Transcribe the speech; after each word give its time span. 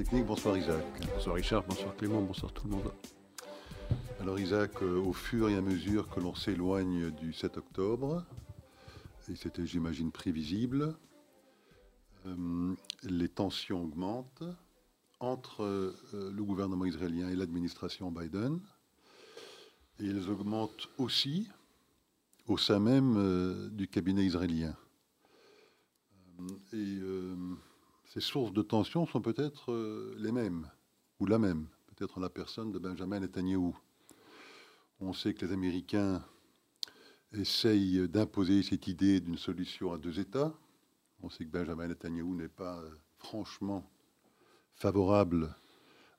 Technique, 0.00 0.24
bonsoir 0.24 0.56
Isaac. 0.56 0.82
Bonsoir 1.14 1.34
Richard, 1.34 1.62
bonsoir 1.64 1.94
Clément, 1.94 2.22
bonsoir 2.22 2.50
tout 2.54 2.66
le 2.66 2.74
monde. 2.74 2.90
Alors 4.18 4.40
Isaac, 4.40 4.70
euh, 4.80 4.98
au 4.98 5.12
fur 5.12 5.50
et 5.50 5.56
à 5.56 5.60
mesure 5.60 6.08
que 6.08 6.20
l'on 6.20 6.34
s'éloigne 6.34 7.10
du 7.10 7.34
7 7.34 7.58
octobre, 7.58 8.24
et 9.28 9.36
c'était 9.36 9.66
j'imagine 9.66 10.10
prévisible, 10.10 10.96
euh, 12.24 12.74
les 13.02 13.28
tensions 13.28 13.82
augmentent 13.82 14.42
entre 15.18 15.64
euh, 15.64 15.94
le 16.14 16.44
gouvernement 16.44 16.86
israélien 16.86 17.28
et 17.28 17.36
l'administration 17.36 18.10
Biden, 18.10 18.58
et 19.98 20.06
elles 20.06 20.30
augmentent 20.30 20.88
aussi 20.96 21.46
au 22.46 22.56
sein 22.56 22.78
même 22.78 23.68
du 23.74 23.86
cabinet 23.86 24.24
israélien. 24.24 24.74
et 26.72 27.00
ces 28.12 28.20
sources 28.20 28.52
de 28.52 28.62
tension 28.62 29.06
sont 29.06 29.20
peut-être 29.20 29.72
les 30.18 30.32
mêmes, 30.32 30.68
ou 31.20 31.26
la 31.26 31.38
même, 31.38 31.68
peut-être 31.86 32.18
en 32.18 32.20
la 32.20 32.28
personne 32.28 32.72
de 32.72 32.78
Benjamin 32.80 33.20
Netanyahu. 33.20 33.72
On 34.98 35.12
sait 35.12 35.32
que 35.32 35.46
les 35.46 35.52
Américains 35.52 36.20
essayent 37.32 38.08
d'imposer 38.08 38.64
cette 38.64 38.88
idée 38.88 39.20
d'une 39.20 39.38
solution 39.38 39.92
à 39.92 39.98
deux 39.98 40.18
États. 40.18 40.52
On 41.22 41.30
sait 41.30 41.44
que 41.44 41.50
Benjamin 41.50 41.86
Netanyahu 41.86 42.34
n'est 42.34 42.48
pas 42.48 42.80
euh, 42.80 42.90
franchement 43.18 43.88
favorable 44.74 45.54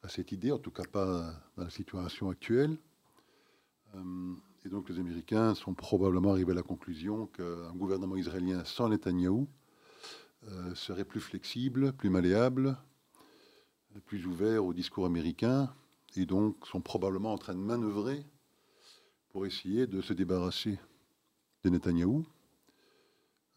à 0.02 0.08
cette 0.08 0.31
idée, 0.31 0.53
en 0.53 0.59
tout 0.59 0.72
cas 0.72 0.86
pas 0.86 1.34
dans 1.58 1.66
la 1.66 1.70
situation 1.70 2.30
actuelle. 2.30 2.78
Euh, 3.95 4.34
et 4.64 4.69
donc 4.69 4.88
les 4.88 4.97
Américains 4.97 5.56
sont 5.56 5.73
probablement 5.73 6.31
arrivés 6.31 6.53
à 6.53 6.56
la 6.56 6.64
conclusion 6.64 7.28
qu'un 7.28 7.73
gouvernement 7.73 8.16
israélien 8.16 8.64
sans 8.64 8.88
Netanyahou 8.88 9.50
euh, 10.47 10.75
serait 10.75 11.06
plus 11.06 11.20
flexible, 11.20 11.94
plus 11.94 12.09
malléable, 12.09 12.78
plus 14.06 14.25
ouvert 14.25 14.66
au 14.66 14.73
discours 14.73 15.06
américain, 15.06 15.73
et 16.16 16.25
donc 16.25 16.66
sont 16.66 16.81
probablement 16.81 17.34
en 17.34 17.38
train 17.38 17.53
de 17.53 17.59
manœuvrer 17.59 18.25
pour 19.30 19.45
essayer 19.45 19.88
de 19.88 20.02
se 20.02 20.14
débarrasser 20.14 20.80
de 21.64 21.69
Netanyahou. 21.69 22.25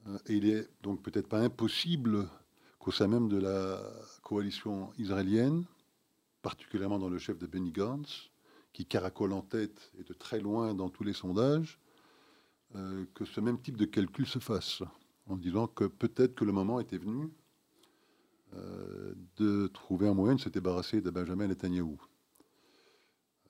Euh, 0.06 0.18
et 0.27 0.34
il 0.34 0.48
est 0.48 0.68
donc 0.82 1.02
peut-être 1.02 1.28
pas 1.28 1.40
impossible 1.40 2.28
qu'au 2.78 2.92
sein 2.92 3.08
même 3.08 3.28
de 3.28 3.38
la 3.38 3.80
coalition 4.22 4.92
israélienne, 4.98 5.64
particulièrement 6.42 6.98
dans 6.98 7.08
le 7.08 7.18
chef 7.18 7.38
de 7.38 7.46
Benny 7.46 7.72
Gantz, 7.72 8.30
qui 8.72 8.84
caracole 8.84 9.32
en 9.32 9.40
tête 9.40 9.90
et 9.98 10.02
de 10.02 10.12
très 10.12 10.40
loin 10.40 10.74
dans 10.74 10.90
tous 10.90 11.05
les 11.05 11.14
sondages, 11.14 11.78
euh, 12.77 13.06
que 13.14 13.24
ce 13.24 13.40
même 13.40 13.60
type 13.60 13.77
de 13.77 13.84
calcul 13.84 14.27
se 14.27 14.40
fasse, 14.40 14.82
en 15.27 15.36
disant 15.36 15.67
que 15.67 15.84
peut-être 15.84 16.34
que 16.34 16.44
le 16.44 16.53
moment 16.53 16.80
était 16.80 16.98
venu 16.98 17.30
euh, 18.55 19.14
de 19.36 19.67
trouver 19.69 20.06
un 20.06 20.14
moyen 20.14 20.36
de 20.36 20.41
se 20.41 20.48
débarrasser 20.48 21.00
de 21.00 21.11
Benjamin 21.11 21.48
Netanyahou. 21.48 22.00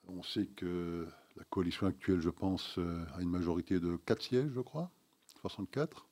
On 0.07 0.23
sait 0.23 0.47
que 0.47 1.07
la 1.37 1.45
coalition 1.45 1.87
actuelle, 1.87 2.21
je 2.21 2.31
pense, 2.31 2.79
euh, 2.79 3.05
a 3.15 3.21
une 3.21 3.31
majorité 3.31 3.81
de 3.81 3.97
4 3.97 4.23
sièges, 4.23 4.51
je 4.55 4.61
crois, 4.61 4.91
64. 5.41 6.07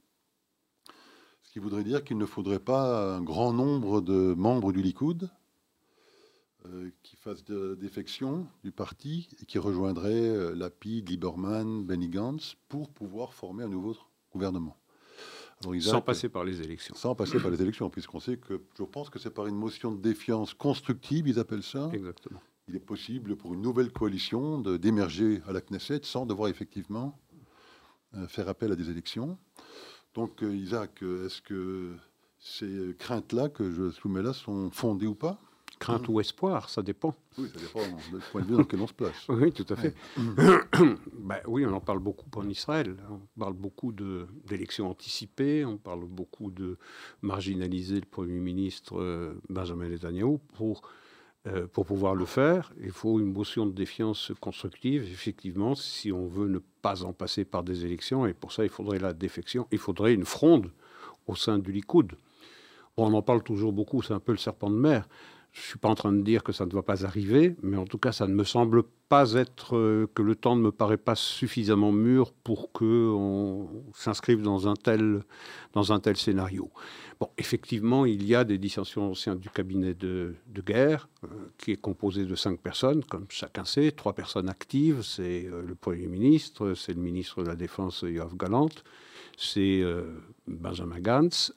Ce 1.42 1.52
qui 1.52 1.58
voudrait 1.58 1.84
dire 1.84 2.04
qu'il 2.04 2.18
ne 2.18 2.26
faudrait 2.26 2.58
pas 2.58 3.16
un 3.16 3.22
grand 3.22 3.52
nombre 3.52 4.00
de 4.00 4.34
membres 4.34 4.72
du 4.72 4.82
Likoud 4.82 5.30
euh, 6.66 6.90
qui 7.02 7.16
fassent 7.16 7.44
défection 7.44 8.46
du 8.64 8.72
parti 8.72 9.28
et 9.40 9.46
qui 9.46 9.58
rejoindraient 9.58 10.54
Lapid, 10.54 11.08
Lieberman, 11.08 11.84
Benny 11.84 12.08
Gantz 12.08 12.56
pour 12.68 12.90
pouvoir 12.90 13.32
former 13.34 13.64
un 13.64 13.68
nouveau 13.68 13.96
gouvernement. 14.32 14.81
Sans 15.80 16.00
passer 16.00 16.28
par 16.28 16.44
les 16.44 16.60
élections. 16.60 16.94
Sans 16.94 17.14
passer 17.14 17.38
par 17.38 17.50
les 17.50 17.62
élections, 17.62 17.90
puisqu'on 17.90 18.20
sait 18.20 18.36
que 18.36 18.60
je 18.78 18.82
pense 18.84 19.10
que 19.10 19.18
c'est 19.18 19.32
par 19.32 19.46
une 19.46 19.56
motion 19.56 19.92
de 19.92 20.00
défiance 20.00 20.54
constructive, 20.54 21.28
ils 21.28 21.38
appellent 21.38 21.62
ça. 21.62 21.90
Exactement 21.92 22.40
il 22.68 22.76
est 22.76 22.80
possible 22.80 23.36
pour 23.36 23.54
une 23.54 23.62
nouvelle 23.62 23.92
coalition 23.92 24.58
d'émerger 24.60 25.42
à 25.46 25.52
la 25.52 25.60
Knesset 25.60 26.00
sans 26.04 26.26
devoir 26.26 26.48
effectivement 26.48 27.18
euh, 28.14 28.26
faire 28.28 28.48
appel 28.48 28.72
à 28.72 28.76
des 28.76 28.90
élections. 28.90 29.38
Donc, 30.14 30.42
euh, 30.42 30.54
Isaac, 30.54 31.02
est-ce 31.02 31.42
que 31.42 31.94
ces 32.38 32.94
craintes-là 32.98 33.48
que 33.48 33.70
je 33.70 33.90
soumets 33.90 34.22
là 34.22 34.32
sont 34.32 34.70
fondées 34.70 35.06
ou 35.06 35.14
pas? 35.14 35.40
Crainte 35.82 36.08
ou 36.08 36.20
espoir, 36.20 36.68
ça 36.68 36.82
dépend. 36.82 37.14
Oui, 37.38 37.48
ça 37.52 37.60
dépend 37.60 37.80
du 37.80 38.22
point 38.30 38.42
de 38.42 38.46
vue 38.46 38.52
dans 38.52 38.58
lequel 38.60 38.80
on 38.80 38.86
se 38.86 38.92
place. 38.92 39.26
Oui, 39.28 39.52
tout 39.52 39.66
à 39.68 39.76
fait. 39.76 39.94
ben, 40.16 41.40
oui, 41.46 41.66
on 41.66 41.72
en 41.74 41.80
parle 41.80 41.98
beaucoup 41.98 42.26
en 42.36 42.48
Israël. 42.48 42.96
On 43.10 43.40
parle 43.40 43.54
beaucoup 43.54 43.92
d'élections 43.92 44.88
anticipées, 44.88 45.64
on 45.64 45.78
parle 45.78 46.04
beaucoup 46.04 46.50
de 46.50 46.78
marginaliser 47.20 47.96
le 47.96 48.06
Premier 48.06 48.38
ministre 48.38 49.00
euh, 49.00 49.34
Benjamin 49.48 49.88
Netanyahu 49.88 50.38
pour 50.54 50.82
euh, 51.48 51.66
pour 51.66 51.86
pouvoir 51.86 52.14
le 52.14 52.24
faire, 52.24 52.72
il 52.80 52.92
faut 52.92 53.18
une 53.18 53.32
motion 53.32 53.66
de 53.66 53.72
défiance 53.72 54.30
constructive, 54.40 55.02
effectivement, 55.10 55.74
si 55.74 56.12
on 56.12 56.28
veut 56.28 56.46
ne 56.46 56.60
pas 56.82 57.02
en 57.02 57.12
passer 57.12 57.44
par 57.44 57.64
des 57.64 57.84
élections. 57.84 58.26
Et 58.26 58.32
pour 58.32 58.52
ça, 58.52 58.62
il 58.62 58.70
faudrait 58.70 59.00
la 59.00 59.12
défection, 59.12 59.66
il 59.72 59.78
faudrait 59.78 60.14
une 60.14 60.24
fronde 60.24 60.70
au 61.26 61.34
sein 61.34 61.58
du 61.58 61.72
Likoud. 61.72 62.12
on 62.96 63.12
en 63.12 63.22
parle 63.22 63.42
toujours 63.42 63.72
beaucoup, 63.72 64.02
c'est 64.02 64.14
un 64.14 64.20
peu 64.20 64.30
le 64.30 64.38
serpent 64.38 64.70
de 64.70 64.76
mer. 64.76 65.08
Je 65.52 65.60
ne 65.60 65.66
suis 65.66 65.78
pas 65.78 65.90
en 65.90 65.94
train 65.94 66.12
de 66.12 66.22
dire 66.22 66.42
que 66.42 66.52
ça 66.52 66.64
ne 66.64 66.72
va 66.72 66.82
pas 66.82 67.04
arriver, 67.04 67.56
mais 67.62 67.76
en 67.76 67.84
tout 67.84 67.98
cas, 67.98 68.10
ça 68.10 68.26
ne 68.26 68.32
me 68.32 68.42
semble 68.42 68.84
pas 69.10 69.34
être 69.34 69.76
euh, 69.76 70.06
que 70.14 70.22
le 70.22 70.34
temps 70.34 70.56
ne 70.56 70.62
me 70.62 70.72
paraît 70.72 70.96
pas 70.96 71.14
suffisamment 71.14 71.92
mûr 71.92 72.32
pour 72.32 72.72
qu'on 72.72 73.68
s'inscrive 73.94 74.40
dans 74.40 74.66
un 74.66 74.72
tel 74.72 75.20
dans 75.74 75.92
un 75.92 76.00
tel 76.00 76.16
scénario. 76.16 76.70
Bon, 77.20 77.28
effectivement, 77.36 78.06
il 78.06 78.24
y 78.24 78.34
a 78.34 78.44
des 78.44 78.56
dissensions 78.56 79.10
au 79.10 79.14
sein 79.14 79.36
du 79.36 79.50
cabinet 79.50 79.92
de, 79.92 80.34
guerre, 80.64 81.10
euh, 81.24 81.28
qui 81.58 81.72
est 81.72 81.76
composé 81.76 82.24
de 82.24 82.34
cinq 82.34 82.58
personnes, 82.58 83.04
comme 83.04 83.26
chacun 83.28 83.66
sait, 83.66 83.90
trois 83.90 84.14
personnes 84.14 84.48
actives, 84.48 85.02
c'est 85.02 85.44
euh, 85.44 85.60
le 85.60 85.74
Premier 85.74 86.06
ministre, 86.06 86.72
c'est 86.72 86.94
le 86.94 87.02
ministre 87.02 87.42
de 87.42 87.48
la 87.48 87.56
Défense 87.56 88.06
Yoav 88.08 88.34
Galant, 88.38 88.70
c'est 89.36 89.82
Benjamin 90.46 91.00
Gantz, 91.00 91.52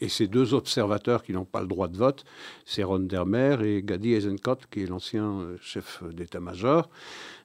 et 0.00 0.08
ces 0.08 0.26
deux 0.26 0.54
observateurs 0.54 1.22
qui 1.22 1.32
n'ont 1.32 1.44
pas 1.44 1.60
le 1.60 1.66
droit 1.66 1.88
de 1.88 1.96
vote, 1.96 2.24
c'est 2.64 2.82
Ron 2.82 3.00
Dermer 3.00 3.56
et 3.62 3.82
Gadi 3.82 4.14
Eisenkot, 4.14 4.56
qui 4.70 4.82
est 4.82 4.86
l'ancien 4.86 5.40
euh, 5.40 5.56
chef 5.60 6.02
d'état-major. 6.12 6.88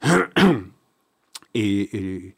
et, 1.53 2.35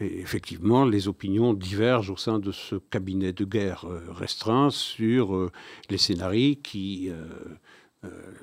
effectivement, 0.00 0.84
les 0.84 1.08
opinions 1.08 1.54
divergent 1.54 2.10
au 2.10 2.16
sein 2.16 2.38
de 2.38 2.52
ce 2.52 2.76
cabinet 2.76 3.32
de 3.32 3.44
guerre 3.44 3.84
euh, 3.86 4.00
restreint 4.10 4.70
sur 4.70 5.34
euh, 5.34 5.50
les 5.90 5.98
scénarios 5.98 6.56
qui 6.62 7.10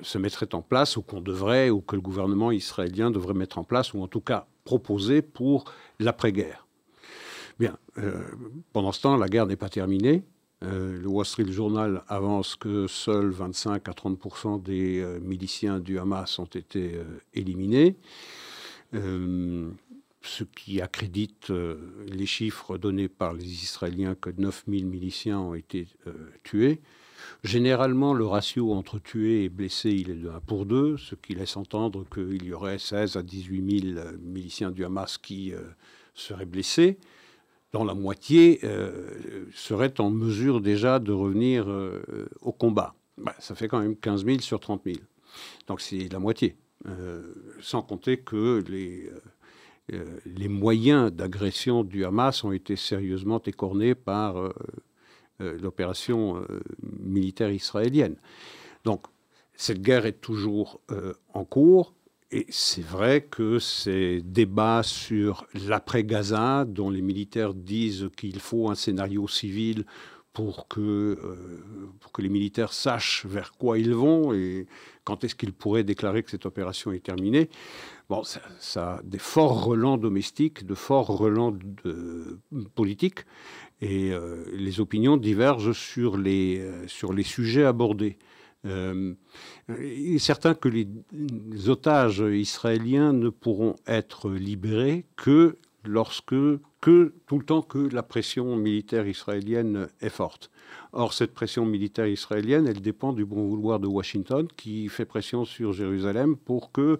se 0.00 0.16
mettraient 0.16 0.54
en 0.54 0.62
place 0.62 0.96
ou 0.96 1.02
qu'on 1.02 1.20
devrait, 1.20 1.68
ou 1.68 1.82
que 1.82 1.94
le 1.94 2.00
gouvernement 2.00 2.50
israélien 2.50 3.10
devrait 3.10 3.34
mettre 3.34 3.58
en 3.58 3.64
place, 3.64 3.92
ou 3.92 4.02
en 4.02 4.08
tout 4.08 4.22
cas 4.22 4.46
proposer 4.64 5.20
pour 5.20 5.64
l'après-guerre. 5.98 6.66
Bien, 7.58 7.76
pendant 8.72 8.90
ce 8.90 9.02
temps, 9.02 9.18
la 9.18 9.28
guerre 9.28 9.44
n'est 9.44 9.56
pas 9.56 9.68
terminée. 9.68 10.24
Euh, 10.62 11.00
le 11.00 11.08
Wall 11.08 11.24
Street 11.24 11.50
Journal 11.50 12.02
avance 12.08 12.54
que 12.54 12.86
seuls 12.86 13.30
25 13.30 13.88
à 13.88 13.92
30% 13.92 14.62
des 14.62 15.00
euh, 15.00 15.18
miliciens 15.20 15.80
du 15.80 15.98
Hamas 15.98 16.38
ont 16.38 16.44
été 16.44 16.96
euh, 16.96 17.04
éliminés, 17.32 17.96
ce 18.92 20.44
qui 20.44 20.82
accrédite 20.82 21.50
les 22.08 22.26
chiffres 22.26 22.76
donnés 22.76 23.08
par 23.08 23.32
les 23.32 23.44
Israéliens 23.44 24.14
que 24.16 24.28
9000 24.36 24.84
miliciens 24.84 25.38
ont 25.38 25.54
été 25.54 25.86
tués. 26.42 26.80
Généralement, 27.44 28.12
le 28.12 28.26
ratio 28.26 28.72
entre 28.72 28.98
tués 28.98 29.44
et 29.44 29.48
blessés, 29.48 29.92
il 29.92 30.10
est 30.10 30.14
de 30.14 30.28
1 30.28 30.40
pour 30.40 30.66
2, 30.66 30.96
ce 30.98 31.14
qui 31.14 31.34
laisse 31.34 31.56
entendre 31.56 32.04
qu'il 32.12 32.44
y 32.44 32.52
aurait 32.52 32.80
16 32.80 33.16
à 33.16 33.22
18 33.22 33.94
000 33.94 34.06
miliciens 34.20 34.72
du 34.72 34.84
Hamas 34.84 35.16
qui 35.16 35.54
seraient 36.14 36.46
blessés 36.46 36.98
dont 37.72 37.84
la 37.84 37.94
moitié 37.94 38.60
euh, 38.64 39.46
serait 39.54 40.00
en 40.00 40.10
mesure 40.10 40.60
déjà 40.60 40.98
de 40.98 41.12
revenir 41.12 41.68
euh, 41.68 42.28
au 42.40 42.52
combat. 42.52 42.94
Bah, 43.16 43.34
ça 43.38 43.54
fait 43.54 43.68
quand 43.68 43.80
même 43.80 43.96
15 43.96 44.24
000 44.24 44.40
sur 44.40 44.60
30 44.60 44.82
000. 44.84 44.96
Donc 45.66 45.80
c'est 45.80 46.12
la 46.12 46.18
moitié. 46.18 46.56
Euh, 46.88 47.34
sans 47.60 47.82
compter 47.82 48.18
que 48.18 48.64
les, 48.68 49.10
les 50.24 50.48
moyens 50.48 51.12
d'agression 51.12 51.84
du 51.84 52.04
Hamas 52.04 52.42
ont 52.42 52.52
été 52.52 52.74
sérieusement 52.74 53.40
écornés 53.42 53.94
par 53.94 54.36
l'opération 55.38 56.42
militaire 56.80 57.50
israélienne. 57.50 58.16
Donc 58.84 59.06
cette 59.54 59.82
guerre 59.82 60.06
est 60.06 60.20
toujours 60.20 60.80
en 61.34 61.44
cours. 61.44 61.92
Et 62.32 62.46
c'est 62.48 62.84
vrai 62.84 63.22
que 63.22 63.58
ces 63.58 64.20
débats 64.22 64.82
sur 64.84 65.46
l'après-Gaza, 65.66 66.64
dont 66.64 66.88
les 66.88 67.02
militaires 67.02 67.54
disent 67.54 68.08
qu'il 68.16 68.38
faut 68.38 68.70
un 68.70 68.76
scénario 68.76 69.26
civil 69.26 69.84
pour 70.32 70.68
que, 70.68 70.80
euh, 70.80 71.36
pour 71.98 72.12
que 72.12 72.22
les 72.22 72.28
militaires 72.28 72.72
sachent 72.72 73.26
vers 73.26 73.50
quoi 73.52 73.80
ils 73.80 73.92
vont 73.92 74.32
et 74.32 74.68
quand 75.02 75.24
est-ce 75.24 75.34
qu'ils 75.34 75.52
pourraient 75.52 75.82
déclarer 75.82 76.22
que 76.22 76.30
cette 76.30 76.46
opération 76.46 76.92
est 76.92 77.04
terminée, 77.04 77.50
bon, 78.08 78.22
ça, 78.22 78.40
a 78.76 79.02
des 79.02 79.18
forts 79.18 79.64
relents 79.64 79.98
domestiques, 79.98 80.64
de 80.64 80.76
forts 80.76 81.08
relents 81.08 81.56
politiques, 82.76 83.24
et 83.80 84.12
euh, 84.12 84.44
les 84.52 84.78
opinions 84.78 85.16
divergent 85.16 85.72
sur 85.72 86.16
les, 86.16 86.60
euh, 86.60 86.86
sur 86.86 87.12
les 87.12 87.24
sujets 87.24 87.64
abordés. 87.64 88.18
Il 88.64 89.16
est 89.68 90.18
certain 90.18 90.54
que 90.54 90.68
les, 90.68 90.86
otages 91.68 92.20
israéliens 92.20 93.12
ne 93.12 93.28
pourront 93.30 93.76
être 93.86 94.30
libérés 94.30 95.06
que 95.16 95.56
lorsque, 95.84 96.34
que 96.80 97.14
tout 97.26 97.38
le 97.38 97.44
temps 97.44 97.62
que 97.62 97.78
la 97.78 98.02
pression 98.02 98.56
militaire 98.56 99.06
israélienne 99.06 99.88
est 100.00 100.10
forte. 100.10 100.50
Or, 100.92 101.12
cette 101.12 101.32
pression 101.32 101.64
militaire 101.64 102.06
israélienne, 102.06 102.66
elle 102.66 102.80
dépend 102.80 103.12
du 103.12 103.24
bon 103.24 103.46
vouloir 103.46 103.80
de 103.80 103.86
Washington, 103.86 104.46
qui 104.56 104.88
fait 104.88 105.04
pression 105.04 105.44
sur 105.44 105.72
Jérusalem 105.72 106.36
pour 106.36 106.72
que 106.72 106.98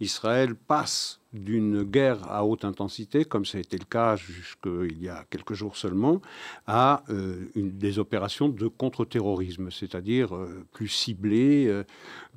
Israël 0.00 0.54
passe 0.54 1.20
d'une 1.32 1.84
guerre 1.84 2.30
à 2.30 2.44
haute 2.44 2.64
intensité, 2.64 3.24
comme 3.24 3.44
ça 3.44 3.58
a 3.58 3.60
été 3.60 3.78
le 3.78 3.84
cas 3.84 4.16
jusqu'il 4.16 5.00
y 5.00 5.08
a 5.08 5.24
quelques 5.30 5.52
jours 5.52 5.76
seulement, 5.76 6.20
à 6.66 7.04
euh, 7.10 7.46
des 7.54 7.98
opérations 7.98 8.48
de 8.48 8.66
contre-terrorisme, 8.66 9.70
c'est-à-dire 9.70 10.34
euh, 10.34 10.66
plus 10.72 10.88
ciblées, 10.88 11.66
euh, 11.68 11.84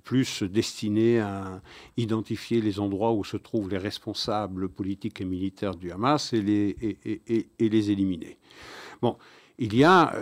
plus 0.04 0.44
destinées 0.44 1.22
à 1.22 1.62
identifier 1.98 2.62
les 2.62 2.80
endroits 2.80 3.14
où 3.14 3.24
se 3.24 3.38
trouvent 3.38 3.70
les 3.70 3.78
responsables 3.78 4.70
politiques 4.70 5.22
et 5.22 5.26
militaires 5.26 5.76
du 5.76 5.92
Hamas 5.92 6.34
et 6.34 6.42
les, 6.42 6.98
et, 7.06 7.70
les 7.70 7.92
éliminer. 7.92 8.38
Bon, 9.02 9.18
il 9.58 9.74
y 9.76 9.86
a, 9.86 10.14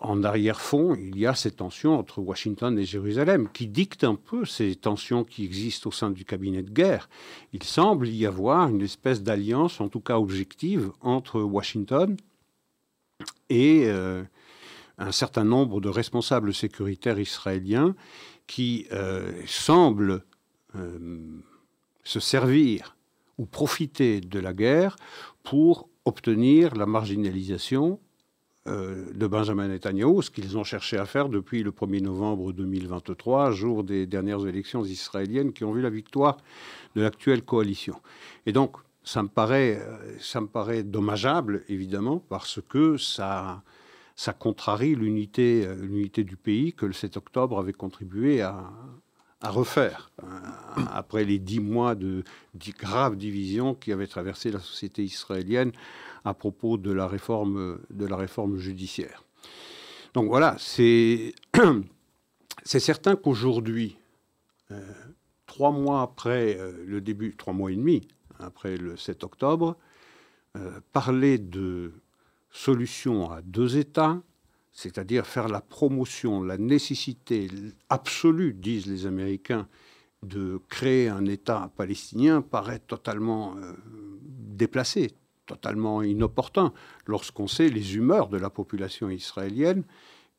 en 0.00 0.22
arrière-fond, 0.24 0.94
il 0.94 1.18
y 1.18 1.26
a 1.26 1.34
ces 1.34 1.50
tensions 1.50 1.98
entre 1.98 2.20
Washington 2.20 2.78
et 2.78 2.84
Jérusalem 2.84 3.48
qui 3.52 3.66
dictent 3.66 4.04
un 4.04 4.14
peu 4.14 4.44
ces 4.44 4.74
tensions 4.74 5.24
qui 5.24 5.44
existent 5.44 5.88
au 5.88 5.92
sein 5.92 6.10
du 6.10 6.24
cabinet 6.24 6.62
de 6.62 6.70
guerre. 6.70 7.08
Il 7.52 7.62
semble 7.62 8.08
y 8.08 8.26
avoir 8.26 8.68
une 8.68 8.82
espèce 8.82 9.22
d'alliance, 9.22 9.80
en 9.80 9.88
tout 9.88 10.00
cas 10.00 10.18
objective, 10.18 10.92
entre 11.00 11.40
Washington 11.40 12.16
et 13.48 13.84
euh, 13.86 14.22
un 14.98 15.12
certain 15.12 15.44
nombre 15.44 15.80
de 15.80 15.88
responsables 15.88 16.54
sécuritaires 16.54 17.18
israéliens 17.18 17.94
qui 18.46 18.86
euh, 18.92 19.32
semblent 19.46 20.24
se 22.02 22.18
servir 22.18 22.96
ou 23.36 23.44
profiter 23.44 24.22
de 24.22 24.38
la 24.38 24.54
guerre 24.54 24.96
pour 25.42 25.90
obtenir 26.04 26.74
la 26.74 26.86
marginalisation 26.86 28.00
euh, 28.00 28.11
de 28.66 29.26
Benjamin 29.26 29.68
Netanyahu, 29.68 30.22
ce 30.22 30.30
qu'ils 30.30 30.56
ont 30.56 30.62
cherché 30.62 30.96
à 30.96 31.04
faire 31.04 31.28
depuis 31.28 31.62
le 31.62 31.72
1er 31.72 32.00
novembre 32.00 32.52
2023, 32.52 33.50
jour 33.50 33.82
des 33.82 34.06
dernières 34.06 34.46
élections 34.46 34.84
israéliennes 34.84 35.52
qui 35.52 35.64
ont 35.64 35.72
vu 35.72 35.82
la 35.82 35.90
victoire 35.90 36.36
de 36.94 37.02
l'actuelle 37.02 37.42
coalition. 37.42 38.00
Et 38.46 38.52
donc, 38.52 38.76
ça 39.04 39.22
me 39.22 39.28
paraît, 39.28 39.78
euh, 39.80 40.16
ça 40.20 40.40
me 40.40 40.46
paraît 40.46 40.82
dommageable, 40.82 41.64
évidemment, 41.68 42.22
parce 42.28 42.60
que 42.68 42.96
ça, 42.96 43.62
ça 44.14 44.32
contrarie 44.32 44.94
l'unité, 44.94 45.66
euh, 45.66 45.74
l'unité 45.74 46.24
du 46.24 46.36
pays 46.36 46.72
que 46.72 46.86
le 46.86 46.92
7 46.92 47.16
octobre 47.16 47.58
avait 47.58 47.72
contribué 47.72 48.42
à, 48.42 48.70
à 49.42 49.50
refaire 49.50 50.10
euh, 50.22 50.26
après 50.92 51.24
les 51.24 51.38
dix 51.38 51.60
mois 51.60 51.94
de, 51.94 52.22
graves 52.78 53.16
divisions 53.16 53.74
qui 53.74 53.92
avaient 53.92 54.06
traversé 54.06 54.50
la 54.50 54.60
société 54.60 55.02
israélienne 55.02 55.72
à 56.24 56.32
propos 56.32 56.78
de 56.78 56.92
la 56.92 57.06
réforme, 57.08 57.80
de 57.90 58.06
la 58.06 58.16
réforme 58.16 58.56
judiciaire. 58.56 59.24
Donc 60.14 60.28
voilà, 60.28 60.56
c'est, 60.58 61.34
certain 62.64 63.16
qu'aujourd'hui, 63.16 63.96
euh, 64.70 64.80
trois 65.46 65.72
mois 65.72 66.02
après 66.02 66.56
euh, 66.58 66.84
le 66.86 67.00
début, 67.00 67.34
trois 67.36 67.52
mois 67.52 67.72
et 67.72 67.76
demi 67.76 68.06
après 68.38 68.76
le 68.76 68.96
7 68.96 69.22
octobre, 69.24 69.76
parler 70.92 71.38
de 71.38 71.92
solution 72.50 73.30
à 73.30 73.40
deux 73.40 73.78
États, 73.78 74.20
c'est-à-dire 74.72 75.26
faire 75.26 75.48
la 75.48 75.60
promotion, 75.60 76.42
la 76.42 76.56
nécessité 76.56 77.48
absolue, 77.90 78.54
disent 78.54 78.86
les 78.86 79.06
Américains, 79.06 79.68
de 80.22 80.60
créer 80.68 81.08
un 81.08 81.26
État 81.26 81.70
palestinien 81.76 82.42
paraît 82.42 82.78
totalement 82.78 83.56
euh, 83.56 83.72
déplacé, 84.20 85.12
totalement 85.46 86.02
inopportun, 86.02 86.72
lorsqu'on 87.06 87.48
sait 87.48 87.68
les 87.68 87.96
humeurs 87.96 88.28
de 88.28 88.38
la 88.38 88.48
population 88.48 89.10
israélienne 89.10 89.82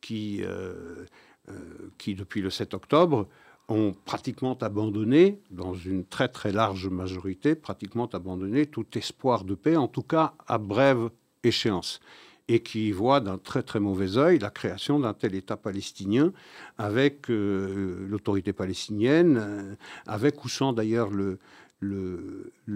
qui, 0.02 0.42
euh, 0.44 1.06
euh, 1.50 1.92
qui 1.98 2.16
depuis 2.16 2.42
le 2.42 2.50
7 2.50 2.74
octobre, 2.74 3.28
ont 3.70 3.94
pratiquement 4.06 4.58
abandonné, 4.58 5.42
dans 5.52 5.74
une 5.74 6.06
très 6.06 6.28
très 6.28 6.52
large 6.52 6.88
majorité, 6.88 7.56
pratiquement 7.56 8.08
abandonné 8.08 8.66
tout 8.66 8.86
espoir 8.98 9.44
de 9.44 9.56
paix, 9.56 9.78
en 9.78 9.88
tout 9.88 10.02
cas 10.02 10.34
à 10.48 10.58
brève 10.58 11.10
échéance 11.44 12.00
et 12.48 12.62
qui 12.62 12.92
voit 12.92 13.20
d'un 13.22 13.38
très 13.38 13.64
très 13.64 13.80
mauvais 13.80 14.18
œil 14.18 14.40
la 14.40 14.50
création 14.50 15.00
d'un 15.00 15.14
tel 15.14 15.36
État 15.36 15.58
palestinien 15.58 16.34
avec 16.78 17.30
euh, 17.30 18.06
l'autorité 18.08 18.52
palestinienne, 18.52 19.38
euh, 19.38 19.76
avec 20.06 20.44
ou 20.44 20.50
sans 20.50 20.74
d'ailleurs 20.74 21.10
le, 21.10 21.40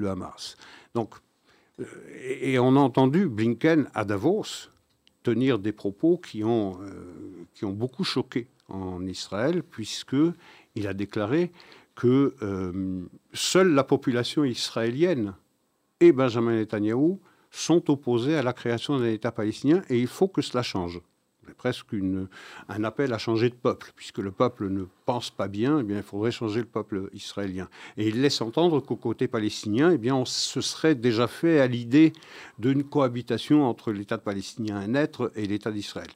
Hamas. 0.05 0.55
Donc, 0.95 1.15
euh, 1.79 1.85
et, 2.21 2.59
on 2.59 2.75
a 2.75 2.79
entendu 2.79 3.27
Blinken 3.27 3.89
à 3.93 4.05
Davos 4.05 4.69
tenir 5.23 5.59
des 5.59 5.73
propos 5.73 6.17
qui 6.17 6.45
ont, 6.45 6.79
qui 7.53 7.65
ont 7.65 7.73
beaucoup 7.73 8.05
choqué 8.05 8.47
en 8.69 9.05
Israël, 9.05 9.61
puisqu'il 9.61 10.87
a 10.87 10.93
déclaré 10.93 11.51
que 11.95 12.33
seule 13.33 13.73
la 13.73 13.83
population 13.83 14.45
israélienne 14.45 15.33
et 15.99 16.13
Benjamin 16.13 16.55
Netanyahou 16.55 17.19
sont 17.51 17.89
opposés 17.89 18.35
à 18.35 18.43
la 18.43 18.53
création 18.53 18.97
d'un 18.99 19.07
État 19.07 19.31
palestinien 19.31 19.81
et 19.89 19.99
il 19.99 20.07
faut 20.07 20.27
que 20.27 20.41
cela 20.41 20.63
change. 20.63 21.01
C'est 21.47 21.55
presque 21.55 21.95
un 22.67 22.83
appel 22.83 23.13
à 23.13 23.17
changer 23.17 23.49
de 23.49 23.55
peuple, 23.55 23.93
puisque 23.95 24.17
le 24.17 24.31
peuple 24.31 24.67
ne 24.67 24.83
pense 25.05 25.29
pas 25.29 25.47
bien, 25.47 25.79
eh 25.79 25.83
bien, 25.83 25.95
il 25.97 26.03
faudrait 26.03 26.31
changer 26.31 26.59
le 26.59 26.65
peuple 26.65 27.09
israélien. 27.13 27.69
Et 27.95 28.09
il 28.09 28.21
laisse 28.21 28.41
entendre 28.41 28.81
qu'au 28.81 28.97
côté 28.97 29.29
palestinien, 29.29 29.91
eh 29.91 29.97
bien, 29.97 30.13
on 30.13 30.25
se 30.25 30.59
serait 30.59 30.93
déjà 30.93 31.27
fait 31.27 31.61
à 31.61 31.67
l'idée 31.67 32.11
d'une 32.59 32.83
cohabitation 32.83 33.63
entre 33.63 33.93
l'État 33.93 34.17
palestinien 34.17 34.75
à 34.75 34.87
naître 34.87 35.31
et 35.35 35.45
l'État 35.45 35.71
d'Israël. 35.71 36.09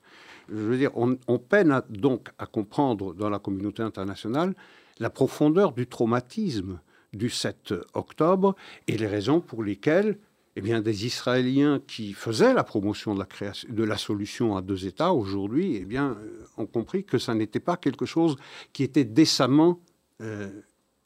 Je 0.49 0.55
veux 0.55 0.77
dire, 0.77 0.91
on, 0.95 1.37
peine 1.37 1.81
donc 1.87 2.27
à 2.37 2.45
comprendre 2.45 3.13
dans 3.13 3.29
la 3.29 3.39
communauté 3.39 3.83
internationale 3.83 4.53
la 4.99 5.09
profondeur 5.09 5.71
du 5.71 5.87
traumatisme 5.87 6.81
du 7.13 7.29
7 7.29 7.73
octobre 7.93 8.55
et 8.87 8.97
les 8.97 9.07
raisons 9.07 9.39
pour 9.39 9.63
lesquelles 9.63 10.17
eh 10.55 10.61
bien, 10.61 10.81
des 10.81 11.05
Israéliens 11.05 11.81
qui 11.85 12.13
faisaient 12.13 12.53
la 12.53 12.63
promotion 12.63 13.13
de 13.13 13.19
la, 13.19 13.25
création, 13.25 13.69
de 13.71 13.83
la 13.83 13.97
solution 13.97 14.57
à 14.57 14.61
deux 14.61 14.85
États 14.85 15.13
aujourd'hui 15.13 15.77
eh 15.77 15.85
bien, 15.85 16.17
euh, 16.21 16.45
ont 16.57 16.65
compris 16.65 17.05
que 17.05 17.17
ça 17.17 17.33
n'était 17.33 17.59
pas 17.59 17.77
quelque 17.77 18.05
chose 18.05 18.35
qui 18.73 18.83
était 18.83 19.05
décemment 19.05 19.79
euh, 20.21 20.49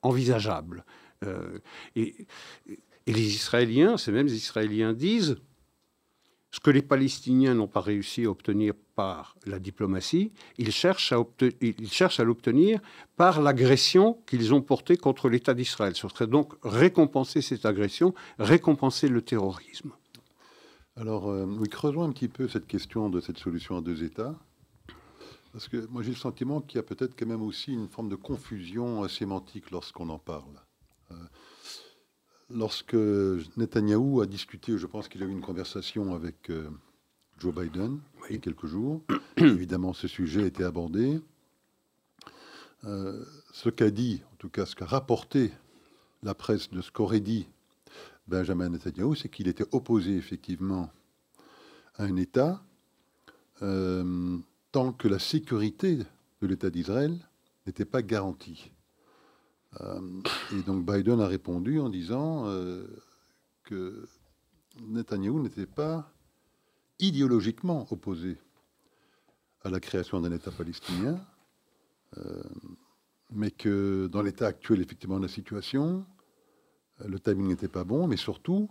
envisageable. 0.02 0.84
Euh, 1.24 1.60
et, 1.96 2.28
et, 2.68 3.14
les 3.14 3.36
Israéliens, 3.36 3.98
ces 3.98 4.12
mêmes 4.12 4.28
Israéliens 4.28 4.94
disent 4.94 5.38
ce 6.56 6.62
que 6.62 6.70
les 6.70 6.82
Palestiniens 6.82 7.54
n'ont 7.54 7.68
pas 7.68 7.82
réussi 7.82 8.24
à 8.24 8.30
obtenir 8.30 8.76
par 8.96 9.36
la 9.46 9.60
diplomatie, 9.60 10.32
ils 10.58 10.72
cherchent 10.72 11.12
à, 11.12 12.24
l'obtenir 12.24 12.80
par 13.18 13.42
l'agression 13.42 14.18
qu'ils 14.26 14.54
ont 14.54 14.62
portée 14.62 14.96
contre 14.96 15.28
l'État 15.28 15.54
d'Israël. 15.54 15.98
Ce 15.98 16.08
serait 16.08 16.28
donc 16.28 16.54
récompenser 16.64 17.42
cette 17.42 17.66
agression, 17.66 18.14
récompenser 18.40 19.10
le 19.10 19.22
terrorisme. 19.22 19.92
Alors, 20.96 21.28
euh, 21.30 21.46
oui, 21.46 21.68
creusons 21.68 22.04
un 22.04 22.14
petit 22.14 22.30
peu 22.30 22.48
cette 22.48 22.68
question 22.68 23.10
de 23.10 23.20
cette 23.20 23.38
solution 23.38 23.76
à 23.76 23.82
deux 23.82 24.06
États. 24.06 24.34
Parce 25.52 25.68
que 25.68 25.86
moi, 25.88 26.04
j'ai 26.04 26.12
le 26.12 26.16
sentiment 26.16 26.62
qu'il 26.62 26.78
y 26.78 26.80
a 26.80 26.84
peut-être 26.84 27.20
quand 27.20 27.28
même 27.28 27.44
aussi 27.44 27.74
une 27.74 27.90
forme 27.90 28.08
de 28.08 28.16
confusion 28.16 29.06
sémantique 29.10 29.72
lorsqu'on 29.72 30.08
en 30.08 30.20
parle. 30.20 30.62
Euh, 31.12 31.16
lorsque 32.50 32.96
Netanyahou 33.58 34.22
a 34.22 34.26
discuté, 34.26 34.78
je 34.78 34.86
pense 34.86 35.08
qu'il 35.08 35.24
a 35.24 35.26
eu 35.26 35.32
une 35.32 35.42
conversation 35.42 36.14
avec 36.14 36.50
euh, 36.50 36.70
Joe 37.40 37.54
Biden 37.54 38.00
il 38.30 38.36
y 38.36 38.38
a 38.38 38.42
quelques 38.42 38.66
jours, 38.66 39.02
évidemment 39.38 39.94
ce 39.94 40.08
sujet 40.08 40.44
a 40.44 40.48
été 40.48 40.64
abordé. 40.64 41.20
Euh, 42.84 43.24
ce 43.52 43.70
qu'a 43.70 43.90
dit, 43.90 44.22
en 44.34 44.36
tout 44.38 44.50
cas 44.50 44.66
ce 44.66 44.76
qu'a 44.76 44.86
rapporté 44.86 45.52
la 46.24 46.34
presse 46.34 46.70
de 46.72 46.82
ce 46.82 46.92
qu'aurait 46.92 47.20
dit 47.20 47.48
Benjamin 48.28 48.70
Netanyahu, 48.70 49.16
c'est 49.16 49.30
qu'il 49.30 49.48
était 49.48 49.66
opposé 49.72 50.16
effectivement 50.16 50.90
à 51.96 52.04
un 52.04 52.16
État 52.16 52.64
euh, 53.62 54.38
tant 54.72 54.92
que 54.92 55.08
la 55.08 55.20
sécurité 55.20 56.00
de 56.42 56.48
l'État 56.48 56.70
d'Israël 56.70 57.18
n'était 57.66 57.86
pas 57.86 58.02
garantie. 58.02 58.72
Euh, 59.82 60.22
et 60.54 60.62
donc 60.62 60.86
Biden 60.86 61.20
a 61.20 61.28
répondu 61.28 61.80
en 61.80 61.90
disant 61.90 62.48
euh, 62.48 62.86
que 63.64 64.08
Netanyahou 64.82 65.42
n'était 65.42 65.66
pas 65.66 66.12
idéologiquement 67.00 67.88
opposé 67.92 68.38
à 69.64 69.70
la 69.70 69.80
création 69.80 70.22
d'un 70.22 70.32
État 70.32 70.52
palestinien, 70.52 71.20
euh, 72.18 72.44
mais 73.32 73.52
que 73.52 74.08
dans 74.08 74.22
l'état 74.22 74.48
actuel, 74.48 74.82
effectivement, 74.82 75.18
de 75.18 75.24
la 75.24 75.32
situation, 75.32 76.06
le 77.04 77.20
timing 77.20 77.48
n'était 77.48 77.68
pas 77.68 77.84
bon, 77.84 78.08
mais 78.08 78.18
surtout 78.18 78.70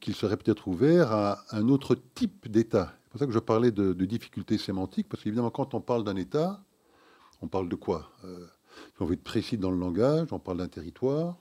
qu'il 0.00 0.16
serait 0.16 0.36
peut-être 0.36 0.66
ouvert 0.66 1.12
à 1.12 1.44
un 1.52 1.68
autre 1.68 1.94
type 1.94 2.50
d'État. 2.50 2.96
C'est 3.04 3.10
pour 3.10 3.20
ça 3.20 3.26
que 3.26 3.32
je 3.32 3.38
parlais 3.38 3.70
de, 3.70 3.92
difficultés 3.92 4.58
sémantiques, 4.58 5.08
parce 5.08 5.22
qu'évidemment, 5.22 5.50
quand 5.50 5.74
on 5.74 5.80
parle 5.80 6.02
d'un 6.02 6.16
État, 6.16 6.64
On 7.42 7.48
parle 7.48 7.68
de 7.68 7.76
quoi? 7.76 8.10
Si 8.94 9.02
on 9.02 9.04
veut 9.04 9.14
être 9.14 9.22
précis 9.22 9.58
dans 9.58 9.70
le 9.70 9.78
langage, 9.78 10.28
on 10.32 10.38
parle 10.38 10.58
d'un 10.58 10.68
territoire 10.68 11.36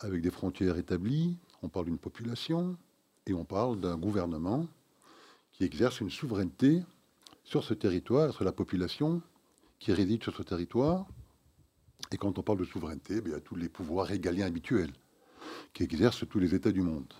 avec 0.00 0.22
des 0.22 0.30
frontières 0.30 0.76
établies, 0.76 1.36
on 1.62 1.68
parle 1.68 1.86
d'une 1.86 1.98
population 1.98 2.76
et 3.26 3.34
on 3.34 3.44
parle 3.44 3.80
d'un 3.80 3.96
gouvernement 3.96 4.66
qui 5.52 5.64
exerce 5.64 6.00
une 6.00 6.10
souveraineté 6.10 6.82
sur 7.44 7.64
ce 7.64 7.74
territoire, 7.74 8.32
sur 8.32 8.44
la 8.44 8.52
population 8.52 9.22
qui 9.78 9.92
réside 9.92 10.22
sur 10.22 10.34
ce 10.34 10.42
territoire. 10.42 11.06
Et 12.12 12.16
quand 12.16 12.38
on 12.38 12.42
parle 12.42 12.58
de 12.58 12.64
souveraineté, 12.64 13.20
ben, 13.20 13.30
il 13.30 13.32
y 13.32 13.36
a 13.36 13.40
tous 13.40 13.56
les 13.56 13.68
pouvoirs 13.68 14.06
régaliens 14.06 14.46
habituels 14.46 14.92
qui 15.72 15.82
exercent 15.82 16.28
tous 16.28 16.38
les 16.38 16.54
États 16.54 16.72
du 16.72 16.80
monde. 16.80 17.12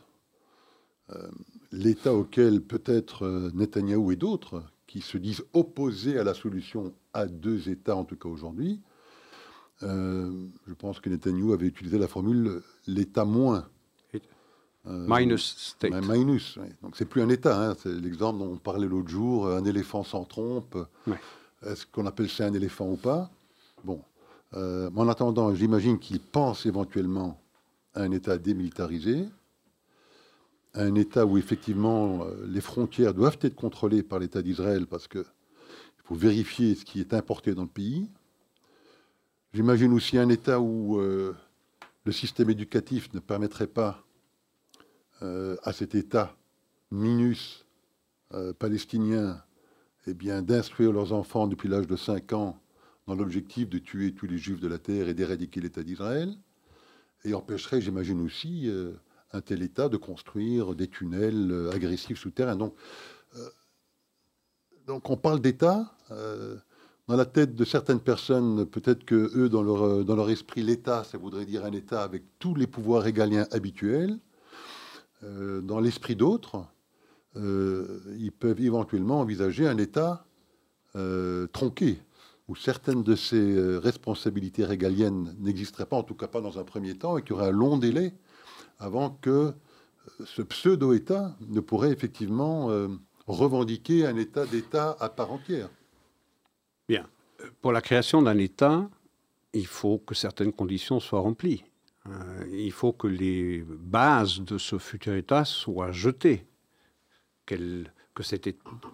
Euh, 1.10 1.30
L'État 1.72 2.14
auquel 2.14 2.62
peut-être 2.62 3.24
euh, 3.24 3.50
Netanyahou 3.54 4.12
et 4.12 4.16
d'autres, 4.16 4.62
qui 4.86 5.00
se 5.00 5.18
disent 5.18 5.44
opposés 5.52 6.18
à 6.18 6.24
la 6.24 6.34
solution 6.34 6.94
à 7.14 7.26
deux 7.26 7.68
États, 7.68 7.96
en 7.96 8.04
tout 8.04 8.16
cas 8.16 8.28
aujourd'hui, 8.28 8.80
euh, 9.82 10.30
je 10.66 10.74
pense 10.74 11.00
que 11.00 11.08
Netanyahou 11.08 11.52
avait 11.52 11.66
utilisé 11.66 11.98
la 11.98 12.08
formule 12.08 12.62
l'État 12.86 13.24
moins. 13.24 13.66
minus 14.84 15.56
state. 15.56 15.92
Minus, 16.06 16.58
donc 16.82 16.96
c'est 16.96 17.06
plus 17.06 17.22
un 17.22 17.28
État. 17.30 17.70
Hein. 17.70 17.74
c'est 17.78 17.92
l'exemple 17.92 18.40
dont 18.40 18.52
on 18.52 18.56
parlait 18.56 18.86
l'autre 18.86 19.08
jour, 19.08 19.48
un 19.48 19.64
éléphant 19.64 20.04
sans 20.04 20.24
trompe. 20.24 20.76
Est-ce 21.64 21.86
qu'on 21.86 22.06
appelle 22.06 22.28
ça 22.28 22.44
un 22.44 22.52
éléphant 22.52 22.90
ou 22.90 22.96
pas? 22.96 23.30
Bon. 23.82 24.02
en 24.52 25.08
attendant, 25.08 25.54
j'imagine 25.54 25.98
qu'il 25.98 26.20
pense 26.20 26.66
éventuellement 26.66 27.40
à 27.94 28.02
un 28.02 28.10
État 28.10 28.36
démilitarisé, 28.36 29.28
un 30.74 30.94
État 30.96 31.24
où 31.24 31.38
effectivement 31.38 32.24
euh, 32.24 32.46
les 32.46 32.60
frontières 32.60 33.14
doivent 33.14 33.38
être 33.42 33.54
contrôlées 33.54 34.02
par 34.02 34.18
l'État 34.18 34.42
d'Israël 34.42 34.86
parce 34.86 35.08
qu'il 36.04 36.08
faut 36.08 36.14
vérifier 36.14 36.74
ce 36.74 36.84
qui 36.84 37.00
est 37.00 37.14
importé 37.14 37.54
dans 37.54 37.62
le 37.62 37.68
pays. 37.68 38.08
J'imagine 39.52 39.92
aussi 39.92 40.18
un 40.18 40.28
État 40.28 40.60
où 40.60 40.98
euh, 40.98 41.34
le 42.04 42.12
système 42.12 42.50
éducatif 42.50 43.12
ne 43.14 43.20
permettrait 43.20 43.66
pas 43.66 44.04
euh, 45.22 45.56
à 45.62 45.72
cet 45.72 45.94
État 45.94 46.36
minus 46.90 47.64
palestinien 48.58 49.40
eh 50.08 50.14
d'instruire 50.14 50.90
leurs 50.90 51.12
enfants 51.12 51.46
depuis 51.46 51.68
l'âge 51.68 51.86
de 51.86 51.94
5 51.94 52.32
ans 52.32 52.58
dans 53.06 53.14
l'objectif 53.14 53.68
de 53.68 53.78
tuer 53.78 54.12
tous 54.12 54.26
les 54.26 54.38
juifs 54.38 54.58
de 54.58 54.66
la 54.66 54.78
terre 54.78 55.08
et 55.08 55.14
d'éradiquer 55.14 55.60
l'État 55.60 55.84
d'Israël, 55.84 56.34
et 57.24 57.32
empêcherait, 57.32 57.80
j'imagine 57.80 58.20
aussi, 58.22 58.68
un 59.34 59.40
tel 59.40 59.62
État 59.62 59.88
de 59.88 59.96
construire 59.96 60.74
des 60.74 60.88
tunnels 60.88 61.50
euh, 61.50 61.72
agressifs 61.72 62.18
souterrains. 62.18 62.56
Donc, 62.56 62.74
euh, 63.36 63.48
donc 64.86 65.10
on 65.10 65.16
parle 65.16 65.40
d'État. 65.40 65.92
Euh, 66.10 66.56
dans 67.06 67.16
la 67.16 67.26
tête 67.26 67.54
de 67.54 67.64
certaines 67.64 68.00
personnes, 68.00 68.64
peut-être 68.64 69.04
que 69.04 69.30
eux, 69.36 69.48
dans 69.50 69.62
leur, 69.62 70.04
dans 70.04 70.16
leur 70.16 70.30
esprit, 70.30 70.62
l'État, 70.62 71.04
ça 71.04 71.18
voudrait 71.18 71.44
dire 71.44 71.64
un 71.64 71.72
État 71.72 72.02
avec 72.02 72.22
tous 72.38 72.54
les 72.54 72.66
pouvoirs 72.66 73.02
régaliens 73.02 73.46
habituels. 73.50 74.18
dans 75.20 75.80
l'esprit 75.80 76.16
d'autres, 76.16 76.64
ils 77.36 78.32
peuvent 78.32 78.62
éventuellement 78.62 79.20
envisager 79.20 79.68
un 79.68 79.76
État 79.76 80.24
tronqué, 81.52 82.00
où 82.48 82.56
certaines 82.56 83.02
de 83.02 83.14
ces 83.14 83.76
responsabilités 83.76 84.64
régaliennes 84.64 85.36
n'existeraient 85.40 85.84
pas, 85.84 85.98
en 85.98 86.04
tout 86.04 86.14
cas 86.14 86.26
pas 86.26 86.40
dans 86.40 86.58
un 86.58 86.64
premier 86.64 86.96
temps, 86.96 87.18
et 87.18 87.22
qu'il 87.22 87.32
y 87.32 87.34
aurait 87.34 87.48
un 87.48 87.52
long 87.52 87.76
délai 87.76 88.14
avant 88.78 89.10
que 89.10 89.30
euh, 89.30 89.52
ce 90.24 90.42
pseudo-État 90.42 91.36
ne 91.48 91.60
pourrait 91.60 91.92
effectivement 91.92 92.70
euh, 92.70 92.88
revendiquer 93.26 94.06
un 94.06 94.16
État 94.16 94.46
d'État 94.46 94.96
à 95.00 95.08
part 95.08 95.32
entière. 95.32 95.68
Bien. 96.88 97.08
Pour 97.60 97.72
la 97.72 97.80
création 97.80 98.22
d'un 98.22 98.38
État, 98.38 98.88
il 99.52 99.66
faut 99.66 99.98
que 99.98 100.14
certaines 100.14 100.52
conditions 100.52 101.00
soient 101.00 101.20
remplies. 101.20 101.64
Euh, 102.06 102.46
il 102.52 102.72
faut 102.72 102.92
que 102.92 103.06
les 103.06 103.64
bases 103.66 104.40
de 104.40 104.58
ce 104.58 104.78
futur 104.78 105.14
État 105.14 105.44
soient 105.44 105.92
jetées. 105.92 106.46
que, 107.46 107.84
que, 108.14 108.22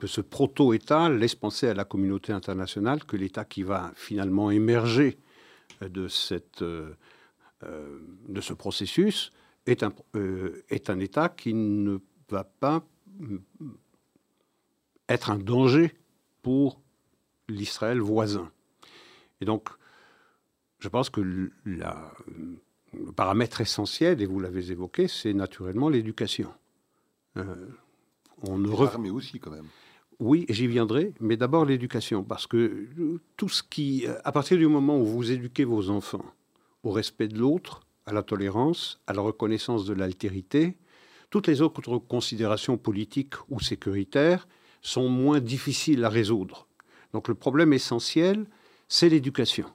ce 0.07 0.21
proto-État 0.21 1.09
laisse 1.09 1.35
penser 1.35 1.69
à 1.69 1.75
la 1.75 1.85
communauté 1.85 2.33
internationale 2.33 3.05
que 3.05 3.17
l'État 3.17 3.45
qui 3.45 3.63
va 3.63 3.93
finalement 3.95 4.51
émerger 4.51 5.19
de, 5.81 6.09
cette, 6.09 6.63
de 6.63 8.41
ce 8.41 8.53
processus 8.55 9.33
est 9.67 9.83
un, 9.83 9.93
euh, 10.17 10.65
est 10.69 10.91
un 10.91 10.99
État 10.99 11.29
qui 11.29 11.55
ne 11.55 11.99
va 12.29 12.45
pas 12.45 12.85
être 15.11 15.31
un 15.31 15.39
danger 15.39 15.95
pour 16.43 16.81
l'Israël 17.49 18.01
voisin. 18.01 18.51
Et 19.41 19.45
donc, 19.45 19.69
je 20.79 20.89
pense 20.89 21.11
que 21.11 21.51
la, 21.67 22.13
le 22.95 23.13
paramètre 23.13 23.61
essentiel, 23.61 24.23
et 24.23 24.27
vous 24.27 24.41
l'avez 24.41 24.71
évoqué, 24.71 25.09
c'est 25.09 25.35
naturellement 25.35 25.89
l'éducation. 25.89 26.53
Euh, 27.37 27.69
on 28.43 28.57
ne 28.57 28.69
L'armée 28.71 29.11
aussi, 29.11 29.39
quand 29.39 29.51
même. 29.51 29.67
Oui, 30.19 30.47
j'y 30.49 30.67
viendrai, 30.67 31.15
mais 31.21 31.37
d'abord 31.37 31.65
l'éducation, 31.65 32.25
parce 32.25 32.47
que 32.47 32.89
tout 33.37 33.49
ce 33.49 33.63
qui, 33.63 34.07
à 34.25 34.33
partir 34.33 34.59
du 34.59 34.67
moment 34.67 34.99
où 34.99 35.05
vous 35.05 35.31
éduquez 35.31 35.65
vos 35.65 35.89
enfants 35.91 36.25
au 36.83 36.91
respect 36.91 37.29
de 37.29 37.39
l'autre, 37.39 37.81
à 38.07 38.13
la 38.13 38.23
tolérance, 38.23 39.01
à 39.07 39.13
la 39.13 39.23
reconnaissance 39.23 39.85
de 39.87 39.95
l'altérité, 39.95 40.77
toutes 41.31 41.47
les 41.47 41.63
autres 41.63 41.99
considérations 41.99 42.77
politiques 42.77 43.35
ou 43.49 43.61
sécuritaires 43.61 44.47
sont 44.83 45.09
moins 45.09 45.41
difficiles 45.41 46.05
à 46.05 46.09
résoudre. 46.09 46.67
Donc 47.13 47.29
le 47.29 47.35
problème 47.35 47.73
essentiel, 47.73 48.47
c'est 48.89 49.09
l'éducation. 49.09 49.67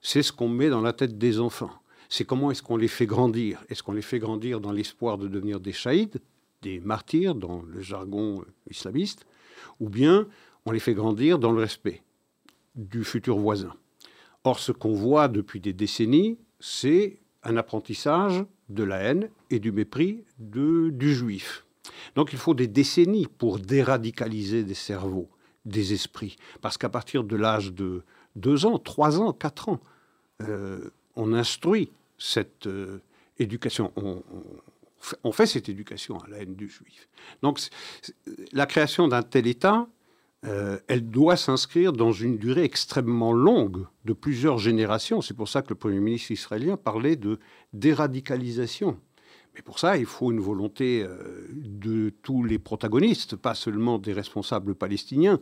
C'est 0.00 0.22
ce 0.22 0.32
qu'on 0.32 0.48
met 0.48 0.70
dans 0.70 0.80
la 0.80 0.92
tête 0.92 1.18
des 1.18 1.40
enfants. 1.40 1.72
C'est 2.08 2.24
comment 2.24 2.50
est-ce 2.50 2.62
qu'on 2.62 2.76
les 2.76 2.88
fait 2.88 3.06
grandir. 3.06 3.64
Est-ce 3.68 3.82
qu'on 3.82 3.92
les 3.92 4.02
fait 4.02 4.18
grandir 4.18 4.60
dans 4.60 4.72
l'espoir 4.72 5.18
de 5.18 5.28
devenir 5.28 5.60
des 5.60 5.72
shahids, 5.72 6.12
des 6.62 6.80
martyrs 6.80 7.34
dans 7.34 7.62
le 7.62 7.80
jargon 7.80 8.44
islamiste, 8.70 9.26
ou 9.80 9.88
bien 9.88 10.28
on 10.64 10.70
les 10.70 10.78
fait 10.78 10.94
grandir 10.94 11.38
dans 11.38 11.52
le 11.52 11.60
respect 11.60 12.02
du 12.74 13.04
futur 13.04 13.38
voisin. 13.38 13.74
Or, 14.44 14.60
ce 14.60 14.72
qu'on 14.72 14.94
voit 14.94 15.28
depuis 15.28 15.60
des 15.60 15.72
décennies, 15.72 16.38
c'est 16.60 17.18
un 17.42 17.56
apprentissage 17.56 18.44
de 18.68 18.84
la 18.84 18.98
haine 18.98 19.28
et 19.50 19.58
du 19.58 19.72
mépris 19.72 20.24
du 20.38 21.14
juif. 21.14 21.65
Donc 22.14 22.32
il 22.32 22.38
faut 22.38 22.54
des 22.54 22.68
décennies 22.68 23.26
pour 23.26 23.58
déradicaliser 23.58 24.64
des 24.64 24.74
cerveaux, 24.74 25.28
des 25.64 25.92
esprits. 25.92 26.36
Parce 26.60 26.78
qu'à 26.78 26.88
partir 26.88 27.24
de 27.24 27.36
l'âge 27.36 27.72
de 27.72 28.02
2 28.36 28.66
ans, 28.66 28.78
3 28.78 29.20
ans, 29.20 29.32
4 29.32 29.68
ans, 29.68 29.80
euh, 30.42 30.90
on 31.16 31.32
instruit 31.32 31.90
cette 32.18 32.66
euh, 32.66 33.00
éducation. 33.38 33.92
On, 33.96 35.32
fait 35.32 35.46
cette 35.46 35.68
éducation 35.68 36.18
à 36.18 36.28
la 36.28 36.38
haine 36.38 36.54
du 36.54 36.68
juif. 36.68 37.08
Donc 37.42 37.60
la 38.52 38.66
création 38.66 39.08
d'un 39.08 39.22
tel 39.22 39.46
État, 39.46 39.86
euh, 40.44 40.78
elle 40.88 41.08
doit 41.08 41.36
s'inscrire 41.36 41.92
dans 41.92 42.12
une 42.12 42.38
durée 42.38 42.64
extrêmement 42.64 43.32
longue 43.32 43.86
de 44.04 44.12
plusieurs 44.12 44.58
générations. 44.58 45.20
C'est 45.20 45.34
pour 45.34 45.48
ça 45.48 45.62
que 45.62 45.70
le 45.70 45.74
Premier 45.74 46.00
ministre 46.00 46.30
israélien 46.30 46.76
parlait 46.76 47.16
de 47.16 47.38
déradicalisation. 47.72 48.98
Mais 49.56 49.62
pour 49.62 49.78
ça, 49.78 49.96
il 49.96 50.06
faut 50.06 50.30
une 50.30 50.38
volonté 50.40 51.02
euh, 51.02 51.48
de 51.50 52.10
tous 52.22 52.44
les 52.44 52.58
protagonistes, 52.58 53.34
pas 53.34 53.54
seulement 53.54 53.98
des 53.98 54.12
responsables 54.12 54.74
palestiniens. 54.76 55.40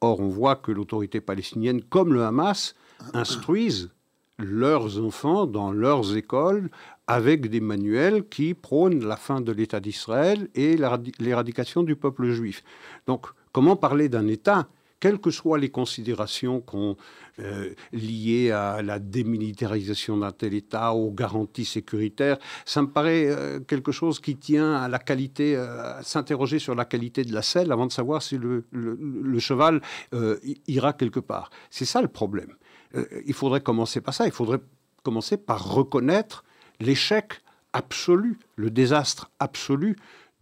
Or, 0.00 0.18
on 0.20 0.28
voit 0.28 0.56
que 0.56 0.72
l'autorité 0.72 1.20
palestinienne, 1.20 1.82
comme 1.82 2.12
le 2.12 2.24
Hamas, 2.24 2.74
instruisent 3.12 3.90
leurs 4.38 5.02
enfants 5.02 5.46
dans 5.46 5.70
leurs 5.70 6.16
écoles 6.16 6.70
avec 7.06 7.48
des 7.48 7.60
manuels 7.60 8.28
qui 8.28 8.52
prônent 8.54 9.04
la 9.04 9.16
fin 9.16 9.40
de 9.40 9.52
l'État 9.52 9.80
d'Israël 9.80 10.48
et 10.54 10.76
l'éradication 11.18 11.82
du 11.82 11.94
peuple 11.94 12.30
juif. 12.30 12.64
Donc, 13.06 13.28
Comment 13.56 13.74
parler 13.74 14.10
d'un 14.10 14.28
État 14.28 14.68
quelles 15.06 15.20
que 15.20 15.30
soient 15.30 15.56
les 15.56 15.68
considérations 15.68 16.64
euh, 17.38 17.72
liées 17.92 18.50
à 18.50 18.82
la 18.82 18.98
démilitarisation 18.98 20.16
d'un 20.16 20.32
tel 20.32 20.52
État, 20.52 20.94
aux 20.94 21.12
garanties 21.12 21.64
sécuritaires, 21.64 22.38
ça 22.64 22.82
me 22.82 22.88
paraît 22.88 23.26
euh, 23.28 23.60
quelque 23.60 23.92
chose 23.92 24.18
qui 24.18 24.34
tient 24.34 24.74
à 24.74 24.88
la 24.88 24.98
qualité, 24.98 25.54
euh, 25.54 26.02
s'interroger 26.02 26.58
sur 26.58 26.74
la 26.74 26.84
qualité 26.84 27.22
de 27.22 27.32
la 27.32 27.42
selle 27.42 27.70
avant 27.70 27.86
de 27.86 27.92
savoir 27.92 28.20
si 28.20 28.36
le 28.36 29.38
cheval 29.38 29.80
ira 30.66 30.92
quelque 30.92 31.20
part. 31.20 31.50
C'est 31.70 31.84
ça 31.84 32.02
le 32.02 32.08
problème. 32.08 32.52
il 33.26 33.34
faudrait 33.34 33.60
commencer 33.60 34.00
par 34.00 34.12
ça. 34.12 34.26
Il 34.26 34.32
faudrait 34.32 34.60
commencer 35.04 35.36
par 35.36 35.72
reconnaître 35.72 36.42
l'échec 36.80 37.42
absolu, 37.72 38.40
le 38.56 38.70
désastre 38.70 39.30
absolu 39.38 39.96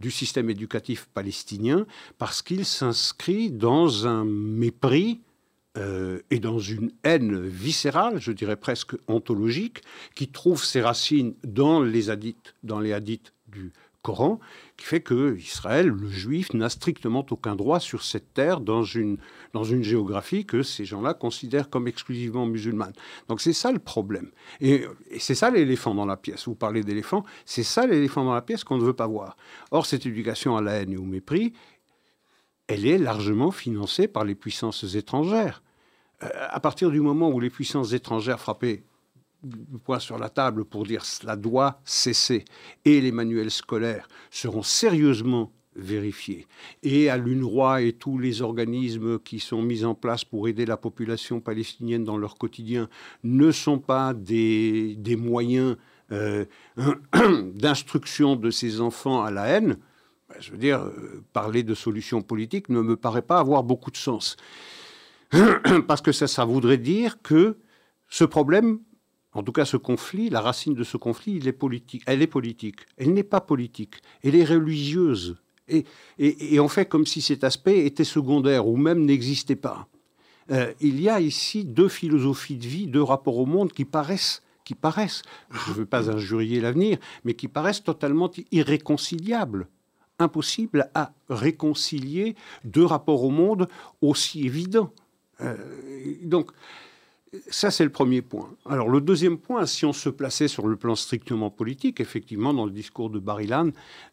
du 0.04 0.10
système 0.10 0.50
éducatif 0.50 1.08
palestinien 1.14 1.86
parce 2.18 2.42
qu'il 2.42 2.66
s'inscrit 2.66 3.50
dans 3.50 4.06
un 4.06 4.26
mépris 4.26 5.22
euh, 5.78 6.20
et 6.30 6.40
dans 6.40 6.58
une 6.58 6.90
haine 7.04 7.40
viscérale, 7.40 8.20
je 8.20 8.30
dirais 8.30 8.56
presque 8.56 8.96
ontologique, 9.08 9.80
qui 10.14 10.28
trouve 10.28 10.62
ses 10.62 10.82
racines 10.82 11.34
dans 11.42 11.82
les 11.82 12.10
hadiths, 12.10 12.54
dans 12.62 12.80
les 12.80 12.92
hadiths 12.92 13.32
du 13.48 13.72
Coran, 14.04 14.38
qui 14.76 14.84
fait 14.84 15.00
que 15.00 15.34
Israël, 15.38 15.88
le 15.88 16.08
juif, 16.08 16.52
n'a 16.52 16.68
strictement 16.68 17.24
aucun 17.30 17.56
droit 17.56 17.80
sur 17.80 18.04
cette 18.04 18.34
terre 18.34 18.60
dans 18.60 18.82
une, 18.84 19.16
dans 19.54 19.64
une 19.64 19.82
géographie 19.82 20.44
que 20.44 20.62
ces 20.62 20.84
gens-là 20.84 21.14
considèrent 21.14 21.70
comme 21.70 21.88
exclusivement 21.88 22.44
musulmane. 22.44 22.92
Donc 23.28 23.40
c'est 23.40 23.54
ça 23.54 23.72
le 23.72 23.78
problème. 23.78 24.30
Et, 24.60 24.84
c'est 25.18 25.34
ça 25.34 25.50
l'éléphant 25.50 25.94
dans 25.94 26.04
la 26.04 26.18
pièce. 26.18 26.46
Vous 26.46 26.54
parlez 26.54 26.82
d'éléphant, 26.82 27.24
c'est 27.46 27.62
ça 27.62 27.86
l'éléphant 27.86 28.24
dans 28.24 28.34
la 28.34 28.42
pièce 28.42 28.62
qu'on 28.62 28.76
ne 28.76 28.84
veut 28.84 28.92
pas 28.92 29.06
voir. 29.06 29.38
Or, 29.70 29.86
cette 29.86 30.04
éducation 30.04 30.54
à 30.54 30.60
la 30.60 30.72
haine 30.72 30.92
et 30.92 30.98
au 30.98 31.04
mépris, 31.04 31.54
elle 32.66 32.86
est 32.86 32.98
largement 32.98 33.52
financée 33.52 34.06
par 34.06 34.24
les 34.24 34.34
puissances 34.34 34.94
étrangères. 34.94 35.62
Euh, 36.22 36.28
à 36.50 36.60
partir 36.60 36.90
du 36.90 37.00
moment 37.00 37.30
où 37.30 37.40
les 37.40 37.50
puissances 37.50 37.94
étrangères 37.94 38.38
frappaient 38.38 38.84
le 39.72 39.78
point 39.78 39.98
sur 39.98 40.18
la 40.18 40.28
table 40.28 40.64
pour 40.64 40.84
dire 40.84 41.04
cela 41.04 41.36
doit 41.36 41.80
cesser. 41.84 42.44
Et 42.84 43.00
les 43.00 43.12
manuels 43.12 43.50
scolaires 43.50 44.08
seront 44.30 44.62
sérieusement 44.62 45.52
vérifiés. 45.76 46.46
Et 46.82 47.08
à 47.10 47.16
l'UNRWA 47.16 47.82
et 47.82 47.92
tous 47.92 48.18
les 48.18 48.42
organismes 48.42 49.18
qui 49.18 49.40
sont 49.40 49.62
mis 49.62 49.84
en 49.84 49.94
place 49.94 50.24
pour 50.24 50.48
aider 50.48 50.66
la 50.66 50.76
population 50.76 51.40
palestinienne 51.40 52.04
dans 52.04 52.16
leur 52.16 52.36
quotidien 52.36 52.88
ne 53.24 53.50
sont 53.50 53.78
pas 53.78 54.14
des, 54.14 54.94
des 54.96 55.16
moyens 55.16 55.76
euh, 56.12 56.44
d'instruction 57.54 58.36
de 58.36 58.50
ces 58.50 58.80
enfants 58.80 59.24
à 59.24 59.30
la 59.30 59.46
haine, 59.46 59.78
ben, 60.28 60.36
je 60.38 60.52
veux 60.52 60.58
dire, 60.58 60.80
euh, 60.80 61.24
parler 61.32 61.62
de 61.62 61.74
solutions 61.74 62.22
politiques 62.22 62.68
ne 62.68 62.80
me 62.80 62.96
paraît 62.96 63.22
pas 63.22 63.38
avoir 63.38 63.64
beaucoup 63.64 63.90
de 63.90 63.96
sens. 63.96 64.36
Parce 65.88 66.02
que 66.02 66.12
ça, 66.12 66.26
ça 66.26 66.44
voudrait 66.44 66.78
dire 66.78 67.20
que 67.22 67.58
ce 68.08 68.24
problème 68.24 68.80
en 69.34 69.42
tout 69.42 69.52
cas, 69.52 69.64
ce 69.64 69.76
conflit, 69.76 70.30
la 70.30 70.40
racine 70.40 70.74
de 70.74 70.84
ce 70.84 70.96
conflit. 70.96 71.38
Elle 71.38 71.48
est 71.48 71.52
politique. 72.26 72.86
Elle 72.96 73.12
n'est 73.12 73.22
pas 73.24 73.40
politique. 73.40 73.96
Elle 74.22 74.36
est 74.36 74.44
religieuse. 74.44 75.36
Et, 75.68 75.84
et, 76.18 76.60
on 76.60 76.68
fait 76.68 76.86
comme 76.86 77.06
si 77.06 77.22
cet 77.22 77.42
aspect 77.42 77.86
était 77.86 78.04
secondaire 78.04 78.68
ou 78.68 78.76
même 78.76 79.04
n'existait 79.04 79.56
pas. 79.56 79.88
Euh, 80.50 80.72
il 80.80 81.00
y 81.00 81.08
a 81.08 81.20
ici 81.20 81.64
deux 81.64 81.88
philosophies 81.88 82.56
de 82.56 82.66
vie, 82.66 82.86
deux 82.86 83.02
rapports 83.02 83.38
au 83.38 83.46
monde 83.46 83.72
qui 83.72 83.86
paraissent, 83.86 84.42
qui 84.64 84.74
paraissent, 84.74 85.22
je 85.50 85.70
ne 85.70 85.76
veux 85.76 85.86
pas 85.86 86.10
injurier 86.10 86.60
l'avenir, 86.60 86.98
mais 87.24 87.32
qui 87.32 87.48
paraissent 87.48 87.82
totalement 87.82 88.30
irréconciliables 88.52 89.68
impossible 90.18 90.90
à 90.94 91.12
réconcilier 91.28 92.36
deux 92.64 92.84
rapports 92.84 93.24
au 93.24 93.30
monde 93.30 93.68
aussi 94.00 94.46
évidents. 94.46 94.92
Euh, 95.40 95.56
donc, 96.22 96.50
ça, 97.48 97.70
c'est 97.70 97.84
le 97.84 97.90
premier 97.90 98.22
point. 98.22 98.50
Alors, 98.66 98.88
le 98.88 99.00
deuxième 99.00 99.38
point, 99.38 99.66
si 99.66 99.84
on 99.84 99.92
se 99.92 100.08
plaçait 100.08 100.48
sur 100.48 100.66
le 100.66 100.76
plan 100.76 100.94
strictement 100.94 101.50
politique, 101.50 102.00
effectivement, 102.00 102.54
dans 102.54 102.66
le 102.66 102.70
discours 102.72 103.10
de 103.10 103.18
Barilan, 103.18 103.70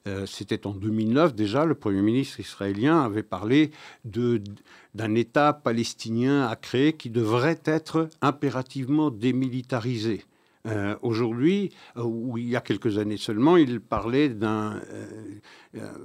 euh, 0.07 0.25
c'était 0.25 0.65
en 0.65 0.71
2009 0.71 1.35
déjà, 1.35 1.65
le 1.65 1.75
Premier 1.75 2.01
ministre 2.01 2.39
israélien 2.39 3.01
avait 3.01 3.23
parlé 3.23 3.71
d'un 4.05 5.15
État 5.15 5.53
palestinien 5.53 6.47
à 6.47 6.55
créer 6.55 6.93
qui 6.93 7.09
devrait 7.09 7.61
être 7.65 8.09
impérativement 8.21 9.11
démilitarisé. 9.11 10.25
Euh, 10.67 10.95
aujourd'hui, 11.01 11.71
euh, 11.97 12.03
ou 12.03 12.37
il 12.37 12.47
y 12.47 12.55
a 12.55 12.61
quelques 12.61 12.99
années 12.99 13.17
seulement, 13.17 13.57
il 13.57 13.81
parlait 13.81 14.29
d'un 14.29 14.79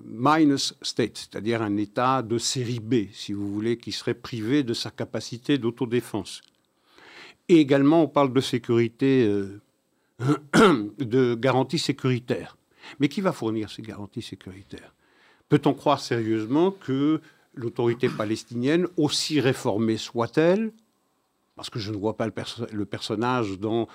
minus 0.05 0.75
state, 0.81 1.19
c'est-à-dire 1.19 1.61
un 1.61 1.77
État 1.77 2.23
de 2.23 2.39
série 2.39 2.81
B, 2.81 3.09
si 3.13 3.33
vous 3.33 3.53
voulez, 3.53 3.77
qui 3.77 3.93
serait 3.93 4.15
privé 4.15 4.63
de 4.63 4.73
sa 4.73 4.91
capacité 4.91 5.59
d'autodéfense. 5.59 6.41
Et 7.49 7.61
également, 7.61 8.03
on 8.03 8.09
parle 8.09 8.33
de 8.33 8.41
sécurité, 8.41 9.27
euh, 9.27 9.61
de 10.99 11.35
garanties 11.35 11.79
sécuritaires. 11.79 12.57
Mais 13.01 13.09
qui 13.09 13.21
va 13.21 13.33
fournir 13.33 13.71
ces 13.71 13.83
garanties 13.83 14.23
sécuritaires? 14.23 14.95
Peut-on 15.49 15.75
croire 15.75 16.01
sérieusement 16.01 16.71
que 16.71 17.21
l'autorité 17.55 18.09
palestinienne, 18.09 18.87
aussi 18.97 19.41
réformée 19.41 19.97
soit-elle, 19.97 20.73
parce 21.55 21.71
que 21.71 21.79
je 21.79 21.91
ne 21.91 21.97
vois 21.97 22.17
pas 22.17 22.27
le, 22.27 22.85
personnage 22.85 23.59
dans 23.59 23.89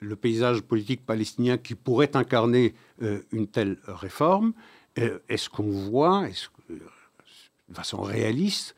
le 0.00 0.16
paysage 0.16 0.62
politique 0.62 1.06
palestinien 1.06 1.56
qui 1.56 1.74
pourrait 1.74 2.16
incarner 2.16 2.74
euh, 3.02 3.22
une 3.32 3.46
telle 3.46 3.78
réforme, 3.86 4.52
euh, 4.98 5.18
est-ce 5.28 5.48
qu'on 5.48 5.70
voit, 5.70 6.26
de 6.68 7.74
façon 7.74 8.02
réaliste, 8.02 8.74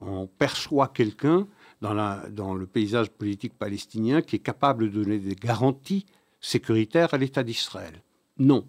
on 0.00 0.26
perçoit 0.26 0.88
quelqu'un 0.88 1.46
dans, 1.84 2.54
le 2.54 2.66
paysage 2.66 3.10
politique 3.10 3.54
palestinien 3.58 4.22
qui 4.22 4.36
est 4.36 4.40
capable 4.40 4.90
de 4.90 5.02
donner 5.02 5.18
des 5.18 5.34
garanties 5.34 6.06
sécuritaires 6.40 7.12
à 7.12 7.18
l'État 7.18 7.42
d'Israël. 7.42 8.02
Non, 8.38 8.66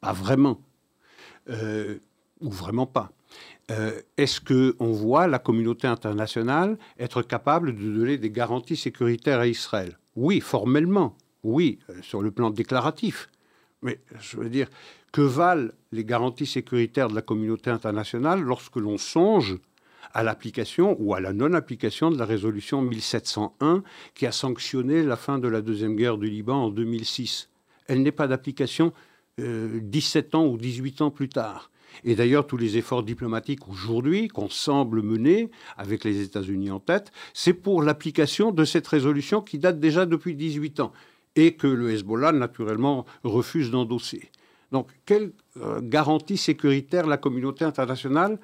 pas 0.00 0.12
vraiment. 0.12 0.60
Euh, 1.48 1.98
ou 2.40 2.50
vraiment 2.50 2.86
pas. 2.86 3.10
Euh, 3.70 4.00
est-ce 4.16 4.40
qu'on 4.40 4.92
voit 4.92 5.26
la 5.26 5.38
communauté 5.38 5.86
internationale 5.86 6.78
être 6.98 7.22
capable 7.22 7.74
de 7.74 7.82
donner 7.82 8.18
des 8.18 8.30
garanties 8.30 8.76
sécuritaires 8.76 9.40
à 9.40 9.46
Israël? 9.46 9.98
Oui, 10.14 10.40
formellement, 10.40 11.16
oui, 11.42 11.78
euh, 11.90 11.94
sur 12.02 12.22
le 12.22 12.30
plan 12.30 12.50
déclaratif. 12.50 13.28
Mais 13.82 14.00
je 14.20 14.36
veux 14.36 14.48
dire, 14.48 14.68
que 15.12 15.20
valent 15.20 15.70
les 15.92 16.04
garanties 16.04 16.46
sécuritaires 16.46 17.08
de 17.08 17.14
la 17.14 17.22
communauté 17.22 17.70
internationale 17.70 18.40
lorsque 18.40 18.76
l'on 18.76 18.98
songe 18.98 19.58
à 20.12 20.22
l'application 20.22 20.96
ou 20.98 21.14
à 21.14 21.20
la 21.20 21.32
non-application 21.32 22.10
de 22.10 22.18
la 22.18 22.24
résolution 22.24 22.82
1701 22.82 23.82
qui 24.14 24.26
a 24.26 24.32
sanctionné 24.32 25.02
la 25.02 25.16
fin 25.16 25.38
de 25.38 25.48
la 25.48 25.60
Deuxième 25.60 25.96
Guerre 25.96 26.18
du 26.18 26.28
Liban 26.28 26.64
en 26.64 26.70
2006. 26.70 27.48
Elle 27.86 28.02
n'est 28.02 28.12
pas 28.12 28.28
d'application 28.28 28.92
17 29.38 30.34
euh, 30.34 30.38
ans 30.38 30.46
ou 30.46 30.56
18 30.56 31.02
ans 31.02 31.10
plus 31.10 31.28
tard. 31.28 31.70
Et 32.04 32.14
d'ailleurs, 32.14 32.46
tous 32.46 32.56
les 32.56 32.76
efforts 32.76 33.02
diplomatiques 33.02 33.68
aujourd'hui 33.68 34.28
qu'on 34.28 34.48
semble 34.48 35.02
mener, 35.02 35.50
avec 35.76 36.04
les 36.04 36.20
États-Unis 36.20 36.70
en 36.70 36.80
tête, 36.80 37.10
c'est 37.34 37.54
pour 37.54 37.82
l'application 37.82 38.52
de 38.52 38.64
cette 38.64 38.86
résolution 38.86 39.40
qui 39.40 39.58
date 39.58 39.80
déjà 39.80 40.06
depuis 40.06 40.34
18 40.34 40.80
ans 40.80 40.92
et 41.36 41.54
que 41.54 41.66
le 41.66 41.90
Hezbollah, 41.90 42.32
naturellement, 42.32 43.06
refuse 43.24 43.70
d'endosser. 43.70 44.30
Donc, 44.72 44.88
quelle 45.06 45.32
euh, 45.56 45.80
garantie 45.82 46.36
sécuritaire 46.36 47.06
la 47.06 47.16
communauté 47.16 47.64
internationale 47.64 48.38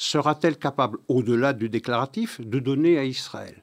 sera-t-elle 0.00 0.56
capable, 0.56 0.98
au-delà 1.08 1.52
du 1.52 1.68
déclaratif, 1.68 2.40
de 2.40 2.58
donner 2.58 2.96
à 2.96 3.04
Israël? 3.04 3.62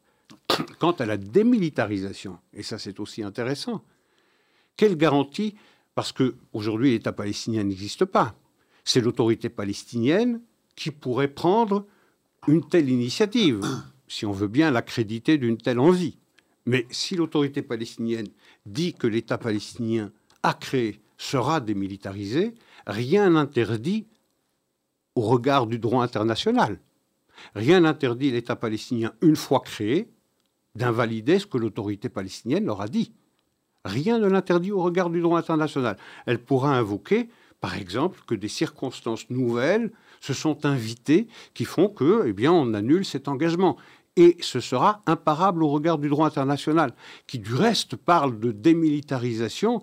Quant 0.77 0.91
à 0.91 1.07
la 1.07 1.17
démilitarisation, 1.17 2.37
et 2.53 2.61
ça 2.61 2.77
c'est 2.77 2.99
aussi 2.99 3.23
intéressant, 3.23 3.83
quelle 4.75 4.95
garantie? 4.95 5.55
Parce 5.95 6.11
qu'aujourd'hui 6.11 6.91
l'État 6.91 7.11
palestinien 7.11 7.63
n'existe 7.63 8.05
pas. 8.05 8.35
C'est 8.83 9.01
l'autorité 9.01 9.49
palestinienne 9.49 10.39
qui 10.75 10.91
pourrait 10.91 11.27
prendre 11.27 11.87
une 12.47 12.63
telle 12.63 12.91
initiative, 12.91 13.65
si 14.07 14.27
on 14.27 14.31
veut 14.31 14.47
bien 14.47 14.69
l'accréditer 14.69 15.39
d'une 15.39 15.57
telle 15.57 15.79
envie. 15.79 16.19
Mais 16.67 16.85
si 16.91 17.15
l'autorité 17.15 17.63
palestinienne 17.63 18.27
dit 18.67 18.93
que 18.93 19.07
l'État 19.07 19.39
palestinien 19.39 20.11
a 20.43 20.53
créé 20.53 21.01
sera 21.17 21.61
démilitarisé, 21.61 22.53
rien 22.85 23.31
n'interdit 23.31 24.05
au 25.17 25.21
regard 25.21 25.65
du 25.65 25.79
droit 25.79 26.03
international. 26.03 26.79
Rien 27.55 27.79
n'interdit 27.79 28.29
l'État 28.29 28.55
palestinien, 28.55 29.13
une 29.21 29.35
fois 29.35 29.61
créé, 29.61 30.11
d'invalider 30.75 31.39
ce 31.39 31.47
que 31.47 31.57
l'autorité 31.57 32.07
palestinienne 32.07 32.65
leur 32.65 32.81
a 32.81 32.87
dit. 32.87 33.11
Rien 33.83 34.19
ne 34.19 34.27
l'interdit 34.27 34.71
au 34.71 34.81
regard 34.81 35.09
du 35.09 35.21
droit 35.21 35.39
international. 35.39 35.97
Elle 36.27 36.37
pourra 36.37 36.77
invoquer, 36.77 37.29
par 37.61 37.75
exemple, 37.75 38.19
que 38.27 38.35
des 38.35 38.47
circonstances 38.47 39.27
nouvelles 39.31 39.91
se 40.21 40.33
sont 40.35 40.67
invitées 40.67 41.27
qui 41.55 41.65
font 41.65 41.89
que, 41.89 42.25
eh 42.27 42.33
bien, 42.33 42.51
on 42.51 42.75
annule 42.75 43.03
cet 43.03 43.27
engagement. 43.27 43.75
Et 44.17 44.37
ce 44.41 44.59
sera 44.59 45.01
imparable 45.07 45.63
au 45.63 45.69
regard 45.69 45.97
du 45.97 46.09
droit 46.09 46.27
international, 46.27 46.93
qui 47.25 47.39
du 47.39 47.55
reste 47.55 47.95
parle 47.95 48.39
de 48.39 48.51
démilitarisation, 48.51 49.81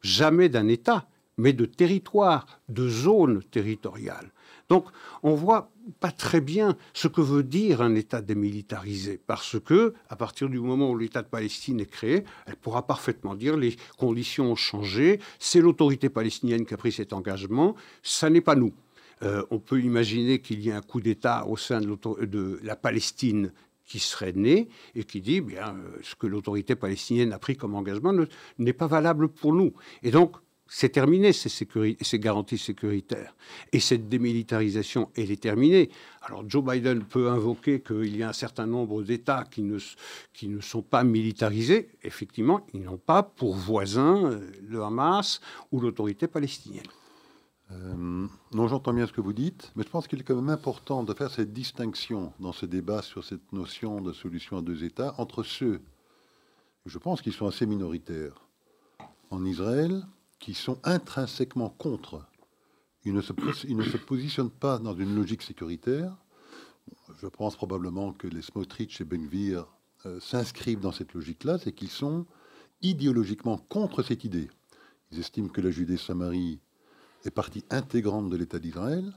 jamais 0.00 0.48
d'un 0.48 0.68
État, 0.68 1.06
mais 1.36 1.52
de 1.52 1.66
territoire, 1.66 2.46
de 2.70 2.88
zone 2.88 3.42
territoriale. 3.50 4.30
Donc, 4.70 4.86
on 5.24 5.34
voit 5.34 5.72
pas 5.98 6.12
très 6.12 6.40
bien 6.40 6.76
ce 6.94 7.08
que 7.08 7.20
veut 7.20 7.42
dire 7.42 7.82
un 7.82 7.96
État 7.96 8.22
démilitarisé, 8.22 9.20
parce 9.26 9.58
que, 9.60 9.94
à 10.08 10.14
partir 10.14 10.48
du 10.48 10.60
moment 10.60 10.90
où 10.90 10.96
l'État 10.96 11.22
de 11.22 11.28
Palestine 11.28 11.80
est 11.80 11.90
créé, 11.90 12.24
elle 12.46 12.56
pourra 12.56 12.86
parfaitement 12.86 13.34
dire 13.34 13.56
les 13.56 13.76
conditions 13.98 14.52
ont 14.52 14.56
changé, 14.56 15.18
c'est 15.40 15.60
l'autorité 15.60 16.08
palestinienne 16.08 16.64
qui 16.64 16.74
a 16.74 16.76
pris 16.76 16.92
cet 16.92 17.12
engagement, 17.12 17.74
ça 18.02 18.30
n'est 18.30 18.40
pas 18.40 18.54
nous. 18.54 18.72
Euh, 19.22 19.44
on 19.50 19.58
peut 19.58 19.80
imaginer 19.80 20.40
qu'il 20.40 20.60
y 20.60 20.68
ait 20.70 20.72
un 20.72 20.80
coup 20.82 21.00
d'État 21.00 21.46
au 21.46 21.56
sein 21.56 21.80
de, 21.80 22.60
la 22.62 22.76
Palestine 22.76 23.52
qui 23.84 23.98
serait 23.98 24.32
né 24.32 24.68
et 24.94 25.02
qui 25.02 25.20
dit 25.20 25.40
bien 25.40 25.74
euh, 25.74 25.98
ce 26.02 26.14
que 26.14 26.28
l'autorité 26.28 26.76
palestinienne 26.76 27.32
a 27.32 27.40
pris 27.40 27.56
comme 27.56 27.74
engagement 27.74 28.14
n'est 28.58 28.72
pas 28.72 28.86
valable 28.86 29.28
pour 29.28 29.52
nous. 29.52 29.72
Et 30.04 30.12
donc 30.12 30.36
c'est 30.72 30.90
terminé, 30.90 31.32
ces, 31.32 32.18
garanties 32.20 32.56
sécuritaires. 32.56 33.34
Et 33.72 33.80
cette 33.80 34.08
démilitarisation, 34.08 35.10
elle 35.16 35.32
est 35.32 35.42
terminée. 35.42 35.90
Alors 36.22 36.48
Joe 36.48 36.64
Biden 36.64 37.02
peut 37.02 37.28
invoquer 37.28 37.80
qu'il 37.80 38.16
y 38.16 38.22
a 38.22 38.28
un 38.28 38.32
certain 38.32 38.66
nombre 38.66 39.02
d'États 39.02 39.42
qui 39.50 39.62
ne, 39.62 39.78
qui 40.32 40.46
ne 40.48 40.60
sont 40.60 40.82
pas 40.82 41.02
militarisés. 41.02 41.90
Effectivement, 42.04 42.64
ils 42.72 42.82
n'ont 42.82 42.98
pas 42.98 43.24
pour 43.24 43.56
voisin 43.56 44.30
euh, 44.30 44.50
le 44.62 44.80
Hamas 44.84 45.40
ou 45.72 45.80
l'autorité 45.80 46.28
palestinienne. 46.28 46.86
Euh, 47.72 48.28
non, 48.52 48.68
j'entends 48.68 48.92
bien 48.92 49.08
ce 49.08 49.12
que 49.12 49.20
vous 49.20 49.32
dites, 49.32 49.72
mais 49.74 49.82
je 49.82 49.88
pense 49.88 50.06
qu'il 50.06 50.20
est 50.20 50.24
quand 50.24 50.36
même 50.36 50.50
important 50.50 51.02
de 51.02 51.12
faire 51.14 51.32
cette 51.32 51.52
distinction 51.52 52.32
dans 52.38 52.52
ce 52.52 52.64
débat 52.64 53.02
sur 53.02 53.24
cette 53.24 53.52
notion 53.52 54.00
de 54.00 54.12
solution 54.12 54.58
à 54.58 54.62
deux 54.62 54.84
États 54.84 55.16
entre 55.18 55.42
ceux, 55.42 55.80
je 56.86 56.98
pense 56.98 57.22
qu'ils 57.22 57.32
sont 57.32 57.48
assez 57.48 57.66
minoritaires, 57.66 58.40
en 59.30 59.44
Israël, 59.44 60.04
qui 60.40 60.54
sont 60.54 60.78
intrinsèquement 60.82 61.68
contre. 61.68 62.26
Ils 63.04 63.14
ne 63.14 63.20
se, 63.20 63.32
positionnent 63.96 64.50
pas 64.50 64.78
dans 64.78 64.94
une 64.94 65.14
logique 65.14 65.42
sécuritaire. 65.42 66.16
Je 67.20 67.26
pense 67.28 67.56
probablement 67.56 68.12
que 68.12 68.26
les 68.26 68.42
Smotrich 68.42 69.00
et 69.00 69.04
Benvir 69.04 69.66
euh, 70.06 70.18
s'inscrivent 70.18 70.80
dans 70.80 70.92
cette 70.92 71.14
logique-là, 71.14 71.58
c'est 71.58 71.72
qu'ils 71.72 71.90
sont 71.90 72.26
idéologiquement 72.82 73.58
contre 73.58 74.02
cette 74.02 74.24
idée. 74.24 74.50
Ils 75.12 75.20
estiment 75.20 75.48
que 75.48 75.60
la 75.60 75.70
Judée-Samarie 75.70 76.60
est 77.24 77.30
partie 77.30 77.64
intégrante 77.70 78.30
de 78.30 78.36
l'État 78.36 78.58
d'Israël 78.58 79.12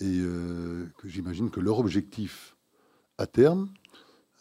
et 0.00 0.18
euh, 0.20 0.86
que 0.98 1.08
j'imagine 1.08 1.50
que 1.50 1.60
leur 1.60 1.78
objectif 1.78 2.56
à 3.18 3.26
terme, 3.26 3.70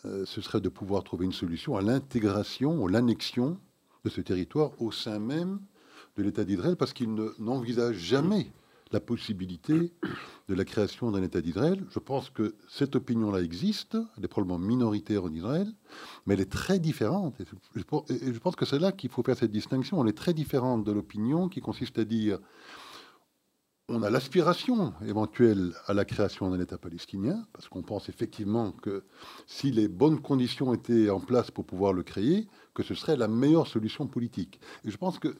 euh, 0.05 0.25
ce 0.25 0.41
serait 0.41 0.61
de 0.61 0.69
pouvoir 0.69 1.03
trouver 1.03 1.25
une 1.25 1.33
solution 1.33 1.75
à 1.75 1.81
l'intégration, 1.81 2.85
à 2.85 2.89
l'annexion 2.89 3.59
de 4.05 4.09
ce 4.09 4.21
territoire 4.21 4.71
au 4.81 4.91
sein 4.91 5.19
même 5.19 5.59
de 6.17 6.23
l'État 6.23 6.43
d'Israël 6.43 6.75
parce 6.75 6.93
qu'ils 6.93 7.13
n'envisagent 7.39 7.97
jamais 7.97 8.51
la 8.91 8.99
possibilité 8.99 9.93
de 10.47 10.53
la 10.55 10.65
création 10.65 11.11
d'un 11.11 11.21
État 11.21 11.41
d'Israël. 11.41 11.83
Je 11.91 11.99
pense 11.99 12.29
que 12.29 12.55
cette 12.67 12.95
opinion-là 12.95 13.41
existe, 13.41 13.97
elle 14.17 14.25
est 14.25 14.27
probablement 14.27 14.57
minoritaire 14.57 15.23
en 15.23 15.31
Israël, 15.31 15.71
mais 16.25 16.33
elle 16.33 16.41
est 16.41 16.51
très 16.51 16.79
différente. 16.79 17.35
Et 17.39 17.45
je 18.33 18.39
pense 18.39 18.55
que 18.55 18.65
c'est 18.65 18.79
là 18.79 18.91
qu'il 18.91 19.11
faut 19.11 19.21
faire 19.21 19.37
cette 19.37 19.51
distinction. 19.51 20.01
Elle 20.03 20.09
est 20.09 20.17
très 20.17 20.33
différente 20.33 20.83
de 20.83 20.91
l'opinion 20.91 21.49
qui 21.49 21.61
consiste 21.61 21.99
à 21.99 22.05
dire 22.05 22.39
on 23.91 24.03
a 24.03 24.09
l'aspiration 24.11 24.93
éventuelle 25.03 25.73
à 25.87 25.95
la 25.95 26.05
création 26.05 26.49
d'un 26.49 26.59
État 26.59 26.77
palestinien, 26.77 27.47
parce 27.53 27.67
qu'on 27.67 27.81
pense 27.81 28.07
effectivement 28.07 28.71
que 28.71 29.03
si 29.47 29.71
les 29.71 29.87
bonnes 29.87 30.21
conditions 30.21 30.73
étaient 30.73 31.09
en 31.09 31.19
place 31.19 31.49
pour 31.49 31.65
pouvoir 31.65 31.93
le 31.93 32.03
créer, 32.03 32.47
que 32.75 32.83
ce 32.83 32.93
serait 32.93 33.17
la 33.17 33.27
meilleure 33.27 33.65
solution 33.65 34.05
politique. 34.05 34.59
Et 34.85 34.91
je 34.91 34.97
pense 34.97 35.17
que 35.17 35.35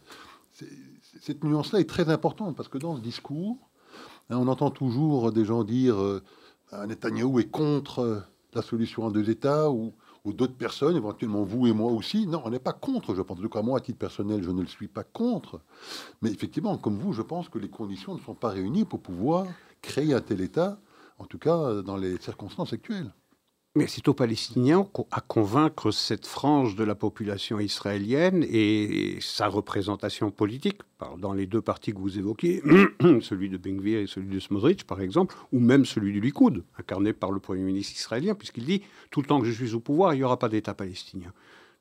cette 1.21 1.43
nuance-là 1.43 1.79
est 1.79 1.89
très 1.89 2.09
importante 2.09 2.55
parce 2.55 2.69
que 2.69 2.77
dans 2.77 2.95
ce 2.95 3.01
discours, 3.01 3.57
hein, 4.29 4.37
on 4.37 4.47
entend 4.47 4.71
toujours 4.71 5.31
des 5.31 5.45
gens 5.45 5.63
dire 5.63 5.99
euh, 5.99 6.21
Netanyahou 6.87 7.39
est 7.39 7.49
contre 7.49 7.99
euh, 7.99 8.19
la 8.53 8.61
solution 8.61 9.03
en 9.03 9.11
deux 9.11 9.29
États 9.29 9.69
ou, 9.71 9.93
d'autres 10.25 10.57
personnes, 10.57 10.95
éventuellement 10.95 11.41
vous 11.41 11.65
et 11.65 11.73
moi 11.73 11.91
aussi. 11.91 12.27
Non, 12.27 12.43
on 12.45 12.51
n'est 12.51 12.59
pas 12.59 12.73
contre, 12.73 13.15
je 13.15 13.23
pense. 13.23 13.39
En 13.39 13.41
tout 13.41 13.49
cas, 13.49 13.63
moi, 13.63 13.79
à 13.79 13.81
titre 13.81 13.97
personnel, 13.97 14.43
je 14.43 14.51
ne 14.51 14.61
le 14.61 14.67
suis 14.67 14.87
pas 14.87 15.03
contre. 15.03 15.59
Mais 16.21 16.29
effectivement, 16.29 16.77
comme 16.77 16.99
vous, 16.99 17.13
je 17.13 17.23
pense 17.23 17.49
que 17.49 17.57
les 17.57 17.69
conditions 17.69 18.13
ne 18.13 18.19
sont 18.19 18.35
pas 18.35 18.49
réunies 18.49 18.85
pour 18.85 18.99
pouvoir 18.99 19.47
créer 19.81 20.13
un 20.13 20.21
tel 20.21 20.41
État, 20.41 20.79
en 21.17 21.25
tout 21.25 21.39
cas 21.39 21.81
dans 21.81 21.97
les 21.97 22.17
circonstances 22.17 22.73
actuelles. 22.73 23.11
Mais 23.75 23.85
c'est 23.85 24.07
aux 24.07 24.15
Palestiniens 24.15 24.87
à 25.11 25.21
convaincre 25.21 25.91
cette 25.91 26.25
frange 26.25 26.75
de 26.75 26.83
la 26.83 26.95
population 26.95 27.59
israélienne 27.59 28.43
et 28.49 29.19
sa 29.21 29.47
représentation 29.47 30.31
politique, 30.31 30.81
dans 31.19 31.33
les 31.33 31.45
deux 31.45 31.61
partis 31.61 31.93
que 31.93 31.99
vous 31.99 32.17
évoquez, 32.17 32.63
celui 33.21 33.47
de 33.47 33.57
Benvir 33.57 33.99
et 33.99 34.07
celui 34.07 34.27
de 34.27 34.39
Smotrich, 34.39 34.85
par 34.85 35.01
exemple, 35.01 35.35
ou 35.51 35.59
même 35.59 35.85
celui 35.85 36.11
du 36.13 36.19
Likoud, 36.19 36.63
incarné 36.79 37.13
par 37.13 37.31
le 37.31 37.39
Premier 37.39 37.61
ministre 37.61 37.93
israélien, 37.95 38.33
puisqu'il 38.33 38.65
dit 38.65 38.81
tout 39.11 39.21
le 39.21 39.27
temps 39.27 39.39
que 39.39 39.45
je 39.45 39.51
suis 39.51 39.75
au 39.75 39.79
pouvoir, 39.79 40.15
il 40.15 40.17
n'y 40.17 40.23
aura 40.23 40.39
pas 40.39 40.49
d'État 40.49 40.73
palestinien. 40.73 41.31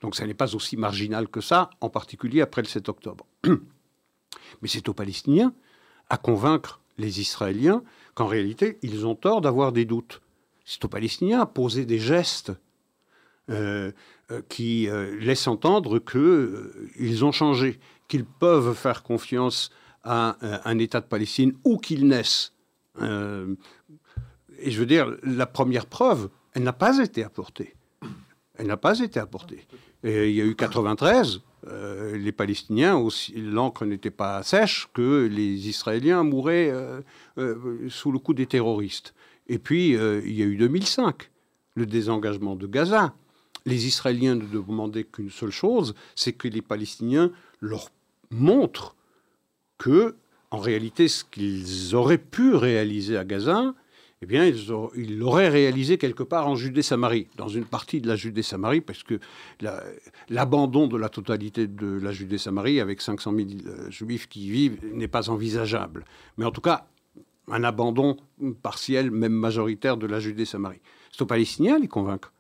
Donc 0.03 0.15
ça 0.15 0.27
n'est 0.27 0.35
pas 0.35 0.55
aussi 0.55 0.77
marginal 0.77 1.27
que 1.29 1.41
ça, 1.41 1.71
en 1.81 1.89
particulier 1.89 2.43
après 2.43 2.61
le 2.61 2.69
7 2.69 2.91
octobre. 2.91 3.25
Mais 3.47 4.69
c'est 4.69 4.91
aux 4.91 4.95
Palestiniens 4.95 5.55
à 6.11 6.19
convaincre 6.19 6.81
les 6.99 7.21
Israéliens 7.21 7.83
qu'en 8.15 8.27
réalité, 8.27 8.79
ils 8.83 9.07
ont 9.07 9.15
tort 9.15 9.41
d'avoir 9.41 9.73
des 9.73 9.87
doutes 9.87 10.21
Palestiniens 10.89 11.41
à 11.41 11.47
poser 11.47 11.87
des 11.87 11.99
gestes 11.99 12.53
euh, 13.51 13.93
euh, 14.31 14.43
qui 14.51 14.91
euh, 14.91 15.19
laissent 15.21 15.47
entendre 15.47 15.99
qu'ils 15.99 17.25
ont 17.25 17.33
changé, 17.33 17.81
qu'ils 18.07 18.27
peuvent 18.27 18.75
faire 18.75 19.03
confiance 19.03 19.71
à 20.05 20.37
un 20.65 20.79
État 20.79 21.01
de 21.01 21.07
Palestine 21.07 21.55
où 21.65 21.79
qu'ils 21.79 22.07
naissent. 22.07 22.53
et 23.01 24.71
je 24.71 24.79
veux 24.79 24.87
dire, 24.87 25.17
la 25.23 25.47
première 25.47 25.87
preuve, 25.87 26.29
elle 26.53 26.63
n'a 26.63 26.73
pas 26.73 26.99
été 26.99 27.25
apportée. 27.25 27.75
Elle 28.55 28.67
n'a 28.67 28.77
pas 28.77 29.01
été 29.01 29.19
apportée. 29.19 29.67
Il 30.05 30.31
y 30.31 30.41
a 30.41 30.45
eu 30.45 30.55
93, 30.55 31.41
les 32.15 32.33
Palestiniens, 32.33 33.03
l'encre 33.37 33.85
n'était 33.85 34.11
pas 34.11 34.43
sèche, 34.43 34.89
que 34.95 35.27
les 35.27 35.69
Israéliens 35.69 36.23
mouraient 36.23 36.73
sous 37.89 38.13
le 38.13 38.19
coup 38.19 38.35
des 38.35 38.47
terroristes. 38.47 39.15
Et 39.49 39.59
puis, 39.59 39.97
euh, 39.97 40.21
il 40.25 40.33
y 40.33 40.43
a 40.43 40.47
eu 40.47 40.57
2005, 40.57 41.31
le 41.75 41.87
désengagement 41.87 42.57
de 42.57 42.67
Gaza. 42.67 43.15
Les 43.67 43.87
Israéliens 43.87 44.35
ne 44.35 44.47
demandaient 44.47 45.05
qu'une 45.05 45.31
seule 45.31 45.51
chose, 45.51 45.95
c'est 46.15 46.33
que 46.33 46.49
les 46.49 46.63
Palestiniens 46.63 47.31
leur 47.61 47.91
montrent 48.31 48.95
que, 49.79 50.17
en 50.51 50.59
réalité, 50.59 51.09
ce 51.09 51.25
qu'ils 51.25 51.95
auraient 51.95 52.19
pu 52.19 52.55
réaliser 52.55 53.17
à 53.17 53.25
Gaza, 53.25 53.75
eh 54.21 54.27
bien, 54.27 54.45
ils 54.45 55.19
l'auraient 55.19 55.49
réalisé 55.49 55.97
quelque 55.97 56.25
part 56.25 56.49
en 56.49 56.57
Judée-Samarie, 56.57 57.29
dans 57.37 57.47
une 57.47 57.65
partie 57.65 58.01
de 58.01 58.09
la 58.09 58.17
Judée-Samarie, 58.17 58.81
parce 58.81 59.05
que 59.05 59.21
l'abandon 60.29 60.89
de 60.89 60.97
la 60.97 61.09
totalité 61.09 61.69
de 61.69 61.87
la 61.87 62.11
Judée-Samarie, 62.11 62.81
avec 62.81 63.01
500 63.01 63.33
000 63.37 63.49
euh, 63.67 63.91
juifs 63.91 64.29
qui 64.29 64.47
y 64.47 64.51
vivent, 64.51 64.79
n'est 64.93 65.09
pas 65.09 65.31
envisageable. 65.31 66.05
Mais 66.37 66.45
en 66.45 66.51
tout 66.51 66.61
cas, 66.61 66.89
un 67.51 67.65
abandon 67.65 68.17
partiel, 68.63 69.11
même 69.11 69.33
majoritaire, 69.33 69.97
de 69.97 70.07
la 70.07 70.21
Judée-Samarie. 70.21 70.81
C'est 71.13 71.23
aux 71.23 71.27
Palestiniens 71.27 71.77
à 71.77 71.79
les 71.79 71.89
convaincre. 71.89 72.33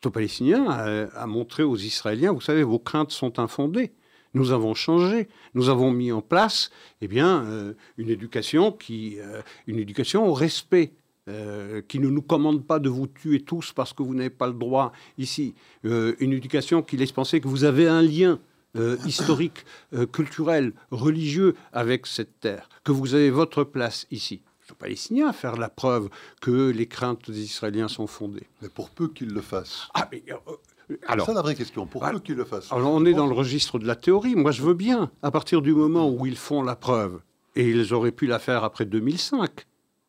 C'est 0.00 0.08
aux 0.08 0.12
Palestiniens 0.12 0.66
à, 0.68 1.26
montrer 1.26 1.62
aux 1.62 1.76
Israéliens, 1.76 2.32
vous 2.32 2.40
savez, 2.40 2.62
vos 2.62 2.78
craintes 2.78 3.10
sont 3.10 3.38
infondées. 3.38 3.92
Nous 4.34 4.50
avons 4.50 4.74
changé, 4.74 5.28
nous 5.54 5.68
avons 5.68 5.92
mis 5.92 6.10
en 6.10 6.20
place, 6.20 6.70
eh 7.00 7.06
bien, 7.06 7.44
euh, 7.44 7.74
une 7.98 8.10
éducation 8.10 8.72
qui, 8.72 9.16
euh, 9.20 9.40
une 9.68 9.78
éducation 9.78 10.26
au 10.26 10.32
respect, 10.32 10.92
euh, 11.28 11.80
qui 11.86 12.00
ne 12.00 12.08
nous 12.08 12.20
commande 12.20 12.66
pas 12.66 12.80
de 12.80 12.88
vous 12.88 13.06
tuer 13.06 13.40
tous 13.40 13.72
parce 13.72 13.92
que 13.92 14.02
vous 14.02 14.14
n'avez 14.14 14.30
pas 14.30 14.48
le 14.48 14.52
droit 14.52 14.92
ici. 15.18 15.54
une 15.84 16.32
éducation 16.32 16.82
qui 16.82 16.96
laisse 16.96 17.12
penser 17.12 17.40
que 17.40 17.48
vous 17.48 17.64
avez 17.64 17.88
un 17.88 18.02
lien 18.02 18.40
euh, 18.76 18.96
historique, 19.06 19.64
euh, 19.94 20.06
culturel, 20.06 20.72
religieux 20.90 21.54
avec 21.72 22.06
cette 22.06 22.40
terre, 22.40 22.68
que 22.82 22.92
vous 22.92 23.14
avez 23.14 23.30
votre 23.30 23.64
place 23.64 24.06
ici. 24.10 24.42
Je 24.66 24.72
ne 24.72 24.94
suis 24.96 25.20
pas 25.20 25.28
à 25.28 25.32
faire 25.32 25.56
la 25.56 25.68
preuve 25.68 26.08
que 26.40 26.70
les 26.70 26.86
craintes 26.86 27.30
des 27.30 27.42
Israéliens 27.42 27.88
sont 27.88 28.06
fondées. 28.06 28.46
Mais 28.62 28.68
pour 28.68 28.90
peu 28.90 29.08
qu'ils 29.08 29.32
le 29.32 29.42
fassent. 29.42 29.88
Ah, 29.92 30.08
mais, 30.10 30.22
euh, 30.30 30.94
alors, 31.06 31.26
c'est 31.26 31.34
la 31.34 31.42
vraie 31.42 31.54
question. 31.54 31.86
Pour 31.86 32.08
peu 32.08 32.18
qu'ils 32.18 32.36
le 32.36 32.44
fassent. 32.44 32.72
Alors, 32.72 32.92
on 32.92 33.04
est 33.04 33.12
dans 33.12 33.26
le 33.26 33.34
registre 33.34 33.78
de 33.78 33.86
la 33.86 33.96
théorie. 33.96 34.34
Moi, 34.34 34.52
je 34.52 34.62
veux 34.62 34.74
bien, 34.74 35.10
à 35.22 35.30
partir 35.30 35.62
du 35.62 35.72
moment 35.72 36.08
où 36.10 36.26
ils 36.26 36.36
font 36.36 36.62
la 36.62 36.76
preuve, 36.76 37.20
et 37.56 37.68
ils 37.68 37.94
auraient 37.94 38.12
pu 38.12 38.26
la 38.26 38.38
faire 38.38 38.64
après 38.64 38.86
2005, 38.86 39.66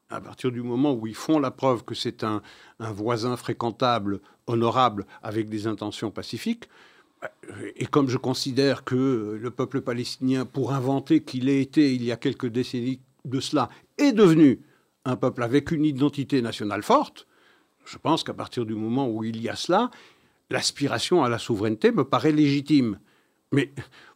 à 0.10 0.21
partir 0.21 0.51
du 0.51 0.62
moment 0.62 0.93
où 0.93 1.06
ils 1.08 1.15
font 1.15 1.39
la 1.39 1.51
preuve 1.51 1.84
que 1.84 1.95
c'est 1.95 2.23
un, 2.23 2.41
un 2.80 2.91
voisin 2.91 3.38
fréquentable, 3.38 4.21
honorable, 4.47 5.06
avec 5.21 5.49
des 5.49 5.67
intentions 5.67 6.12
pacifiques, 6.12 6.69
et 7.76 7.86
comme 7.86 8.10
je 8.10 8.18
considère 8.18 8.84
que 8.84 9.38
le 9.42 9.52
peuple 9.52 9.82
palestinien, 9.82 10.46
pour 10.46 10.74
inventer 10.74 11.24
qu'il 11.24 11.50
ait 11.50 11.62
été 11.62 11.94
il 11.94 12.04
y 12.04 12.12
a 12.12 12.18
quelques 12.18 12.48
décennies 12.48 13.00
de 13.26 13.40
cela, 13.40 13.70
est 13.98 14.12
devenu 14.12 14.62
un 15.06 15.16
peuple 15.16 15.44
avec 15.44 15.72
une 15.72 15.86
identité 15.86 16.42
nationale 16.42 16.84
forte, 16.84 17.28
je 17.86 17.98
pense 17.98 18.24
qu'à 18.24 18.34
partir 18.34 18.66
du 18.66 18.74
moment 18.74 19.08
où 19.08 19.24
il 19.24 19.42
y 19.42 19.50
a 19.50 19.56
cela, 19.56 19.92
l'aspiration 20.50 21.24
à 21.24 21.30
la 21.30 21.38
souveraineté 21.38 21.92
me 21.92 22.04
paraît 22.04 22.32
légitime. 22.32 23.00
Mais 23.52 23.72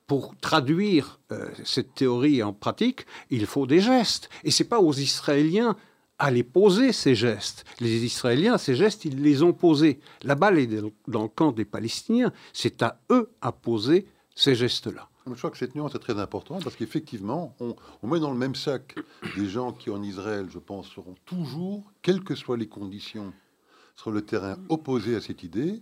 pour 0.07 0.35
traduire 0.37 1.19
euh, 1.31 1.49
cette 1.63 1.93
théorie 1.93 2.41
en 2.41 2.51
pratique, 2.51 3.05
il 3.29 3.45
faut 3.45 3.67
des 3.67 3.79
gestes. 3.79 4.29
Et 4.43 4.51
ce 4.51 4.63
n'est 4.63 4.69
pas 4.69 4.79
aux 4.79 4.93
Israéliens 4.93 5.75
les 6.29 6.43
poser, 6.43 6.91
ces 6.91 7.15
gestes. 7.15 7.65
Les 7.79 8.03
Israéliens, 8.03 8.57
ces 8.57 8.75
gestes, 8.75 9.05
ils 9.05 9.21
les 9.21 9.41
ont 9.41 9.53
posés. 9.53 9.99
La 10.23 10.35
balle 10.35 10.59
est 10.59 10.67
dans 11.07 11.23
le 11.23 11.29
camp 11.29 11.51
des 11.51 11.65
Palestiniens. 11.65 12.33
C'est 12.53 12.83
à 12.83 12.99
eux 13.09 13.31
à 13.41 13.51
poser 13.51 14.05
ces 14.35 14.55
gestes-là. 14.55 15.09
Je 15.27 15.33
crois 15.33 15.51
que 15.51 15.57
cette 15.57 15.75
nuance 15.75 15.95
est 15.95 15.99
très 15.99 16.19
importante 16.19 16.63
parce 16.63 16.75
qu'effectivement, 16.75 17.55
on, 17.59 18.07
met 18.07 18.19
dans 18.19 18.31
le 18.31 18.37
même 18.37 18.55
sac 18.55 18.95
des 19.35 19.47
gens 19.47 19.73
qui, 19.73 19.89
en 19.89 20.01
Israël, 20.01 20.47
je 20.49 20.59
pense, 20.59 20.89
seront 20.89 21.15
toujours, 21.25 21.83
quelles 22.01 22.23
que 22.23 22.35
soient 22.35 22.57
les 22.57 22.67
conditions, 22.67 23.33
sur 23.95 24.11
le 24.11 24.21
terrain 24.21 24.57
opposés 24.69 25.15
à 25.15 25.21
cette 25.21 25.43
idée, 25.43 25.81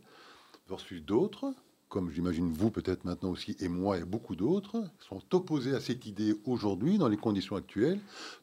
versus 0.67 1.01
d'autres 1.01 1.53
comme 1.89 2.11
j'imagine 2.11 2.51
vous 2.51 2.69
peut-être 2.69 3.05
maintenant 3.05 3.29
aussi, 3.29 3.55
et 3.59 3.67
moi 3.67 3.97
et 3.97 4.03
beaucoup 4.03 4.35
d'autres, 4.35 4.83
sont 4.99 5.21
opposés 5.33 5.73
à 5.73 5.79
cette 5.79 6.05
idée 6.05 6.35
aujourd'hui, 6.45 6.97
dans 6.97 7.07
les 7.07 7.17
conditions 7.17 7.55
actuelles, 7.55 7.99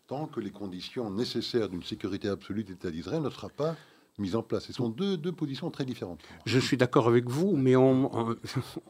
tant 0.07 0.27
que 0.27 0.41
les 0.41 0.51
conditions 0.51 1.11
nécessaires 1.11 1.69
d'une 1.69 1.83
sécurité 1.83 2.29
absolue 2.29 2.65
de 2.65 2.71
l'État 2.71 2.91
d'Israël 2.91 3.23
ne 3.23 3.31
sera 3.31 3.49
pas 3.49 3.77
mise 4.19 4.37
en 4.37 4.43
place. 4.43 4.67
Ce 4.67 4.73
sont 4.73 4.89
deux, 4.89 5.17
deux 5.17 5.33
positions 5.33 5.71
très 5.71 5.85
différentes. 5.85 6.21
Je 6.47 6.59
suis 6.59 6.77
d'accord 6.77 7.09
avec 7.09 7.29
vous, 7.29 7.57
mais 7.57 7.77
on, 7.77 8.37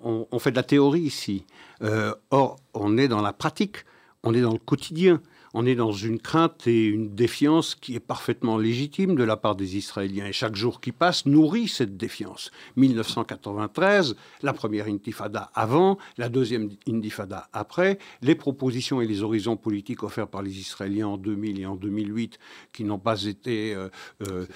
on, 0.03 0.39
fait 0.39 0.51
de 0.51 0.57
la 0.57 0.63
théorie 0.63 1.01
ici. 1.01 1.45
Euh, 1.83 2.15
or, 2.31 2.57
on 2.75 2.99
est 2.99 3.09
dans 3.09 3.23
la 3.23 3.33
pratique, 3.33 3.79
on 4.23 4.35
est 4.35 4.43
dans 4.43 4.53
le 4.53 4.59
quotidien. 4.59 5.21
On 5.55 5.65
est 5.67 5.77
dans 5.77 5.93
une 5.93 6.19
crainte 6.19 6.67
et 6.67 6.85
une 6.85 7.15
défiance 7.15 7.77
qui 7.77 7.95
est 7.95 8.01
parfaitement 8.01 8.59
légitime 8.59 9.15
de 9.15 9.23
la 9.23 9.37
part 9.37 9.55
des 9.55 9.77
Israéliens. 9.77 10.27
Et 10.27 10.33
chaque 10.33 10.57
jour 10.57 10.81
qui 10.81 10.91
passe 10.91 11.27
nourrit 11.27 11.69
cette 11.69 11.97
défiance. 11.97 12.51
1993, 12.77 14.17
la 14.43 14.53
première 14.53 14.87
intifada 14.87 15.51
avant, 15.55 15.97
la 16.19 16.29
deuxième 16.29 16.71
intifada 16.89 17.49
après, 17.53 17.99
les 18.21 18.35
propositions 18.35 19.01
et 19.01 19.07
les 19.07 19.23
horizons 19.23 19.57
politiques 19.57 20.03
offerts 20.03 20.29
par 20.29 20.43
les 20.43 20.59
Israéliens 20.59 21.07
en 21.07 21.17
2000 21.17 21.61
et 21.61 21.67
en 21.67 21.77
2008 21.77 22.39
qui 22.73 22.85
n'ont 22.85 22.99
pas 22.99 23.23
été 23.25 23.75
euh, 23.75 23.89
euh, 24.29 24.47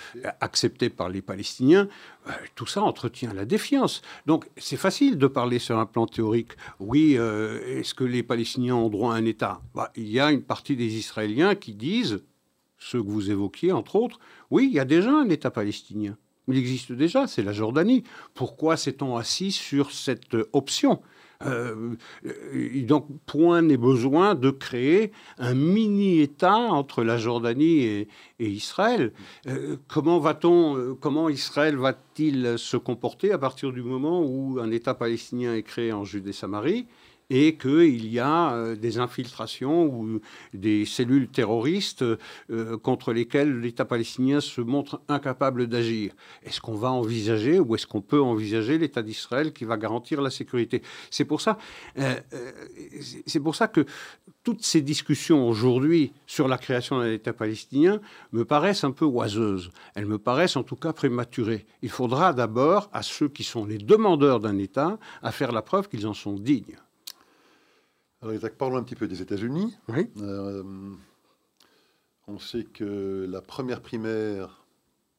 acceptés 0.41 0.91
par 0.91 1.09
les 1.09 1.23
Palestiniens, 1.23 1.89
euh, 2.27 2.33
tout 2.57 2.67
ça 2.67 2.83
entretient 2.83 3.33
la 3.33 3.45
défiance. 3.45 4.03
Donc 4.27 4.49
c'est 4.57 4.77
facile 4.77 5.17
de 5.17 5.27
parler 5.29 5.61
sur 5.61 5.79
un 5.79 5.87
plan 5.87 6.07
théorique. 6.07 6.53
Oui, 6.81 7.15
est-ce 7.15 7.95
que 7.95 8.05
les 8.05 8.23
Palestiniens 8.23 8.75
ont 8.75 8.89
droit 8.89 9.15
à 9.15 9.17
un 9.17 9.25
État? 9.25 9.61
Bah, 9.75 9.93
Il 9.97 10.09
y 10.09 10.19
a 10.19 10.33
une 10.33 10.43
partie 10.43 10.77
des 10.77 10.88
Israéliens 10.97 11.55
qui 11.55 11.75
disent, 11.75 12.23
ceux 12.79 13.03
que 13.03 13.09
vous 13.09 13.31
évoquiez 13.31 13.73
entre 13.73 13.97
autres, 13.97 14.19
oui, 14.51 14.67
il 14.71 14.73
y 14.73 14.81
a 14.81 14.85
déjà 14.85 15.13
un 15.13 15.29
État 15.29 15.51
palestinien. 15.51 16.17
Il 16.49 16.57
existe 16.57 16.93
déjà, 16.93 17.27
c'est 17.27 17.43
la 17.43 17.53
Jordanie. 17.53 18.05
Pourquoi 18.35 18.77
s'est-on 18.77 19.17
assis 19.17 19.53
sur 19.53 19.93
cette 19.93 20.35
option? 20.53 21.03
Euh, 21.45 21.95
donc, 22.87 23.07
point 23.27 23.63
n'est 23.63 23.77
besoin 23.77 24.35
de 24.35 24.51
créer 24.51 25.13
un 25.39 25.55
mini-État 25.55 26.57
entre 26.57 27.05
la 27.05 27.17
Jordanie 27.17 27.85
et, 27.85 28.09
Israël. 28.41 29.13
Euh, 29.47 29.77
comment 29.87 30.19
va-t-on, 30.19 30.77
euh, 30.77 30.95
comment 30.95 31.29
Israël 31.29 31.77
va-t-il 31.77 32.59
se 32.59 32.77
comporter 32.77 33.31
à 33.33 33.39
partir 33.39 33.73
du 33.73 33.83
moment 33.83 34.23
où 34.25 34.59
un 34.61 34.71
État 34.71 34.95
palestinien 34.95 35.55
est 35.55 35.63
créé 35.63 35.93
en 35.93 36.05
Judée-Samarie? 36.05 36.87
Et 37.31 37.57
qu'il 37.57 38.11
y 38.11 38.19
a 38.19 38.53
euh, 38.55 38.77
des 38.77 38.99
infiltrations 38.99 39.85
ou 39.85 40.21
des 40.55 40.85
cellules 40.85 41.29
terroristes 41.29 42.03
euh, 42.03 42.79
contre 42.79 43.13
lesquelles 43.13 43.61
l'État 43.61 43.85
palestinien 43.85 44.41
se 44.41 44.61
montre 44.61 45.03
incapable 45.09 45.67
d'agir. 45.67 46.13
Est-ce 46.43 46.61
qu'on 46.61 46.75
va 46.75 46.91
envisager 46.91 47.59
ou 47.59 47.75
est-ce 47.75 47.87
qu'on 47.87 48.01
peut 48.01 48.21
envisager 48.21 48.79
l'État 48.79 49.03
d'Israël 49.03 49.53
qui 49.53 49.65
va 49.65 49.77
garantir 49.77 50.23
la 50.23 50.31
sécurité? 50.31 50.83
C'est 51.11 51.25
pour 51.25 51.41
ça, 51.41 51.59
euh, 51.99 52.15
pour 53.43 53.55
ça 53.55 53.69
que 53.69 53.85
toutes 54.43 54.65
ces 54.65 54.81
discussions 54.81 55.49
aujourd'hui 55.49 56.13
sur 56.27 56.49
la 56.49 56.59
création 56.59 56.99
d'un 56.99 57.13
État 57.13 57.33
palestinien 57.33 58.01
me 58.33 58.45
paraissent 58.45 58.85
un 58.85 58.93
peu 58.93 59.05
oiseuses. 59.05 59.71
Elles 59.95 60.07
me 60.07 60.19
paraissent 60.19 60.57
en 60.57 60.63
tout 60.63 60.77
cas 60.77 60.93
prématurées. 60.93 61.67
Il 61.83 61.91
faudra 61.91 62.33
d'abord 62.33 62.89
à 62.93 63.03
ceux 63.03 63.29
qui 63.29 63.45
sont 63.45 63.67
les 63.67 63.79
demandeurs 63.79 64.41
d'un 64.41 64.59
État 64.59 64.99
à 65.23 65.33
faire 65.33 65.53
la 65.53 65.63
preuve 65.63 65.89
qu'ils 65.89 66.07
en 66.07 66.15
sont 66.15 66.35
dignes. 66.35 66.79
Alors, 68.21 68.35
Isaac, 68.35 68.55
parlons 68.55 68.79
un 68.79 68.83
petit 68.83 68.97
peu 68.97 69.07
des 69.07 69.23
États-Unis. 69.23 69.77
Oui. 69.89 70.11
Euh, 70.21 70.65
on 72.27 72.39
sait 72.41 72.65
que 72.65 73.27
la 73.31 73.41
première 73.41 73.81
primaire 73.81 74.65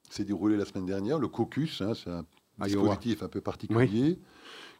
s'est 0.09 0.25
déroulée 0.25 0.57
la 0.57 0.65
semaine 0.65 0.85
dernière, 0.85 1.17
le 1.17 1.29
caucus, 1.29 1.81
hein, 1.81 1.93
c'est 1.93 2.09
un 2.09 2.25
dispositif 2.65 3.23
un 3.23 3.29
peu 3.29 3.39
particulier, 3.39 4.19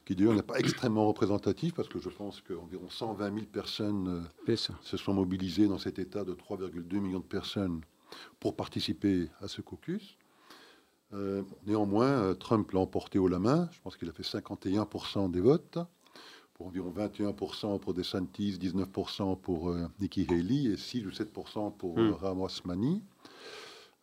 qui 0.06 0.16
d'ailleurs 0.16 0.34
n'est 0.34 0.42
pas 0.42 0.60
extrêmement 0.60 1.08
représentatif, 1.08 1.74
parce 1.74 1.88
que 1.88 2.00
je 2.00 2.10
pense 2.10 2.42
qu'environ 2.42 2.90
120 2.90 3.34
000 3.34 3.46
personnes 3.46 4.26
euh, 4.48 4.56
se 4.82 4.98
sont 4.98 5.14
mobilisées 5.14 5.68
dans 5.68 5.78
cet 5.78 5.98
État 5.98 6.26
de 6.26 6.34
3,2 6.34 7.00
millions 7.00 7.20
de 7.20 7.24
personnes 7.24 7.82
pour 8.42 8.56
participer 8.58 9.30
à 9.40 9.48
ce 9.48 9.62
caucus. 9.62 10.18
Euh, 11.14 11.44
néanmoins, 11.66 12.36
Trump 12.36 12.70
l'a 12.72 12.82
emporté 12.82 13.18
haut 13.18 13.30
la 13.30 13.40
main. 13.40 13.70
Je 13.72 13.80
pense 13.82 13.96
qu'il 13.96 14.10
a 14.10 14.12
fait 14.12 14.24
51% 14.24 15.32
des 15.32 15.42
votes 15.42 15.80
pour 16.60 16.68
environ 16.68 16.92
21% 16.92 17.80
pour 17.80 17.94
DeSantis, 17.94 18.58
19% 18.62 19.40
pour 19.40 19.70
euh, 19.70 19.88
Nikki 20.02 20.28
Haley 20.30 20.74
et 20.74 20.78
6 20.78 21.06
ou 21.06 21.10
7% 21.10 21.74
pour 21.78 21.98
hmm. 21.98 22.12
Rawasmani. 22.12 23.02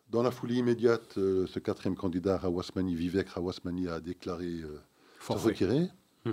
Dans 0.09 0.23
la 0.23 0.31
foulée 0.31 0.55
immédiate, 0.55 1.19
euh, 1.19 1.45
ce 1.45 1.59
quatrième 1.59 1.95
candidat, 1.95 2.39
Rawasmani, 2.39 2.95
Vivek 2.95 3.29
Rawasmani, 3.29 3.87
a 3.87 3.99
déclaré 3.99 4.47
euh, 4.47 4.81
se 5.21 5.33
retirer 5.33 5.91
hmm. 6.25 6.31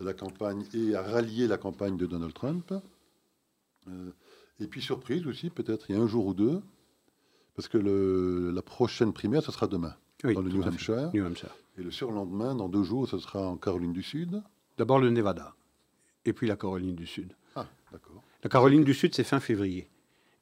de 0.00 0.04
la 0.06 0.14
campagne 0.14 0.64
et 0.72 0.94
a 0.94 1.02
rallié 1.02 1.46
la 1.46 1.58
campagne 1.58 1.98
de 1.98 2.06
Donald 2.06 2.32
Trump. 2.32 2.72
et 4.60 4.66
puis, 4.68 4.80
surprise 4.80 5.26
aussi, 5.26 5.50
peut-être 5.50 5.90
il 5.90 5.96
y 5.96 5.98
a 5.98 6.02
un 6.02 6.06
jour 6.06 6.26
ou 6.28 6.32
deux, 6.32 6.62
parce 7.56 7.68
que 7.68 7.76
le, 7.76 8.50
la 8.52 8.62
prochaine 8.62 9.12
primaire, 9.12 9.42
ce 9.42 9.52
sera 9.52 9.66
demain, 9.66 9.94
dans 10.24 10.40
le 10.40 10.48
New 10.48 10.62
Hampshire. 10.62 11.10
New 11.12 11.26
Hampshire. 11.26 11.54
Et 11.76 11.82
le 11.82 11.90
surlendemain, 11.90 12.54
dans 12.54 12.70
deux 12.70 12.84
jours, 12.84 13.06
ce 13.06 13.18
sera 13.18 13.46
en 13.46 13.58
Caroline 13.58 13.92
du 13.92 14.02
Sud. 14.02 14.42
D'abord 14.78 14.98
le 14.98 15.10
Nevada 15.10 15.54
et 16.24 16.32
puis 16.32 16.46
la 16.46 16.56
Caroline 16.56 16.94
du 16.94 17.06
Sud. 17.06 17.32
Ah, 17.54 17.66
d'accord. 17.92 18.22
La 18.42 18.50
Caroline 18.50 18.84
du 18.84 18.94
Sud, 18.94 19.14
c'est 19.14 19.24
fin 19.24 19.40
février. 19.40 19.88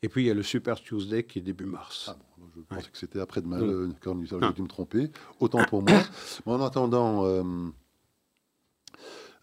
Et 0.02 0.08
puis 0.08 0.24
il 0.24 0.26
y 0.26 0.30
a 0.30 0.34
le 0.34 0.42
Super 0.42 0.80
Tuesday 0.80 1.24
qui 1.24 1.38
est 1.38 1.42
début 1.42 1.64
mars. 1.64 2.06
Ah 2.08 2.16
bon, 2.38 2.46
je 2.54 2.60
pensais 2.60 2.90
que 2.90 2.98
c'était 2.98 3.20
après-demain, 3.20 3.58
le 3.58 3.90
Caroline 4.00 4.22
du 4.24 4.28
Sud. 4.28 4.38
J'ai 4.42 4.52
dû 4.52 4.62
me 4.62 4.68
tromper. 4.68 5.10
Autant 5.40 5.64
pour 5.64 5.82
moi. 5.82 6.02
Mais 6.46 6.52
en 6.52 6.60
attendant, 6.60 7.24
euh, 7.24 7.42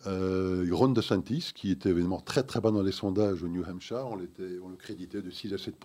euh, 0.06 0.68
Ron 0.72 0.90
DeSantis, 0.90 1.52
qui 1.56 1.72
était 1.72 1.90
évidemment 1.90 2.20
très 2.20 2.44
très 2.44 2.60
bas 2.60 2.72
dans 2.72 2.82
les 2.82 2.92
sondages 2.92 3.42
au 3.44 3.48
New 3.48 3.64
Hampshire, 3.64 4.06
on, 4.08 4.18
on 4.18 4.70
le 4.70 4.76
créditait 4.76 5.22
de 5.22 5.30
6 5.30 5.54
à 5.54 5.58
7 5.58 5.76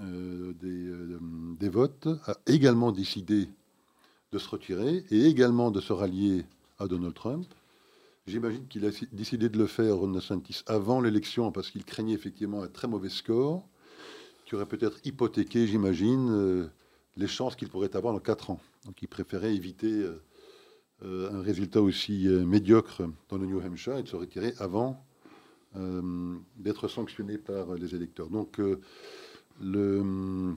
euh, 0.00 0.52
des, 0.54 0.86
euh, 0.86 1.18
des 1.60 1.68
votes, 1.68 2.08
a 2.26 2.34
également 2.46 2.92
décidé 2.92 3.48
de 4.32 4.38
se 4.38 4.48
retirer 4.48 5.04
et 5.10 5.26
également 5.26 5.70
de 5.70 5.80
se 5.80 5.92
rallier 5.92 6.46
à 6.78 6.86
Donald 6.86 7.14
Trump. 7.14 7.46
J'imagine 8.28 8.68
qu'il 8.68 8.86
a 8.86 8.90
décidé 9.10 9.48
de 9.48 9.58
le 9.58 9.66
faire, 9.66 9.96
Ron 9.96 10.12
DeSantis, 10.12 10.62
avant 10.66 11.00
l'élection, 11.00 11.50
parce 11.50 11.70
qu'il 11.70 11.84
craignait 11.84 12.14
effectivement 12.14 12.62
un 12.62 12.68
très 12.68 12.86
mauvais 12.86 13.08
score, 13.08 13.66
qui 14.46 14.54
aurait 14.54 14.66
peut-être 14.66 15.00
hypothéqué, 15.04 15.66
j'imagine, 15.66 16.30
euh, 16.30 16.68
les 17.16 17.26
chances 17.26 17.56
qu'il 17.56 17.68
pourrait 17.68 17.96
avoir 17.96 18.12
dans 18.12 18.20
quatre 18.20 18.50
ans. 18.50 18.60
Donc 18.84 19.02
il 19.02 19.08
préférait 19.08 19.56
éviter 19.56 19.90
euh, 19.90 20.22
euh, 21.02 21.32
un 21.32 21.42
résultat 21.42 21.82
aussi 21.82 22.28
médiocre 22.28 23.02
dans 23.28 23.38
le 23.38 23.46
New 23.46 23.60
Hampshire 23.60 23.96
et 23.96 24.04
de 24.04 24.08
se 24.08 24.16
retirer 24.16 24.54
avant 24.58 25.04
d'être 26.58 26.86
sanctionné 26.86 27.38
par 27.38 27.74
les 27.76 27.94
électeurs. 27.94 28.28
Donc 28.28 28.60
le, 29.58 30.54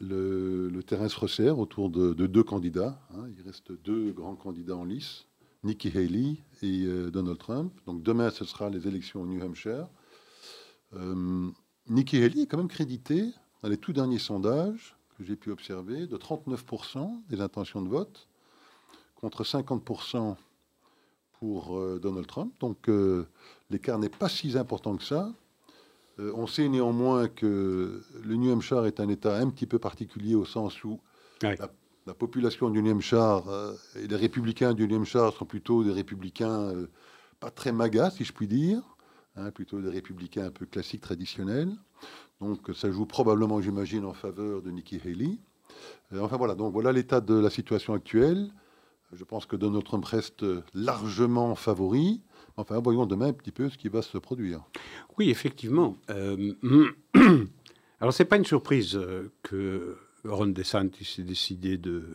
le, 0.00 0.82
terrain 0.82 1.08
se 1.08 1.20
resserre 1.20 1.60
autour 1.60 1.90
de, 1.90 2.12
deux 2.12 2.42
candidats. 2.42 3.00
Hein. 3.14 3.28
Il 3.36 3.42
reste 3.44 3.70
deux 3.84 4.10
grands 4.10 4.34
candidats 4.34 4.76
en 4.76 4.84
lice. 4.84 5.26
Nikki 5.64 5.88
Haley 5.88 6.36
et 6.62 6.84
euh, 6.84 7.10
Donald 7.10 7.38
Trump. 7.38 7.72
Donc 7.86 8.02
demain, 8.02 8.30
ce 8.30 8.44
sera 8.44 8.68
les 8.70 8.86
élections 8.86 9.22
au 9.22 9.26
New 9.26 9.42
Hampshire. 9.42 9.88
Euh, 10.94 11.50
Nikki 11.88 12.22
Haley 12.22 12.42
est 12.42 12.46
quand 12.46 12.58
même 12.58 12.68
crédité 12.68 13.30
dans 13.62 13.68
les 13.68 13.78
tout 13.78 13.92
derniers 13.92 14.18
sondages 14.18 14.94
que 15.16 15.24
j'ai 15.24 15.36
pu 15.36 15.50
observer 15.50 16.06
de 16.06 16.16
39% 16.16 17.22
des 17.28 17.40
intentions 17.40 17.82
de 17.82 17.88
vote 17.88 18.28
contre 19.14 19.42
50% 19.42 20.36
pour 21.40 21.78
euh, 21.78 21.98
Donald 21.98 22.26
Trump. 22.26 22.52
Donc 22.60 22.88
l'écart 23.70 23.98
n'est 23.98 24.08
pas 24.10 24.28
si 24.28 24.56
important 24.58 24.96
que 24.96 25.04
ça. 25.04 25.32
on 26.18 26.46
sait 26.46 26.68
néanmoins 26.68 27.28
que 27.28 28.02
le 28.22 28.36
New 28.36 28.52
Hampshire 28.52 28.84
est 28.84 29.00
un 29.00 29.08
État 29.08 29.36
un 29.36 29.48
petit 29.48 29.66
peu 29.66 29.78
particulier 29.78 30.34
au 30.34 30.44
sens 30.44 30.84
où 30.84 31.00
la 31.42 31.70
population 32.12 32.68
du 32.68 32.80
Hampshire 32.80 33.48
euh, 33.48 33.74
et 33.96 34.06
les 34.06 34.16
républicains 34.16 34.74
du 34.74 34.84
Hampshire 34.94 35.32
sont 35.32 35.46
plutôt 35.46 35.82
des 35.82 35.92
républicains 35.92 36.68
euh, 36.68 36.90
pas 37.40 37.50
très 37.50 37.72
magas, 37.72 38.10
si 38.10 38.24
je 38.24 38.32
puis 38.32 38.46
dire, 38.46 38.82
hein, 39.36 39.50
plutôt 39.50 39.80
des 39.80 39.88
républicains 39.88 40.44
un 40.44 40.50
peu 40.50 40.66
classiques, 40.66 41.00
traditionnels. 41.00 41.72
Donc 42.40 42.70
ça 42.74 42.90
joue 42.90 43.06
probablement, 43.06 43.62
j'imagine, 43.62 44.04
en 44.04 44.12
faveur 44.12 44.60
de 44.60 44.70
Nikki 44.70 45.00
Haley. 45.02 45.38
Euh, 46.12 46.20
enfin 46.20 46.36
voilà, 46.36 46.54
donc 46.54 46.74
voilà 46.74 46.92
l'état 46.92 47.22
de 47.22 47.34
la 47.34 47.48
situation 47.48 47.94
actuelle. 47.94 48.50
Je 49.12 49.24
pense 49.24 49.46
que 49.46 49.56
Donald 49.56 49.84
Trump 49.84 50.04
reste 50.04 50.44
largement 50.74 51.54
favori. 51.54 52.22
Enfin, 52.56 52.78
voyons 52.80 53.06
demain 53.06 53.28
un 53.28 53.32
petit 53.32 53.52
peu 53.52 53.70
ce 53.70 53.78
qui 53.78 53.88
va 53.88 54.02
se 54.02 54.18
produire. 54.18 54.60
Oui, 55.16 55.30
effectivement. 55.30 55.96
alors, 56.08 58.12
ce 58.12 58.22
n'est 58.22 58.28
pas 58.28 58.36
une 58.36 58.44
surprise 58.44 59.00
que 59.42 59.96
Ron 60.24 60.48
DeSantis 60.48 61.04
s'est 61.04 61.22
décidé 61.22 61.76
de, 61.76 62.14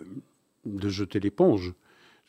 de 0.65 0.89
jeter 0.89 1.19
l'éponge. 1.19 1.73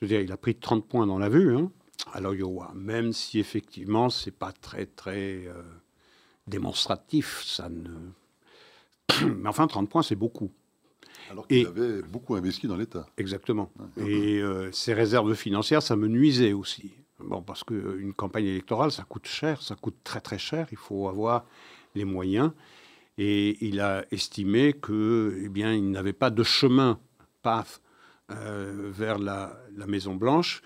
Je 0.00 0.06
veux 0.06 0.08
dire, 0.08 0.20
il 0.20 0.32
a 0.32 0.36
pris 0.36 0.54
30 0.54 0.86
points 0.86 1.06
dans 1.06 1.18
la 1.18 1.28
vue 1.28 1.56
hein, 1.56 1.70
à 2.12 2.20
l'Iowa, 2.20 2.72
même 2.74 3.12
si 3.12 3.38
effectivement, 3.38 4.10
c'est 4.10 4.30
pas 4.30 4.52
très, 4.52 4.86
très 4.86 5.46
euh, 5.46 5.62
démonstratif. 6.46 7.42
Ça 7.44 7.68
ne... 7.68 7.90
Mais 9.26 9.48
enfin, 9.48 9.66
30 9.66 9.88
points, 9.88 10.02
c'est 10.02 10.16
beaucoup. 10.16 10.50
Alors 11.30 11.46
qu'il 11.46 11.66
avait 11.66 12.02
beaucoup 12.02 12.34
investi 12.34 12.66
dans 12.66 12.76
l'État. 12.76 13.06
Exactement. 13.16 13.70
Et 13.96 14.40
euh, 14.40 14.72
ses 14.72 14.94
réserves 14.94 15.34
financières, 15.34 15.82
ça 15.82 15.96
me 15.96 16.08
nuisait 16.08 16.52
aussi. 16.52 16.92
Bon, 17.18 17.42
parce 17.42 17.62
qu'une 17.62 18.14
campagne 18.14 18.46
électorale, 18.46 18.90
ça 18.90 19.04
coûte 19.04 19.26
cher, 19.26 19.60
ça 19.62 19.76
coûte 19.76 19.96
très 20.02 20.20
très 20.20 20.38
cher. 20.38 20.66
Il 20.72 20.78
faut 20.78 21.08
avoir 21.08 21.44
les 21.94 22.04
moyens. 22.04 22.52
Et 23.22 23.58
il 23.60 23.80
a 23.80 24.06
estimé 24.12 24.72
que, 24.72 25.38
eh 25.44 25.50
bien, 25.50 25.74
il 25.74 25.90
n'avait 25.90 26.14
pas 26.14 26.30
de 26.30 26.42
chemin, 26.42 26.98
path, 27.42 27.82
euh, 28.30 28.88
vers 28.90 29.18
la, 29.18 29.60
Maison 29.86 30.14
Blanche, 30.14 30.62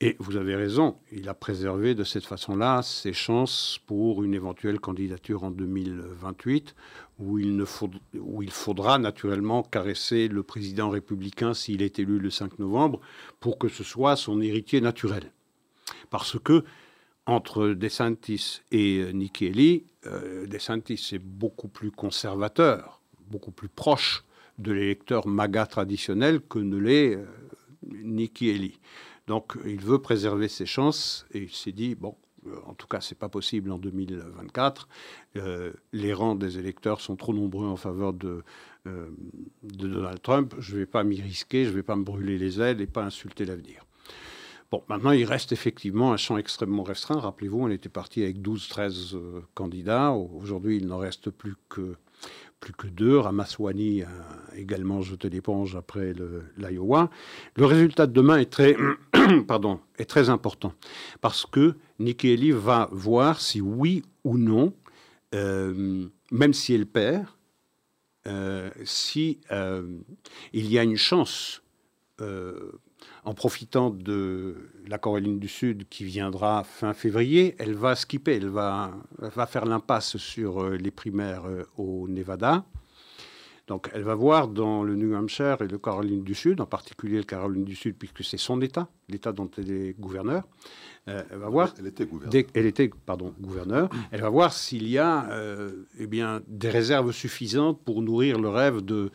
Et 0.00 0.14
vous 0.20 0.36
avez 0.36 0.54
raison, 0.54 0.98
il 1.10 1.28
a 1.28 1.34
préservé 1.34 1.96
de 1.96 2.04
cette 2.04 2.26
façon-là 2.26 2.82
ses 2.82 3.12
chances 3.12 3.80
pour 3.86 4.22
une 4.22 4.34
éventuelle 4.34 4.78
candidature 4.78 5.42
en 5.42 5.50
2028, 5.50 6.76
où 7.18 7.40
il, 7.40 7.56
ne 7.56 7.64
où 8.20 8.40
il 8.40 8.52
faudra 8.52 8.98
naturellement 8.98 9.64
caresser 9.64 10.28
le 10.28 10.44
président 10.44 10.90
républicain 10.90 11.54
s'il 11.54 11.82
est 11.82 11.98
élu 11.98 12.20
le 12.20 12.30
5 12.30 12.60
novembre, 12.60 13.00
pour 13.40 13.58
que 13.58 13.66
ce 13.66 13.82
soit 13.82 14.14
son 14.14 14.40
héritier 14.40 14.80
naturel. 14.80 15.32
Parce 16.10 16.38
que 16.38 16.62
entre 17.26 17.68
DeSantis 17.68 18.62
et 18.70 19.12
Nikki 19.12 19.48
Haley, 19.48 19.84
euh, 20.06 20.46
DeSantis 20.46 21.10
est 21.12 21.18
beaucoup 21.18 21.68
plus 21.68 21.90
conservateur, 21.90 23.00
beaucoup 23.28 23.50
plus 23.50 23.68
proche 23.68 24.24
de 24.58 24.72
l'électeur 24.72 25.26
MAGA 25.26 25.66
traditionnel 25.66 26.40
que 26.40 26.58
ne 26.58 26.76
l'est 26.76 27.16
euh, 27.16 27.24
Haley. 28.40 28.72
Donc 29.26 29.58
il 29.66 29.80
veut 29.80 30.00
préserver 30.00 30.48
ses 30.48 30.66
chances 30.66 31.26
et 31.32 31.42
il 31.42 31.50
s'est 31.50 31.72
dit, 31.72 31.94
bon, 31.94 32.14
euh, 32.46 32.56
en 32.66 32.74
tout 32.74 32.86
cas, 32.86 33.00
c'est 33.00 33.18
pas 33.18 33.28
possible 33.28 33.70
en 33.70 33.78
2024. 33.78 34.88
Euh, 35.36 35.72
les 35.92 36.12
rangs 36.12 36.34
des 36.34 36.58
électeurs 36.58 37.00
sont 37.00 37.16
trop 37.16 37.34
nombreux 37.34 37.66
en 37.66 37.76
faveur 37.76 38.12
de, 38.12 38.42
euh, 38.86 39.08
de 39.62 39.88
Donald 39.88 40.22
Trump. 40.22 40.54
Je 40.58 40.74
ne 40.74 40.80
vais 40.80 40.86
pas 40.86 41.04
m'y 41.04 41.20
risquer, 41.20 41.64
je 41.64 41.70
ne 41.70 41.74
vais 41.76 41.82
pas 41.82 41.96
me 41.96 42.04
brûler 42.04 42.38
les 42.38 42.60
ailes 42.60 42.80
et 42.80 42.86
pas 42.86 43.04
insulter 43.04 43.44
l'avenir. 43.44 43.84
Bon, 44.70 44.82
maintenant, 44.88 45.12
il 45.12 45.24
reste 45.24 45.52
effectivement 45.52 46.12
un 46.12 46.16
champ 46.16 46.38
extrêmement 46.38 46.82
restreint. 46.82 47.20
Rappelez-vous, 47.20 47.60
on 47.60 47.68
était 47.68 47.88
parti 47.88 48.22
avec 48.22 48.38
12-13 48.40 49.16
candidats. 49.54 50.12
Aujourd'hui, 50.12 50.78
il 50.78 50.86
n'en 50.88 50.98
reste 50.98 51.30
plus 51.30 51.54
que 51.68 51.96
plus 52.60 52.72
que 52.72 52.86
deux. 52.86 53.18
Ramaswamy 53.18 54.02
a 54.02 54.08
également 54.56 55.02
jeté 55.02 55.28
l'éponge 55.28 55.76
après 55.76 56.12
l'Iowa. 56.56 57.10
Le, 57.56 57.66
résultat 57.66 58.06
de 58.06 58.12
demain 58.12 58.38
est 58.38 58.50
très, 58.50 58.76
pardon, 59.46 59.80
est 59.98 60.06
très 60.06 60.30
important 60.30 60.72
parce 61.20 61.46
que 61.46 61.74
Nikki 61.98 62.32
Haley 62.32 62.52
va 62.52 62.88
voir 62.92 63.40
si 63.40 63.60
oui 63.60 64.02
ou 64.24 64.38
non, 64.38 64.72
euh, 65.34 66.08
même 66.30 66.52
si 66.52 66.74
elle 66.74 66.86
perd, 66.86 67.26
euh, 68.26 68.70
si 68.84 69.38
euh, 69.52 69.98
il 70.52 70.70
y 70.70 70.78
a 70.78 70.82
une 70.82 70.96
chance 70.96 71.62
en 73.26 73.34
profitant 73.34 73.90
de 73.90 74.54
la 74.86 74.98
Caroline 74.98 75.40
du 75.40 75.48
Sud 75.48 75.88
qui 75.90 76.04
viendra 76.04 76.62
fin 76.62 76.94
février, 76.94 77.56
elle 77.58 77.74
va 77.74 77.96
skipper, 77.96 78.36
elle 78.36 78.48
va, 78.48 78.92
va 79.18 79.46
faire 79.46 79.64
l'impasse 79.64 80.16
sur 80.16 80.62
euh, 80.62 80.76
les 80.76 80.92
primaires 80.92 81.44
euh, 81.46 81.64
au 81.76 82.06
Nevada. 82.06 82.64
Donc 83.66 83.90
elle 83.92 84.04
va 84.04 84.14
voir 84.14 84.46
dans 84.46 84.84
le 84.84 84.94
New 84.94 85.12
Hampshire 85.16 85.60
et 85.60 85.66
le 85.66 85.76
Caroline 85.76 86.22
du 86.22 86.36
Sud, 86.36 86.60
en 86.60 86.66
particulier 86.66 87.16
le 87.16 87.24
Caroline 87.24 87.64
du 87.64 87.74
Sud, 87.74 87.96
puisque 87.98 88.22
c'est 88.22 88.36
son 88.36 88.60
État, 88.60 88.88
l'État 89.08 89.32
dont 89.32 89.50
elle 89.58 89.72
est 89.72 89.98
gouverneur. 89.98 90.44
Euh, 91.08 91.24
elle 91.28 91.38
va 91.38 91.48
voir. 91.48 91.74
Elle 91.80 91.88
était 91.88 92.06
gouverneur. 92.06 92.44
elle 92.54 92.66
était, 92.66 92.88
pardon, 93.06 93.34
gouverneur. 93.40 93.90
Elle 94.12 94.20
va 94.20 94.28
voir 94.28 94.52
s'il 94.52 94.88
y 94.88 94.98
a 94.98 95.28
eh 95.98 96.06
bien, 96.06 96.42
des 96.46 96.70
réserves 96.70 97.10
suffisantes 97.10 97.82
pour 97.84 98.02
nourrir 98.02 98.38
le 98.38 98.50
rêve 98.50 98.82
de, 98.82 99.10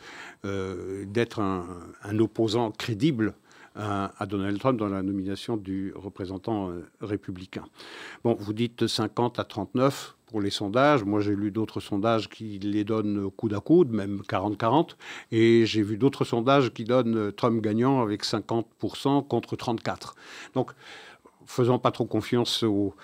d'être 1.06 1.40
un, 1.40 1.64
un, 2.02 2.18
opposant 2.18 2.72
crédible 2.72 3.34
à, 3.74 4.26
Donald 4.26 4.58
Trump 4.58 4.78
dans 4.78 4.88
la 4.88 5.02
nomination 5.02 5.56
du 5.56 5.92
représentant 5.94 6.70
euh, 6.70 6.86
républicain. 7.00 7.64
Bon, 8.24 8.34
vous 8.38 8.52
dites 8.52 8.86
50 8.86 9.38
à 9.38 9.44
39 9.44 10.16
pour 10.26 10.40
les 10.40 10.50
sondages. 10.50 11.04
Moi, 11.04 11.20
j'ai 11.20 11.34
lu 11.34 11.50
d'autres 11.50 11.80
sondages 11.80 12.28
qui 12.28 12.58
les 12.58 12.84
donnent 12.84 13.30
coude 13.30 13.54
à 13.54 13.60
coude, 13.60 13.90
même 13.90 14.22
40-40. 14.28 14.96
Et 15.30 15.66
j'ai 15.66 15.82
vu 15.82 15.96
d'autres 15.96 16.24
sondages 16.24 16.72
qui 16.72 16.84
donnent 16.84 17.32
Trump 17.32 17.62
gagnant 17.62 18.02
avec 18.02 18.24
50% 18.24 19.26
contre 19.26 19.56
34. 19.56 20.14
Donc, 20.54 20.72
faisant 21.46 21.78
pas 21.78 21.90
trop 21.90 22.06
confiance 22.06 22.62
aux 22.62 22.94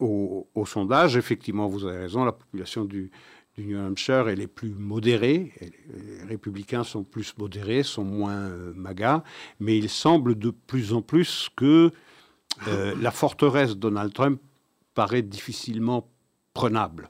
au, 0.00 0.46
sondages, 0.66 1.16
effectivement, 1.16 1.66
vous 1.66 1.86
avez 1.86 1.98
raison, 1.98 2.24
la 2.24 2.32
population 2.32 2.84
du, 2.84 3.10
du 3.58 3.66
New 3.66 3.78
Hampshire, 3.78 4.28
elle 4.28 4.40
est 4.40 4.46
plus 4.46 4.70
modérée. 4.70 5.52
Les 5.90 6.24
républicains 6.28 6.84
sont 6.84 7.02
plus 7.02 7.34
modérés, 7.38 7.82
sont 7.82 8.04
moins 8.04 8.36
euh, 8.36 8.72
magas, 8.74 9.24
mais 9.58 9.76
il 9.76 9.88
semble 9.88 10.38
de 10.38 10.50
plus 10.50 10.92
en 10.92 11.02
plus 11.02 11.48
que 11.56 11.90
euh, 12.68 12.94
la 13.00 13.10
forteresse 13.10 13.76
Donald 13.76 14.12
Trump 14.12 14.40
paraît 14.94 15.22
difficilement 15.22 16.08
prenable. 16.54 17.08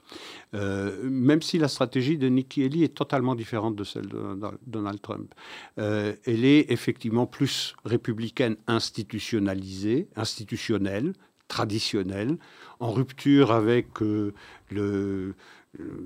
Euh, 0.55 1.09
même 1.09 1.43
si 1.43 1.59
la 1.59 1.69
stratégie 1.69 2.17
de 2.17 2.29
Nikki 2.29 2.65
Haley 2.65 2.81
est 2.85 2.95
totalement 2.95 3.35
différente 3.35 3.77
de 3.77 3.85
celle 3.85 4.09
de 4.09 4.39
Donald 4.67 5.01
Trump. 5.01 5.35
elle 5.77 6.45
est 6.45 6.71
effectivement 6.73 7.27
plus 7.27 7.75
républicaine 7.85 8.57
institutionnalisée, 8.67 10.09
institutionnelle, 10.17 11.13
traditionnelle, 11.49 12.37
en 12.79 12.93
rupture 12.93 13.51
avec 13.51 14.01
le, 14.01 15.35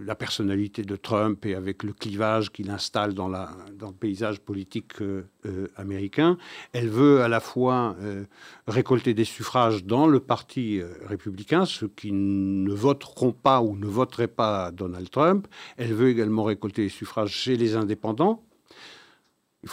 la 0.05 0.15
personnalité 0.15 0.83
de 0.83 0.97
Trump 0.97 1.47
et 1.47 1.55
avec 1.55 1.83
le 1.83 1.93
clivage 1.93 2.51
qu'il 2.51 2.71
installe 2.71 3.15
dans, 3.15 3.29
le 3.29 3.93
paysage 3.99 4.41
politique 4.41 5.01
euh, 5.01 5.25
euh, 5.47 5.69
américain. 5.77 6.37
Elle 6.73 6.89
veut 6.89 7.23
à 7.23 7.29
la 7.29 7.41
fois 7.41 7.97
récolter 8.67 9.15
des 9.15 9.25
suffrages 9.25 9.85
dans 9.85 10.07
le 10.07 10.21
parti 10.21 10.81
républicain, 11.07 11.65
ceux 11.65 11.89
qui 11.89 12.13
ne 12.13 12.73
voteront 12.73 13.33
pas 13.33 13.61
ou 13.63 13.77
ne 13.77 13.87
voteraient 13.87 14.29
pas 14.29 14.71
Donald 14.71 15.11
Trump. 15.11 15.47
Elle 15.77 15.95
veut 15.95 16.09
également 16.09 16.45
récolter 16.45 16.83
des 16.83 16.89
suffrages 16.89 17.33
chez 17.33 17.57
les 17.57 17.77
indépendants, 17.77 18.43
il 19.65 19.69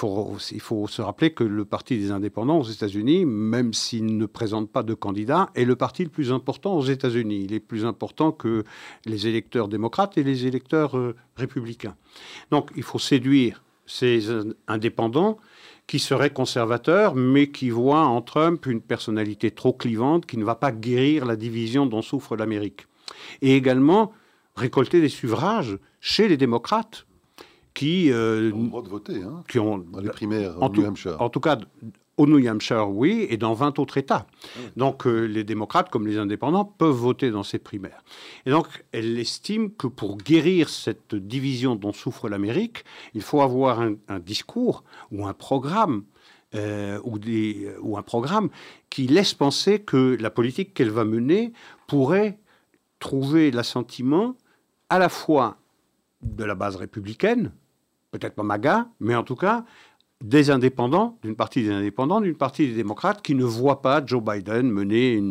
faut, 0.61 0.87
se 0.87 1.01
rappeler 1.01 1.31
que 1.31 1.43
le 1.43 1.65
Parti 1.65 1.97
des 1.97 2.11
indépendants 2.11 2.59
aux 2.59 2.63
États-Unis, 2.63 3.25
même 3.25 3.73
s'il 3.73 4.17
ne 4.17 4.25
présente 4.27 4.71
pas 4.71 4.83
de 4.83 4.93
candidat, 4.93 5.49
est 5.55 5.65
le 5.65 5.75
parti 5.75 6.03
le 6.03 6.11
plus 6.11 6.31
important 6.31 6.75
aux 6.75 6.83
États-Unis. 6.83 7.41
Il 7.45 7.53
est 7.53 7.59
plus 7.59 7.85
important 7.85 8.31
que 8.31 8.63
les 9.05 9.25
électeurs 9.25 9.67
démocrates 9.67 10.17
et 10.19 10.23
les 10.23 10.45
électeurs 10.45 10.95
euh, 10.95 11.15
républicains. 11.35 11.95
Donc 12.51 12.69
il 12.75 12.83
faut 12.83 12.99
séduire 12.99 13.63
ces 13.87 14.27
indépendants 14.67 15.39
qui 15.87 15.97
seraient 15.97 16.29
conservateurs, 16.29 17.15
mais 17.15 17.49
qui 17.49 17.71
voient 17.71 18.05
en 18.05 18.21
Trump 18.21 18.67
une 18.67 18.81
personnalité 18.81 19.49
trop 19.49 19.73
clivante 19.73 20.27
qui 20.27 20.37
ne 20.37 20.45
va 20.45 20.53
pas 20.53 20.71
guérir 20.71 21.25
la 21.25 21.35
division 21.35 21.87
dont 21.87 22.03
souffre 22.03 22.35
l'Amérique. 22.35 22.85
Et 23.41 23.55
également 23.55 24.13
récolter 24.55 25.01
des 25.01 25.09
suffrages 25.09 25.79
chez 25.99 26.27
les 26.27 26.37
démocrates 26.37 27.07
qui, 27.73 28.11
euh, 28.11 28.51
ont 28.53 28.63
le 28.63 28.69
droit 28.69 28.83
de 28.83 28.89
voter, 28.89 29.23
hein, 29.23 29.43
qui 29.47 29.59
ont 29.59 29.77
dans 29.77 29.99
les 29.99 30.09
primaires 30.09 30.61
en 30.61 30.69
New 30.69 30.85
Hampshire. 30.85 31.21
En 31.21 31.29
tout 31.29 31.39
cas, 31.39 31.57
au 32.19 32.27
New 32.27 32.45
Hampshire, 32.45 32.89
oui, 32.89 33.25
et 33.29 33.37
dans 33.37 33.53
20 33.53 33.79
autres 33.79 33.97
États. 33.97 34.27
Ah 34.43 34.59
donc 34.75 35.07
euh, 35.07 35.21
les 35.21 35.45
démocrates 35.45 35.89
comme 35.89 36.05
les 36.05 36.17
indépendants 36.17 36.65
peuvent 36.65 36.89
voter 36.89 37.31
dans 37.31 37.43
ces 37.43 37.59
primaires. 37.59 38.03
Et 38.45 38.51
donc 38.51 38.67
elle 38.91 39.17
estime 39.17 39.71
que 39.71 39.87
pour 39.87 40.17
guérir 40.17 40.67
cette 40.67 41.15
division 41.15 41.75
dont 41.75 41.93
souffre 41.93 42.27
l'Amérique, 42.27 42.83
il 43.13 43.21
faut 43.21 43.41
avoir 43.41 43.79
un, 43.79 44.19
discours 44.19 44.83
ou 45.11 45.25
un 45.25 45.33
programme 45.33 46.03
euh, 46.55 46.99
ou, 47.05 47.19
des, 47.19 47.71
ou 47.81 47.97
un 47.97 48.01
programme 48.01 48.49
qui 48.89 49.07
laisse 49.07 49.33
penser 49.33 49.79
que 49.79 50.17
la 50.19 50.29
politique 50.29 50.73
qu'elle 50.73 50.89
va 50.89 51.05
mener 51.05 51.53
pourrait 51.87 52.37
trouver 52.99 53.49
l'assentiment 53.49 54.35
à 54.89 54.99
la 54.99 55.07
fois 55.07 55.58
de 56.21 56.43
la 56.43 56.55
base 56.55 56.75
républicaine, 56.75 57.51
peut-être 58.11 58.35
pas 58.35 58.43
MAGA, 58.43 58.87
mais 58.99 59.15
en 59.15 59.23
tout 59.23 59.35
cas 59.35 59.65
des 60.21 60.51
indépendants, 60.51 61.17
d'une 61.23 61.35
partie 61.35 61.63
des 61.63 61.71
indépendants, 61.71 62.19
d'une 62.19 62.35
partie 62.35 62.67
des 62.67 62.73
démocrates 62.73 63.21
qui 63.21 63.35
ne 63.35 63.45
voient 63.45 63.81
pas 63.81 64.05
Joe 64.05 64.21
Biden 64.21 64.69
mener 64.69 65.21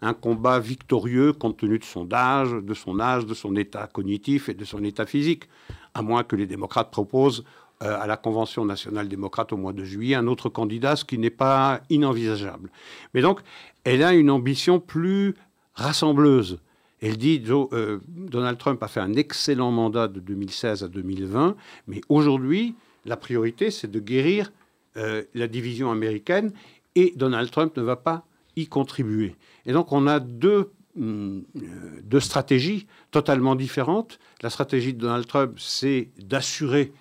un 0.00 0.14
combat 0.14 0.60
victorieux 0.60 1.32
compte 1.32 1.56
tenu 1.56 1.78
de 1.78 1.84
son 1.84 2.12
âge, 2.12 2.52
de 2.52 2.74
son 2.74 3.00
âge, 3.00 3.26
de 3.26 3.34
son 3.34 3.56
état 3.56 3.88
cognitif 3.88 4.48
et 4.48 4.54
de 4.54 4.64
son 4.64 4.84
état 4.84 5.06
physique, 5.06 5.48
à 5.92 6.02
moins 6.02 6.22
que 6.22 6.36
les 6.36 6.46
démocrates 6.46 6.92
proposent 6.92 7.44
euh, 7.82 7.98
à 8.00 8.06
la 8.06 8.16
Convention 8.16 8.64
nationale 8.64 9.08
démocrate 9.08 9.52
au 9.52 9.56
mois 9.56 9.72
de 9.72 9.82
juillet 9.82 10.14
un 10.14 10.28
autre 10.28 10.48
candidat, 10.48 10.94
ce 10.94 11.04
qui 11.04 11.18
n'est 11.18 11.30
pas 11.30 11.80
inenvisageable. 11.90 12.70
Mais 13.14 13.22
donc, 13.22 13.40
elle 13.82 14.04
a 14.04 14.14
une 14.14 14.30
ambition 14.30 14.78
plus 14.78 15.34
rassembleuse. 15.74 16.60
Elle 17.00 17.16
dit 17.16 17.42
euh, 17.48 18.00
Donald 18.08 18.58
Trump 18.58 18.82
a 18.82 18.88
fait 18.88 19.00
un 19.00 19.14
excellent 19.14 19.70
mandat 19.70 20.08
de 20.08 20.20
2016 20.20 20.82
à 20.82 20.88
2020, 20.88 21.56
mais 21.86 22.00
aujourd'hui, 22.08 22.74
la 23.04 23.16
priorité, 23.16 23.70
c'est 23.70 23.90
de 23.90 24.00
guérir 24.00 24.52
euh, 24.96 25.22
la 25.34 25.46
division 25.46 25.90
américaine 25.90 26.52
et 26.94 27.12
Donald 27.14 27.50
Trump 27.50 27.76
ne 27.76 27.82
va 27.82 27.96
pas 27.96 28.26
y 28.56 28.66
contribuer. 28.66 29.36
Et 29.64 29.72
donc, 29.72 29.92
on 29.92 30.08
a 30.08 30.18
deux, 30.18 30.72
hum, 30.96 31.44
euh, 31.56 32.00
deux 32.02 32.20
stratégies 32.20 32.86
totalement 33.12 33.54
différentes. 33.54 34.18
La 34.42 34.50
stratégie 34.50 34.92
de 34.92 34.98
Donald 34.98 35.26
Trump, 35.26 35.54
c'est 35.58 36.10
d'assurer 36.18 36.92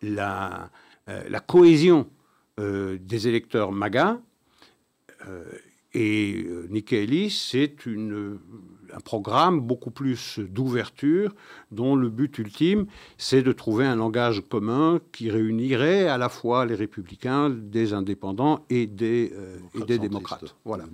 la, 0.00 0.70
la, 1.06 1.40
cohésion 1.40 2.08
des 2.58 3.28
électeurs 3.28 3.70
MAGA. 3.70 4.20
et 5.94 6.46
Nikki 6.70 6.96
Haley, 6.96 7.28
c'est 7.30 7.86
une 7.86 8.38
un 8.92 9.00
programme 9.00 9.60
beaucoup 9.60 9.90
plus 9.90 10.38
d'ouverture, 10.38 11.34
dont 11.70 11.96
le 11.96 12.08
but 12.08 12.38
ultime, 12.38 12.86
c'est 13.18 13.42
de 13.42 13.52
trouver 13.52 13.86
un 13.86 13.96
langage 13.96 14.42
commun 14.48 15.00
qui 15.12 15.30
réunirait 15.30 16.08
à 16.08 16.18
la 16.18 16.28
fois 16.28 16.66
les 16.66 16.74
républicains, 16.74 17.50
des 17.50 17.92
indépendants 17.92 18.64
et 18.70 18.86
des, 18.86 19.32
euh, 19.34 19.56
et 19.74 19.84
des 19.84 19.98
démocrates. 19.98 20.54
Voilà. 20.64 20.84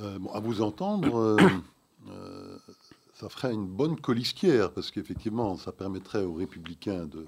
Euh, 0.00 0.18
bon, 0.18 0.30
à 0.30 0.40
vous 0.40 0.62
entendre, 0.62 1.36
ça 3.14 3.28
ferait 3.28 3.52
une 3.52 3.66
bonne 3.66 3.98
colistière, 3.98 4.72
parce 4.72 4.90
qu'effectivement, 4.90 5.56
ça 5.56 5.72
permettrait 5.72 6.22
aux 6.22 6.34
républicains 6.34 7.06
de 7.06 7.26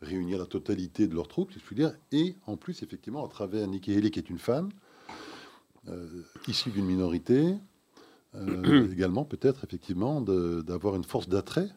réunir 0.00 0.38
la 0.38 0.46
totalité 0.46 1.08
de 1.08 1.14
leurs 1.14 1.28
troupes, 1.28 1.52
si 1.52 1.58
je 1.58 1.64
puis 1.64 1.76
dire, 1.76 1.92
et 2.12 2.36
en 2.46 2.56
plus, 2.56 2.82
effectivement, 2.82 3.24
à 3.24 3.28
travers 3.28 3.66
Nikki 3.66 3.94
Haley, 3.94 4.10
qui 4.10 4.18
est 4.18 4.30
une 4.30 4.38
femme, 4.38 4.70
euh, 5.88 6.06
issue 6.46 6.70
d'une 6.70 6.86
minorité, 6.86 7.56
euh, 8.38 8.88
également 8.92 9.24
peut-être, 9.24 9.64
effectivement, 9.64 10.20
d'avoir 10.20 10.96
une 10.96 11.04
force 11.04 11.28
d'attrait 11.28 11.70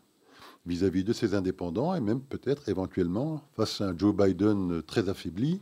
vis-à-vis 0.65 1.03
de 1.03 1.13
ces 1.13 1.33
indépendants, 1.33 1.95
et 1.95 2.01
même 2.01 2.21
peut-être, 2.21 2.69
éventuellement, 2.69 3.41
face 3.55 3.81
à 3.81 3.89
un 3.89 3.97
Joe 3.97 4.15
Biden 4.15 4.83
très 4.83 5.09
affaibli, 5.09 5.59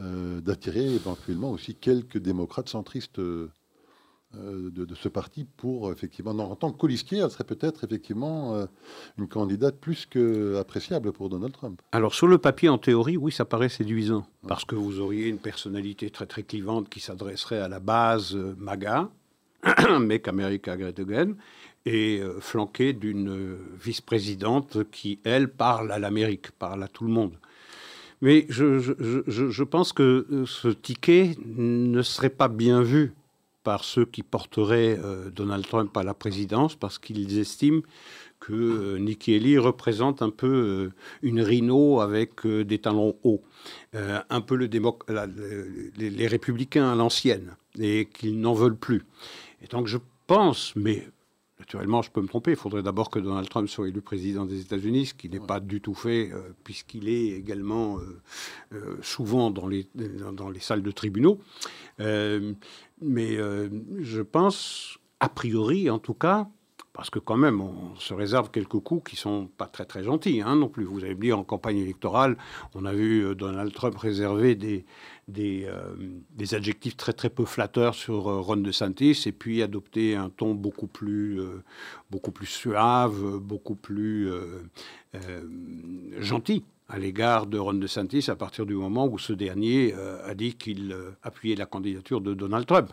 euh, 0.00 0.40
d'attirer 0.40 0.84
éventuellement 0.84 1.50
aussi 1.50 1.74
quelques 1.74 2.18
démocrates 2.18 2.68
centristes 2.68 3.18
euh, 3.18 3.50
de, 4.34 4.94
ce 4.94 5.08
parti 5.08 5.44
pour 5.56 5.90
effectivement, 5.90 6.30
en 6.30 6.54
tant 6.54 6.70
que 6.70 6.78
colistier, 6.78 7.18
elle 7.18 7.30
serait 7.30 7.44
peut-être 7.44 7.82
effectivement 7.82 8.54
euh, 8.54 8.66
une 9.16 9.26
candidate 9.26 9.76
plus 9.80 10.06
que 10.06 10.56
appréciable 10.56 11.12
pour 11.12 11.28
Donald 11.28 11.52
Trump. 11.52 11.82
Alors 11.90 12.14
sur 12.14 12.28
le 12.28 12.38
papier, 12.38 12.68
en 12.68 12.78
théorie, 12.78 13.16
oui, 13.16 13.32
ça 13.32 13.44
paraît 13.44 13.70
séduisant 13.70 14.24
parce 14.46 14.64
que 14.64 14.76
vous 14.76 15.00
auriez 15.00 15.26
une 15.26 15.38
personnalité 15.38 16.10
très 16.10 16.26
très 16.26 16.44
clivante 16.44 16.88
qui 16.88 17.00
s'adresserait 17.00 17.58
à 17.58 17.68
la 17.68 17.80
base 17.80 18.36
MAGA, 18.36 19.10
Make 20.00 20.28
America 20.28 20.76
Great 20.76 20.98
Again, 20.98 21.34
et 21.86 22.20
flanquée 22.40 22.92
d'une 22.92 23.56
vice-présidente 23.80 24.90
qui, 24.90 25.20
elle, 25.24 25.48
parle 25.48 25.90
à 25.90 25.98
l'Amérique, 25.98 26.50
parle 26.50 26.82
à 26.82 26.88
tout 26.88 27.04
le 27.04 27.10
monde. 27.10 27.38
Mais 28.20 28.46
je, 28.48 29.62
pense 29.62 29.92
que 29.92 30.44
ce 30.46 30.68
ticket 30.68 31.36
ne 31.46 32.02
serait 32.02 32.30
pas 32.30 32.48
bien 32.48 32.82
vu 32.82 33.12
par 33.62 33.84
ceux 33.84 34.06
qui 34.06 34.22
porteraient 34.22 34.98
euh, 35.02 35.30
Donald 35.30 35.66
Trump 35.66 35.94
à 35.96 36.02
la 36.02 36.14
présidence 36.14 36.74
parce 36.74 36.98
qu'ils 36.98 37.38
estiment 37.38 37.82
que 38.40 38.52
euh, 38.54 38.98
Nikki 38.98 39.34
Haley 39.34 39.58
représente 39.58 40.22
un 40.22 40.30
peu 40.30 40.46
euh, 40.46 40.92
une 41.22 41.40
rhino 41.40 42.00
avec 42.00 42.46
des 42.46 42.78
talons 42.78 43.16
hauts, 43.24 43.42
un 43.92 44.40
peu 44.40 44.56
le 44.56 44.68
les, 45.98 46.10
les, 46.10 46.26
républicains 46.26 46.90
à 46.90 46.94
l'ancienne, 46.94 47.56
et 47.78 48.06
qu'ils 48.06 48.40
n'en 48.40 48.54
veulent 48.54 48.76
plus. 48.76 49.04
Et 49.62 49.66
donc 49.66 49.86
je 49.86 49.98
pense, 50.26 50.74
mais 50.76 51.06
Naturellement, 51.58 52.02
je 52.02 52.10
peux 52.10 52.20
me 52.20 52.28
tromper. 52.28 52.52
Il 52.52 52.56
faudrait 52.56 52.82
d'abord 52.82 53.10
que 53.10 53.18
Donald 53.18 53.48
Trump 53.48 53.68
soit 53.68 53.88
élu 53.88 54.00
président 54.00 54.46
des 54.46 54.60
États-Unis, 54.60 55.06
ce 55.06 55.14
qui 55.14 55.28
n'est 55.28 55.40
pas 55.40 55.58
du 55.58 55.80
tout 55.80 55.94
fait, 55.94 56.30
euh, 56.32 56.54
puisqu'il 56.62 57.08
est 57.08 57.30
également 57.30 57.98
euh, 57.98 58.20
euh, 58.74 58.96
souvent 59.02 59.50
dans 59.50 59.66
les, 59.66 59.88
dans, 60.32 60.50
les 60.50 60.60
salles 60.60 60.82
de 60.82 60.90
tribunaux. 60.90 61.40
mais 61.98 63.36
je 63.38 64.22
pense, 64.22 64.98
a 65.20 65.28
priori 65.28 65.90
en 65.90 65.98
tout 65.98 66.14
cas, 66.14 66.48
parce 66.92 67.10
que 67.10 67.18
quand 67.18 67.36
même, 67.36 67.60
on 67.60 67.94
se 67.96 68.14
réserve 68.14 68.50
quelques 68.50 68.78
coups 68.80 69.10
qui 69.10 69.16
sont 69.16 69.48
pas 69.56 69.66
très 69.66 69.84
très 69.84 70.02
gentils 70.02 70.40
hein, 70.40 70.56
non 70.56 70.68
plus. 70.68 70.84
Vous 70.84 71.04
avez 71.04 71.14
dit 71.14 71.32
en 71.32 71.44
campagne 71.44 71.78
électorale, 71.78 72.36
on 72.74 72.84
a 72.84 72.92
vu 72.92 73.34
Donald 73.36 73.72
Trump 73.72 73.96
réserver 73.96 74.54
des, 74.54 74.84
euh, 75.36 75.94
des, 76.30 76.54
adjectifs 76.54 76.96
très 76.96 77.12
très 77.12 77.28
peu 77.28 77.44
flatteurs 77.44 77.94
sur 77.94 78.28
euh, 78.28 78.40
Ron 78.40 78.56
DeSantis 78.56 79.24
et 79.26 79.32
puis 79.32 79.62
adopter 79.62 80.16
un 80.16 80.30
ton 80.30 80.54
beaucoup 80.54 80.86
plus, 80.86 81.38
euh, 81.38 81.62
beaucoup 82.10 82.30
plus 82.30 82.46
suave, 82.46 83.38
beaucoup 83.38 83.74
plus 83.74 84.30
gentil 86.18 86.64
à 86.88 86.98
l'égard 86.98 87.46
de 87.46 87.58
Ron 87.58 87.74
DeSantis 87.74 88.30
à 88.30 88.36
partir 88.36 88.64
du 88.64 88.74
moment 88.74 89.06
où 89.06 89.18
ce 89.18 89.34
dernier 89.34 89.92
a 90.24 90.34
dit 90.34 90.54
qu'il 90.54 90.96
appuyait 91.22 91.56
la 91.56 91.66
candidature 91.66 92.20
de 92.20 92.34
Donald 92.34 92.66
Trump. 92.66 92.90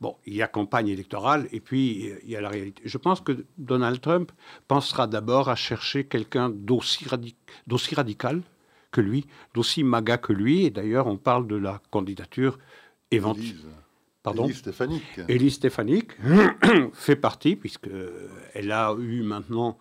Bon, 0.00 0.16
il 0.26 0.34
y 0.34 0.42
a 0.42 0.46
campagne 0.46 0.88
électorale 0.88 1.48
et 1.52 1.60
puis 1.60 2.12
il 2.22 2.30
y 2.30 2.36
a 2.36 2.40
la 2.40 2.48
réalité. 2.48 2.82
Je 2.84 2.98
pense 2.98 3.20
que 3.20 3.44
Donald 3.58 4.00
Trump 4.00 4.32
pensera 4.68 5.06
d'abord 5.06 5.48
à 5.48 5.56
chercher 5.56 6.04
quelqu'un 6.04 6.50
d'aussi 6.50 7.06
radical 7.94 8.42
que 8.94 9.00
lui, 9.00 9.26
d'aussi 9.54 9.82
maga 9.82 10.16
que 10.16 10.32
lui. 10.32 10.66
Et 10.66 10.70
d'ailleurs, 10.70 11.08
on 11.08 11.16
parle 11.16 11.48
de 11.48 11.56
la 11.56 11.82
candidature 11.90 12.58
éventuelle. 13.10 13.56
Pardon 14.22 14.44
Élise 14.44 14.58
Stéphanique. 14.58 15.20
Élise 15.28 15.54
Stéphanique 15.54 16.12
fait 16.94 17.16
partie, 17.16 17.56
puisqu'elle 17.56 18.72
a 18.72 18.94
eu 18.98 19.22
maintenant 19.22 19.78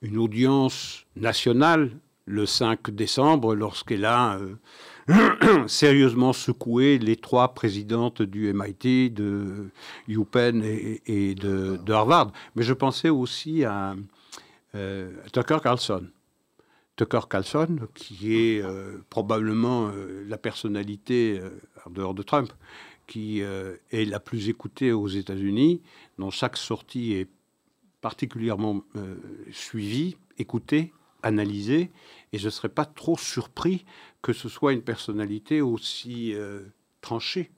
une 0.00 0.16
audience 0.16 1.04
nationale 1.16 1.90
le 2.24 2.46
5 2.46 2.90
décembre, 2.90 3.54
lorsqu'elle 3.54 4.04
a 4.04 4.38
euh, 4.38 5.66
sérieusement 5.66 6.32
secoué 6.32 6.98
les 6.98 7.16
trois 7.16 7.52
présidentes 7.52 8.22
du 8.22 8.52
MIT, 8.54 9.10
de 9.10 9.70
UPenn 10.08 10.62
et, 10.64 11.34
de, 11.34 11.78
Harvard. 11.92 12.32
Mais 12.54 12.62
je 12.62 12.72
pensais 12.72 13.10
aussi 13.10 13.64
à 13.64 13.94
euh, 14.74 15.10
Tucker 15.32 15.58
Carlson. 15.62 16.06
Tucker 17.02 17.26
Carlson, 17.28 17.78
qui 17.94 18.36
est 18.36 18.62
euh, 18.62 18.98
probablement 19.10 19.88
euh, 19.88 20.24
la 20.28 20.38
personnalité, 20.38 21.40
euh, 21.40 21.50
en 21.84 21.90
dehors 21.90 22.14
de 22.14 22.22
Trump, 22.22 22.52
qui 23.08 23.40
est 23.40 24.04
la 24.06 24.20
plus 24.20 24.48
écoutée 24.48 24.90
aux 24.90 25.08
États-Unis, 25.08 25.82
dont 26.18 26.30
chaque 26.30 26.56
sortie 26.56 27.12
est 27.12 27.28
particulièrement 28.00 28.84
suivie, 29.50 30.16
écoutée, 30.38 30.94
analysée, 31.22 31.90
et 32.32 32.38
je 32.38 32.46
ne 32.46 32.50
serais 32.50 32.70
pas 32.70 32.86
trop 32.86 33.18
surpris 33.18 33.84
que 34.22 34.32
ce 34.32 34.48
soit 34.48 34.72
une 34.72 34.80
personnalité 34.80 35.60
aussi 35.60 36.34
tranchée 37.02 37.50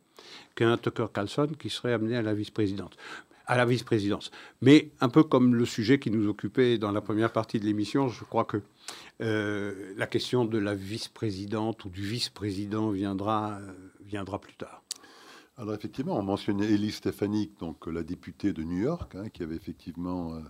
qu'un 0.56 0.76
Tucker 0.76 1.06
Carlson 1.14 1.50
qui 1.56 1.70
serait 1.70 1.92
amené 1.92 2.16
à 2.16 2.22
la 2.22 2.34
vice-présidente 2.34 2.96
à 3.46 3.56
la 3.56 3.66
vice-présidence. 3.66 4.30
Mais 4.60 4.90
un 5.00 5.08
peu 5.08 5.22
comme 5.22 5.54
le 5.54 5.66
sujet 5.66 5.98
qui 5.98 6.10
nous 6.10 6.28
occupait 6.28 6.78
dans 6.78 6.92
la 6.92 7.00
première 7.00 7.32
partie 7.32 7.60
de 7.60 7.64
l'émission, 7.64 8.08
je 8.08 8.24
crois 8.24 8.44
que 8.44 8.62
euh, 9.20 9.94
la 9.96 10.06
question 10.06 10.44
de 10.44 10.58
la 10.58 10.74
vice-présidente 10.74 11.84
ou 11.84 11.88
du 11.88 12.02
vice-président 12.02 12.90
viendra, 12.90 13.58
euh, 13.60 13.72
viendra 14.04 14.40
plus 14.40 14.54
tard. 14.54 14.82
Alors 15.56 15.74
effectivement, 15.74 16.18
on 16.18 16.22
mentionnait 16.22 16.70
Elise 16.70 16.96
Stefanik, 16.96 17.58
donc 17.60 17.86
la 17.86 18.02
députée 18.02 18.52
de 18.52 18.62
New 18.62 18.82
York, 18.82 19.14
hein, 19.14 19.28
qui 19.28 19.42
avait 19.42 19.54
effectivement 19.54 20.42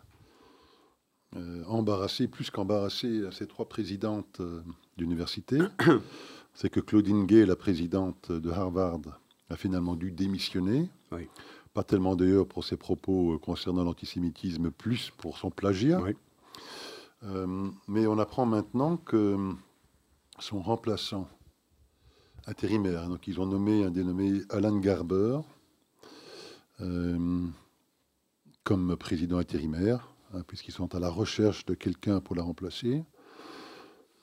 euh, 1.36 1.62
embarrassé, 1.66 2.26
plus 2.26 2.50
qu'embarrassé, 2.50 3.22
ces 3.32 3.46
trois 3.46 3.68
présidentes 3.68 4.40
d'université. 4.96 5.58
C'est 6.54 6.70
que 6.70 6.78
Claudine 6.78 7.26
Gay, 7.26 7.44
la 7.44 7.56
présidente 7.56 8.30
de 8.30 8.50
Harvard, 8.50 9.00
a 9.50 9.56
finalement 9.56 9.96
dû 9.96 10.12
démissionner. 10.12 10.88
Oui. 11.10 11.28
Pas 11.74 11.82
tellement 11.82 12.14
d'ailleurs 12.14 12.46
pour 12.46 12.62
ses 12.62 12.76
propos 12.76 13.34
euh, 13.34 13.38
concernant 13.38 13.82
l'antisémitisme, 13.82 14.70
plus 14.70 15.10
pour 15.18 15.36
son 15.36 15.50
plagiat. 15.50 16.00
Euh, 17.24 17.68
mais 17.88 18.06
on 18.06 18.16
apprend 18.20 18.46
maintenant 18.46 18.96
que 18.96 19.36
son 20.38 20.62
remplaçant 20.62 21.28
intérimaire, 22.46 23.08
donc 23.08 23.26
ils 23.26 23.40
ont 23.40 23.46
nommé 23.46 23.84
un 23.84 23.90
dénommé 23.90 24.42
Alan 24.50 24.76
Garber 24.76 25.40
euh, 26.80 27.46
comme 28.62 28.96
président 28.96 29.38
intérimaire, 29.38 30.14
hein, 30.32 30.42
puisqu'ils 30.46 30.72
sont 30.72 30.94
à 30.94 31.00
la 31.00 31.08
recherche 31.08 31.66
de 31.66 31.74
quelqu'un 31.74 32.20
pour 32.20 32.36
la 32.36 32.42
remplacer. 32.44 33.02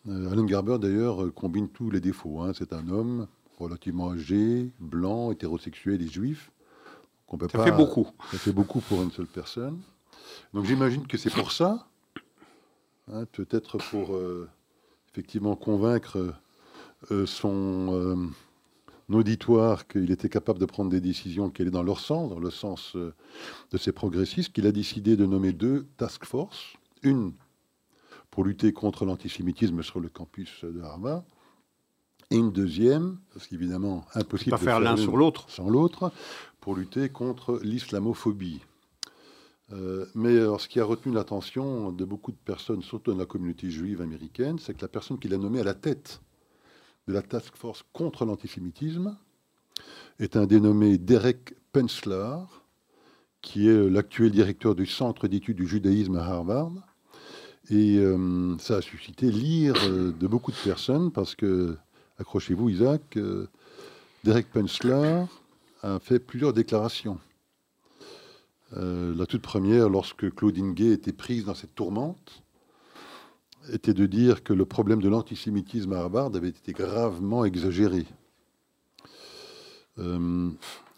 Alan 0.08 0.46
Garber, 0.46 0.78
d'ailleurs, 0.80 1.34
combine 1.34 1.68
tous 1.68 1.90
les 1.92 2.00
défauts. 2.00 2.42
Hein. 2.42 2.54
C'est 2.56 2.74
un 2.74 2.88
homme 2.88 3.28
relativement 3.60 4.12
âgé, 4.12 4.72
blanc, 4.80 5.32
hétérosexuel 5.32 6.02
et 6.02 6.08
juif 6.08 6.52
ça 7.52 7.64
fait 7.64 7.72
beaucoup. 7.72 8.08
Ça 8.32 8.38
fait 8.38 8.52
beaucoup 8.52 8.82
pour 8.82 9.02
une 9.02 9.12
seule 9.12 9.28
personne. 9.28 9.80
Donc 10.54 10.66
j'imagine 10.66 11.08
que 11.08 11.18
c'est 11.18 11.34
pour 11.34 11.52
ça, 11.52 11.88
hein, 13.12 13.26
peut-être 13.32 13.78
pour 13.78 14.16
euh, 14.16 14.50
effectivement 15.12 15.56
convaincre 15.56 16.34
euh, 17.12 17.26
son 17.26 17.94
euh, 17.94 18.16
auditoire 19.14 19.88
qu'il 19.88 20.12
était 20.12 20.30
capable 20.30 20.60
de 20.60 20.66
prendre 20.66 20.90
des 20.90 21.02
décisions 21.02 21.50
qui 21.50 21.62
allaient 21.62 21.72
dans 21.72 21.84
leur 21.84 22.00
sens, 22.00 22.30
dans 22.30 22.40
le 22.40 22.52
sens 22.52 22.96
de 22.96 23.78
ces 23.78 23.92
progressistes, 23.92 24.54
qu'il 24.54 24.68
a 24.68 24.72
décidé 24.72 25.16
de 25.16 25.26
nommer 25.26 25.54
deux 25.54 25.88
task 25.98 26.26
force, 26.26 26.74
une 27.04 27.34
pour 28.30 28.46
lutter 28.46 28.72
contre 28.72 29.06
l'antisémitisme 29.06 29.84
sur 29.84 30.00
le 30.00 30.08
campus 30.08 30.64
de 30.64 30.82
Harvard, 30.82 31.24
et 32.32 32.38
une 32.38 32.52
deuxième, 32.52 33.18
parce 33.34 33.46
qu'évidemment 33.48 34.06
impossible 34.16 34.52
de 34.52 34.64
faire 34.64 34.80
l'un 34.80 34.96
sur 34.96 35.18
l'autre, 35.18 35.50
sans 35.50 35.70
l'autre, 35.70 36.14
pour 36.62 36.76
lutter 36.76 37.10
contre 37.10 37.60
l'islamophobie. 37.64 38.62
Euh, 39.74 40.06
mais 40.16 40.38
alors, 40.38 40.62
ce 40.62 40.68
qui 40.68 40.80
a 40.80 40.86
retenu 40.86 41.14
l'attention 41.14 41.92
de 41.92 42.06
beaucoup 42.06 42.32
de 42.32 42.38
personnes, 42.38 42.84
surtout 42.84 43.12
dans 43.12 43.18
la 43.18 43.26
communauté 43.26 43.70
juive 43.70 44.02
américaine, 44.02 44.60
c'est 44.60 44.76
que 44.76 44.82
la 44.82 44.88
personne 44.88 45.18
qu'il 45.18 45.34
a 45.34 45.38
nommée 45.38 45.60
à 45.62 45.64
la 45.64 45.74
tête 45.74 46.22
de 47.08 47.14
la 47.14 47.24
task 47.24 47.56
force 47.56 47.84
contre 47.94 48.26
l'antisémitisme 48.26 49.18
est 50.20 50.36
un 50.36 50.46
dénommé 50.46 50.98
Derek 50.98 51.56
Penslar, 51.74 52.64
qui 53.42 53.68
est 53.68 53.90
l'actuel 53.90 54.32
directeur 54.32 54.76
du 54.76 54.86
Centre 54.86 55.28
d'études 55.28 55.58
du 55.58 55.68
judaïsme 55.68 56.16
à 56.18 56.26
Harvard. 56.26 56.74
Et 57.72 57.98
euh, 57.98 58.56
ça 58.60 58.78
a 58.78 58.82
suscité 58.82 59.32
l'ire 59.32 59.74
euh, 59.86 60.12
de 60.12 60.28
beaucoup 60.28 60.52
de 60.52 60.58
personnes 60.58 61.12
parce 61.12 61.34
que, 61.34 61.76
accrochez-vous 62.20 62.70
Isaac, 62.70 63.18
Derek 64.24 64.52
Pensler 64.52 65.24
a 65.82 66.00
fait 66.00 66.20
plusieurs 66.20 66.54
déclarations. 66.54 67.20
la 68.72 69.26
toute 69.26 69.42
première, 69.42 69.90
lorsque 69.90 70.34
Claudine 70.34 70.74
Gay 70.74 70.92
était 70.92 71.14
prise 71.14 71.46
dans 71.46 71.56
cette 71.56 71.76
tourmente, 71.76 72.44
était 73.70 73.94
de 73.94 74.06
dire 74.06 74.44
que 74.44 74.54
le 74.54 74.66
problème 74.66 75.02
de 75.02 75.10
l'antisémitisme 75.10 75.94
à 75.94 76.00
Harvard 76.00 76.36
avait 76.36 76.50
été 76.50 76.74
gravement 76.74 77.46
exagéré. 77.46 78.06
Euh, 80.00 80.50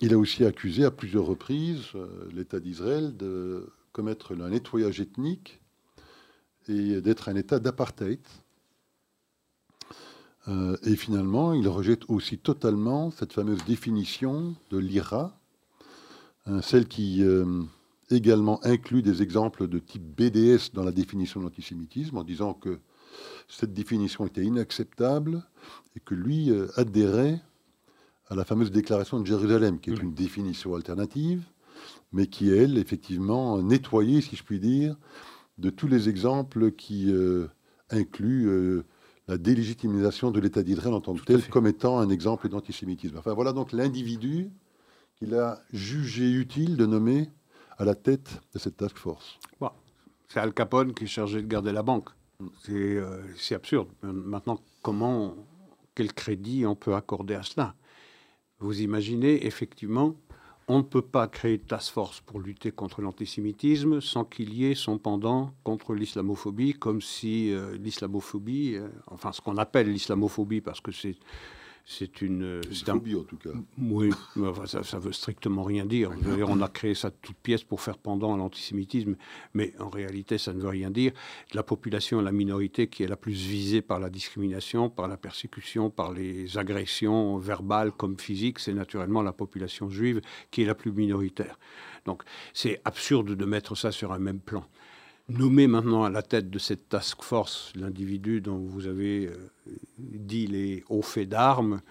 il 0.01 0.13
a 0.13 0.17
aussi 0.17 0.45
accusé 0.45 0.85
à 0.85 0.91
plusieurs 0.91 1.25
reprises 1.25 1.87
euh, 1.95 2.29
l'État 2.31 2.59
d'Israël 2.59 3.15
de 3.17 3.69
commettre 3.91 4.33
un 4.39 4.49
nettoyage 4.49 4.99
ethnique 4.99 5.59
et 6.67 7.01
d'être 7.01 7.29
un 7.29 7.35
État 7.35 7.59
d'apartheid. 7.59 8.21
Euh, 10.47 10.75
et 10.83 10.95
finalement, 10.95 11.53
il 11.53 11.67
rejette 11.67 12.03
aussi 12.09 12.37
totalement 12.37 13.11
cette 13.11 13.33
fameuse 13.33 13.63
définition 13.65 14.55
de 14.69 14.77
l'IRA, 14.77 15.37
celle 16.61 16.89
qui 16.89 17.23
également 18.09 18.59
inclut 18.65 19.01
des 19.01 19.21
exemples 19.21 19.67
de 19.67 19.79
type 19.79 20.03
BDS 20.03 20.73
dans 20.73 20.83
la 20.83 20.91
définition 20.91 21.39
de 21.39 21.45
l'antisémitisme, 21.45 22.17
en 22.17 22.23
disant 22.23 22.53
que 22.53 22.79
cette 23.47 23.73
définition 23.73 24.25
était 24.25 24.43
inacceptable 24.43 25.43
et 25.95 25.99
que 25.99 26.15
lui 26.15 26.49
euh, 26.51 26.67
adhérait 26.75 27.41
à 28.27 28.35
la 28.35 28.45
fameuse 28.45 28.71
déclaration 28.71 29.19
de 29.19 29.25
Jérusalem, 29.25 29.79
qui 29.79 29.91
est 29.91 30.01
une 30.01 30.13
définition 30.13 30.75
alternative, 30.75 31.43
mais 32.11 32.27
qui 32.27 32.51
est, 32.51 32.57
elle, 32.57 32.77
effectivement, 32.77 33.61
nettoyée, 33.61 34.21
si 34.21 34.35
je 34.35 34.43
puis 34.43 34.59
dire, 34.59 34.95
de 35.57 35.69
tous 35.69 35.87
les 35.87 36.09
exemples 36.09 36.71
qui 36.71 37.11
euh, 37.11 37.47
incluent 37.89 38.47
euh, 38.47 38.83
la 39.27 39.37
délégitimisation 39.37 40.31
de 40.31 40.39
l'État 40.39 40.63
d'Israël 40.63 40.93
en 40.93 41.01
tant 41.01 41.13
que 41.13 41.23
tel 41.23 41.47
comme 41.47 41.67
étant 41.67 41.99
un 41.99 42.09
exemple 42.09 42.49
d'antisémitisme. 42.49 43.17
Enfin, 43.17 43.33
voilà 43.33 43.53
donc 43.53 43.71
l'individu 43.71 44.51
qu'il 45.15 45.35
a 45.35 45.61
jugé 45.71 46.29
utile 46.31 46.75
de 46.75 46.85
nommer 46.85 47.29
à 47.77 47.85
la 47.85 47.95
tête 47.95 48.41
de 48.53 48.59
cette 48.59 48.77
task 48.77 48.97
force. 48.97 49.39
c'est 50.27 50.39
Al 50.39 50.53
Capone 50.53 50.93
qui 50.93 51.05
est 51.05 51.07
chargé 51.07 51.41
de 51.41 51.47
garder 51.47 51.71
la 51.71 51.83
banque. 51.83 52.09
Mm. 52.39 52.47
Euh, 52.69 53.23
c'est 53.37 53.55
absurde. 53.55 53.87
Maintenant, 54.01 54.59
comment, 54.81 55.35
quel 55.95 56.13
crédit 56.13 56.65
on 56.65 56.75
peut 56.75 56.95
accorder 56.95 57.35
à 57.35 57.43
cela? 57.43 57.75
Vous 58.59 58.81
imaginez, 58.81 59.45
effectivement, 59.45 60.15
on 60.67 60.77
ne 60.77 60.83
peut 60.83 61.01
pas 61.01 61.27
créer 61.27 61.57
de 61.57 61.63
task 61.63 61.91
force 61.91 62.21
pour 62.21 62.39
lutter 62.39 62.71
contre 62.71 63.01
l'antisémitisme 63.01 64.01
sans 64.01 64.23
qu'il 64.23 64.53
y 64.53 64.65
ait 64.65 64.75
son 64.75 64.97
pendant 64.97 65.53
contre 65.63 65.93
l'islamophobie, 65.93 66.73
comme 66.73 67.01
si 67.01 67.53
euh, 67.53 67.77
l'islamophobie, 67.77 68.75
euh, 68.75 68.87
enfin 69.07 69.31
ce 69.31 69.41
qu'on 69.41 69.57
appelle 69.57 69.91
l'islamophobie, 69.91 70.61
parce 70.61 70.79
que 70.79 70.91
c'est 70.91 71.15
c'est 71.85 72.21
une. 72.21 72.61
C'est 72.71 72.87
un... 72.89 72.95
en 72.95 73.23
tout 73.23 73.37
cas. 73.37 73.49
Oui, 73.77 74.09
ça, 74.65 74.79
ne 74.79 74.99
veut 75.01 75.11
strictement 75.11 75.63
rien 75.63 75.85
dire. 75.85 76.11
on 76.47 76.61
a 76.61 76.69
créé 76.69 76.95
ça 76.95 77.09
de 77.09 77.15
toute 77.21 77.35
pièce 77.35 77.63
pour 77.63 77.81
faire 77.81 77.97
pendant 77.97 78.33
à 78.33 78.37
l'antisémitisme, 78.37 79.15
mais 79.53 79.73
en 79.79 79.89
réalité, 79.89 80.37
ça 80.37 80.53
ne 80.53 80.61
veut 80.61 80.69
rien 80.69 80.89
dire. 80.89 81.11
La 81.53 81.63
population, 81.63 82.21
la 82.21 82.31
minorité 82.31 82.87
qui 82.87 83.03
est 83.03 83.07
la 83.07 83.17
plus 83.17 83.33
visée 83.33 83.81
par 83.81 83.99
la 83.99 84.09
discrimination, 84.09 84.89
par 84.89 85.09
la 85.09 85.17
persécution, 85.17 85.89
par 85.89 86.13
les 86.13 86.57
agressions 86.57 87.37
verbales 87.37 87.91
comme 87.91 88.17
physiques, 88.17 88.59
c'est 88.59 88.73
naturellement 88.73 89.21
la 89.21 89.33
population 89.33 89.89
juive 89.89 90.21
qui 90.51 90.61
est 90.61 90.65
la 90.65 90.75
plus 90.75 90.93
minoritaire. 90.93 91.59
Donc, 92.05 92.23
c'est 92.53 92.81
absurde 92.85 93.35
de 93.35 93.45
mettre 93.45 93.75
ça 93.75 93.91
sur 93.91 94.13
un 94.13 94.19
même 94.19 94.39
plan 94.39 94.65
nommer 95.29 95.67
maintenant 95.67 96.03
à 96.03 96.09
la 96.09 96.21
tête 96.21 96.49
de 96.49 96.59
cette 96.59 96.89
task 96.89 97.23
force 97.23 97.71
l'individu 97.75 98.41
dont 98.41 98.57
vous 98.57 98.87
avez 98.87 99.27
euh, 99.27 99.51
dit 99.97 100.47
les 100.47 100.83
hauts 100.89 101.01
faits 101.01 101.29
d'armes 101.29 101.81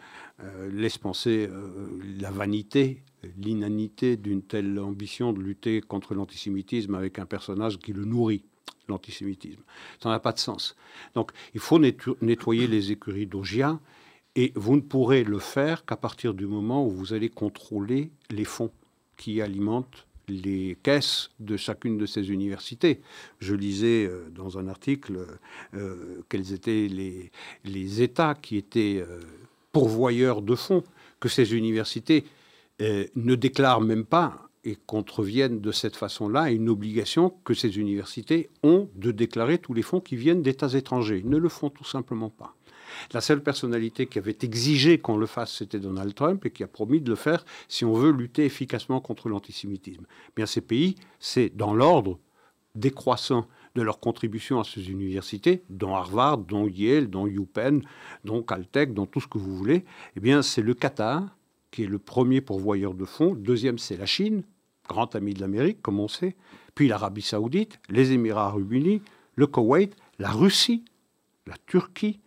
euh, 0.41 0.70
laisse 0.73 0.99
penser 0.99 1.49
euh, 1.51 1.89
la 2.20 2.31
vanité, 2.31 3.03
l'inanité 3.39 4.16
d'une 4.16 4.43
telle 4.43 4.79
ambition 4.79 5.33
de 5.33 5.41
lutter 5.41 5.81
contre 5.81 6.14
l'antisémitisme 6.14 6.95
avec 6.95 7.18
un 7.18 7.27
personnage 7.27 7.79
qui 7.79 7.93
le 7.93 8.05
nourrit, 8.05 8.45
l'antisémitisme. 8.89 9.62
Ça 10.03 10.09
n'a 10.09 10.20
pas 10.20 10.33
de 10.33 10.39
sens. 10.39 10.77
Donc 11.14 11.33
il 11.55 11.61
faut 11.61 11.79
nettoyer 11.79 12.66
les 12.66 12.91
écuries 12.93 13.27
d'Ogia 13.27 13.79
et 14.35 14.53
vous 14.57 14.77
ne 14.77 14.81
pourrez 14.81 15.25
le 15.25 15.39
faire 15.39 15.85
qu'à 15.85 15.97
partir 15.97 16.35
du 16.35 16.47
moment 16.47 16.87
où 16.87 16.91
vous 16.91 17.12
allez 17.12 17.29
contrôler 17.29 18.11
les 18.31 18.45
fonds 18.45 18.73
qui 19.16 19.41
alimentent 19.41 20.07
les 20.33 20.76
caisses 20.83 21.30
de 21.41 21.57
chacune 21.57 21.99
de 21.99 22.07
ces 22.07 22.30
universités. 22.30 23.01
Je 23.41 23.55
lisais 23.55 24.07
euh, 24.07 24.28
dans 24.30 24.59
un 24.59 24.68
article 24.68 25.26
euh, 25.74 26.22
quels 26.28 26.53
étaient 26.53 26.89
les, 26.89 27.30
les, 27.64 28.03
États 28.03 28.35
qui 28.35 28.57
étaient 28.57 29.05
euh, 29.07 29.20
pourvoyeurs 29.72 30.43
de 30.43 30.55
fonds, 30.55 30.83
que 31.20 31.28
ces 31.28 31.55
universités 31.55 32.24
ne 32.80 33.37
déclarent 33.37 33.80
même 33.80 34.05
pas 34.05 34.49
et 34.64 34.76
contreviennent 34.87 35.61
de 35.61 35.70
cette 35.70 35.95
façon-là 35.95 36.43
à 36.43 36.51
une 36.51 36.68
obligation 36.68 37.33
que 37.45 37.55
ces 37.55 37.78
universités 37.78 38.51
ont 38.64 38.89
de 38.97 39.12
déclarer 39.12 39.59
tous 39.59 39.72
les 39.72 39.83
fonds 39.83 40.01
qui 40.01 40.16
viennent 40.16 40.43
d'États 40.43 40.74
étrangers. 40.74 41.20
Ils 41.22 41.30
ne 41.30 41.37
le 41.37 41.49
font 41.49 41.70
tout 41.70 41.85
simplement 41.85 42.30
pas. 42.30 42.57
La 43.12 43.20
seule 43.20 43.43
personnalité 43.43 44.07
qui 44.07 44.18
avait 44.18 44.36
exigé 44.43 44.99
qu'on 44.99 45.16
le 45.16 45.26
fasse, 45.26 45.55
c'était 45.55 45.80
Donald 45.80 46.14
Trump 46.14 46.45
et 46.47 46.51
qui 46.51 46.62
a 46.62 46.68
promis 46.68 47.01
de 47.01 47.11
le 47.11 47.16
faire 47.16 47.45
si 47.68 47.84
on 47.84 47.93
veut 47.93 48.12
lutter 48.12 48.45
efficacement 48.45 49.01
contre 49.01 49.28
l'antisémitisme. 49.28 50.05
Bien, 50.36 50.47
ces 50.47 50.61
pays, 50.61 50.97
c'est 51.18 51.55
dans 51.55 51.74
l'ordre 51.74 52.18
décroissant 52.74 53.47
de 53.74 53.82
leur 53.82 54.01
contribution 54.01 54.61
à 54.61 54.64
ces 54.64 54.90
universités, 54.90 55.62
dont 55.70 55.95
Harvard, 55.95 56.38
dont 56.38 56.68
Yale, 56.68 57.09
dont 57.09 57.26
UPenn, 57.26 57.82
dont 58.24 58.43
Caltech, 58.43 58.93
dont 58.93 59.07
tout 59.07 59.20
ce 59.20 59.26
que 59.26 59.38
vous 59.38 59.57
voulez, 59.57 59.84
eh 60.16 60.20
bien, 60.20 60.43
c'est 60.43 60.62
le 60.62 60.74
Qatar 60.74 61.36
qui 61.70 61.84
est 61.84 61.86
le 61.86 61.99
premier 61.99 62.40
pourvoyeur 62.40 62.95
de 62.95 63.05
fonds. 63.07 63.34
Deuxième, 63.34 63.78
c'est 63.78 63.97
la 63.97 64.07
Chine, 64.07 64.45
grand 64.86 65.16
ami 65.16 65.32
de 65.32 65.40
l'Amérique, 65.40 65.80
comme 65.80 66.01
on 66.01 66.09
sait. 66.09 66.36
Puis 66.74 66.86
l'Arabie 66.86 67.22
saoudite, 67.22 67.80
les 67.88 68.12
Émirats 68.12 68.49
arabes 68.49 68.72
unis, 68.72 69.01
le 69.36 69.47
Koweït, 69.47 69.97
la 70.18 70.30
Russie, 70.30 70.84
la 71.47 71.55
Turquie, 71.66 72.20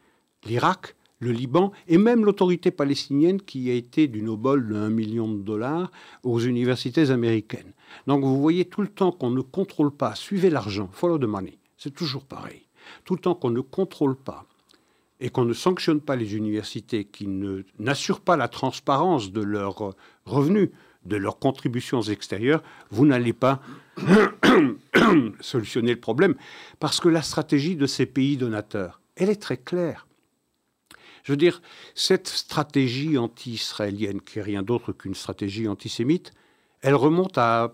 l'Irak, 0.46 0.96
le 1.20 1.32
Liban 1.32 1.72
et 1.88 1.98
même 1.98 2.26
l'autorité 2.26 2.72
palestinienne 2.72 3.42
qui 3.42 3.70
a 3.70 3.74
été 3.74 4.08
d'une 4.08 4.30
obole 4.30 4.68
de 4.68 4.76
1 4.76 4.90
million 4.90 5.28
de 5.28 5.42
dollars 5.42 5.92
aux 6.24 6.40
universités 6.40 7.10
américaines. 7.10 7.74
Donc 8.08 8.24
vous 8.24 8.42
voyez 8.42 8.66
tout 8.66 8.82
le 8.82 8.88
temps 8.88 9.12
qu'on 9.12 9.32
ne 9.32 9.42
contrôle 9.42 9.92
pas, 9.92 10.16
suivez 10.16 10.50
l'argent, 10.50 10.90
follow 10.92 11.18
the 11.18 11.24
money, 11.24 11.58
c'est 11.78 11.94
toujours 11.94 12.26
pareil. 12.26 12.64
Tout 13.04 13.16
le 13.16 13.22
temps 13.22 13.36
qu'on 13.36 13.50
ne 13.50 13.62
contrôle 13.62 14.16
pas 14.16 14.46
et 15.20 15.30
qu'on 15.30 15.46
ne 15.46 15.54
sanctionne 15.54 16.02
pas 16.02 16.16
les 16.16 16.36
universités 16.36 17.06
qui 17.06 17.28
n'assurent 17.80 18.22
pas 18.22 18.36
la 18.36 18.48
transparence 18.48 19.32
de 19.32 19.42
leurs 19.42 19.96
revenus, 20.26 20.70
de 21.06 21.16
leurs 21.16 21.40
contributions 21.40 22.02
extérieures, 22.02 22.62
vous 22.92 23.06
n'allez 23.06 23.34
pas 23.34 23.62
solutionner 25.40 25.94
le 25.94 26.00
problème. 26.00 26.36
Parce 26.80 27.00
que 27.00 27.10
la 27.10 27.22
stratégie 27.22 27.76
de 27.76 27.86
ces 27.86 28.06
pays 28.06 28.38
donateurs, 28.38 29.02
elle 29.16 29.30
est 29.30 29.42
très 29.42 29.58
claire. 29.58 30.06
Je 31.26 31.34
veux 31.34 31.38
dire, 31.38 31.62
cette 31.96 32.28
stratégie 32.28 33.18
anti-israélienne, 33.18 34.22
qui 34.22 34.38
est 34.38 34.44
rien 34.44 34.62
d'autre 34.62 34.94
qu'une 34.94 35.16
stratégie 35.16 35.68
antisémite, 35.68 36.32
elle 36.82 36.94
remonte 36.94 37.40
à 37.40 37.74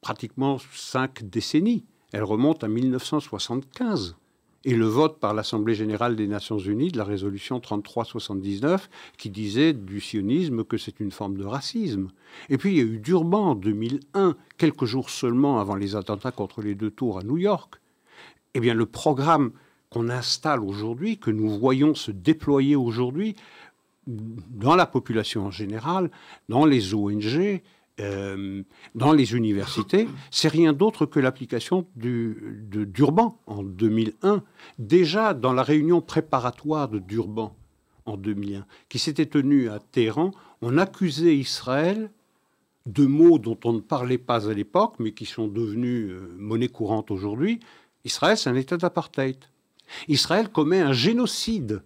pratiquement 0.00 0.58
cinq 0.74 1.22
décennies. 1.22 1.84
Elle 2.12 2.24
remonte 2.24 2.64
à 2.64 2.68
1975 2.68 4.16
et 4.64 4.74
le 4.74 4.86
vote 4.86 5.20
par 5.20 5.32
l'Assemblée 5.32 5.76
générale 5.76 6.16
des 6.16 6.26
Nations 6.26 6.58
unies 6.58 6.90
de 6.90 6.98
la 6.98 7.04
résolution 7.04 7.60
3379 7.60 8.90
qui 9.16 9.30
disait 9.30 9.72
du 9.72 10.00
sionisme 10.00 10.64
que 10.64 10.76
c'est 10.76 10.98
une 10.98 11.12
forme 11.12 11.36
de 11.36 11.44
racisme. 11.44 12.08
Et 12.48 12.58
puis 12.58 12.72
il 12.72 12.76
y 12.78 12.80
a 12.80 12.84
eu 12.84 12.98
Durban 12.98 13.50
en 13.50 13.54
2001, 13.54 14.36
quelques 14.58 14.86
jours 14.86 15.10
seulement 15.10 15.60
avant 15.60 15.76
les 15.76 15.94
attentats 15.94 16.32
contre 16.32 16.62
les 16.62 16.74
deux 16.74 16.90
tours 16.90 17.20
à 17.20 17.22
New 17.22 17.38
York. 17.38 17.76
Eh 18.54 18.60
bien 18.60 18.74
le 18.74 18.86
programme 18.86 19.52
qu'on 19.96 20.10
installe 20.10 20.60
aujourd'hui, 20.60 21.16
que 21.16 21.30
nous 21.30 21.58
voyons 21.58 21.94
se 21.94 22.10
déployer 22.10 22.76
aujourd'hui 22.76 23.34
dans 24.06 24.76
la 24.76 24.84
population 24.84 25.46
en 25.46 25.50
général, 25.50 26.10
dans 26.50 26.66
les 26.66 26.92
ONG, 26.92 27.62
euh, 27.98 28.62
dans 28.94 29.12
les 29.14 29.34
universités, 29.34 30.06
c'est 30.30 30.48
rien 30.48 30.74
d'autre 30.74 31.06
que 31.06 31.18
l'application 31.18 31.86
de 31.96 32.84
Durban 32.84 33.40
en 33.46 33.62
2001. 33.62 34.42
Déjà 34.78 35.32
dans 35.32 35.54
la 35.54 35.62
réunion 35.62 36.02
préparatoire 36.02 36.88
de 36.90 36.98
Durban 36.98 37.56
en 38.04 38.18
2001, 38.18 38.66
qui 38.90 38.98
s'était 38.98 39.24
tenue 39.24 39.70
à 39.70 39.78
Téhéran, 39.78 40.32
on 40.60 40.76
accusait 40.76 41.34
Israël 41.34 42.10
de 42.84 43.06
mots 43.06 43.38
dont 43.38 43.58
on 43.64 43.72
ne 43.72 43.80
parlait 43.80 44.18
pas 44.18 44.50
à 44.50 44.52
l'époque, 44.52 44.96
mais 44.98 45.12
qui 45.12 45.24
sont 45.24 45.48
devenus 45.48 46.10
euh, 46.10 46.36
monnaie 46.38 46.68
courante 46.68 47.10
aujourd'hui. 47.10 47.60
Israël, 48.04 48.36
c'est 48.36 48.50
un 48.50 48.56
État 48.56 48.76
d'apartheid. 48.76 49.38
Israël 50.08 50.48
commet 50.48 50.80
un 50.80 50.92
génocide. 50.92 51.82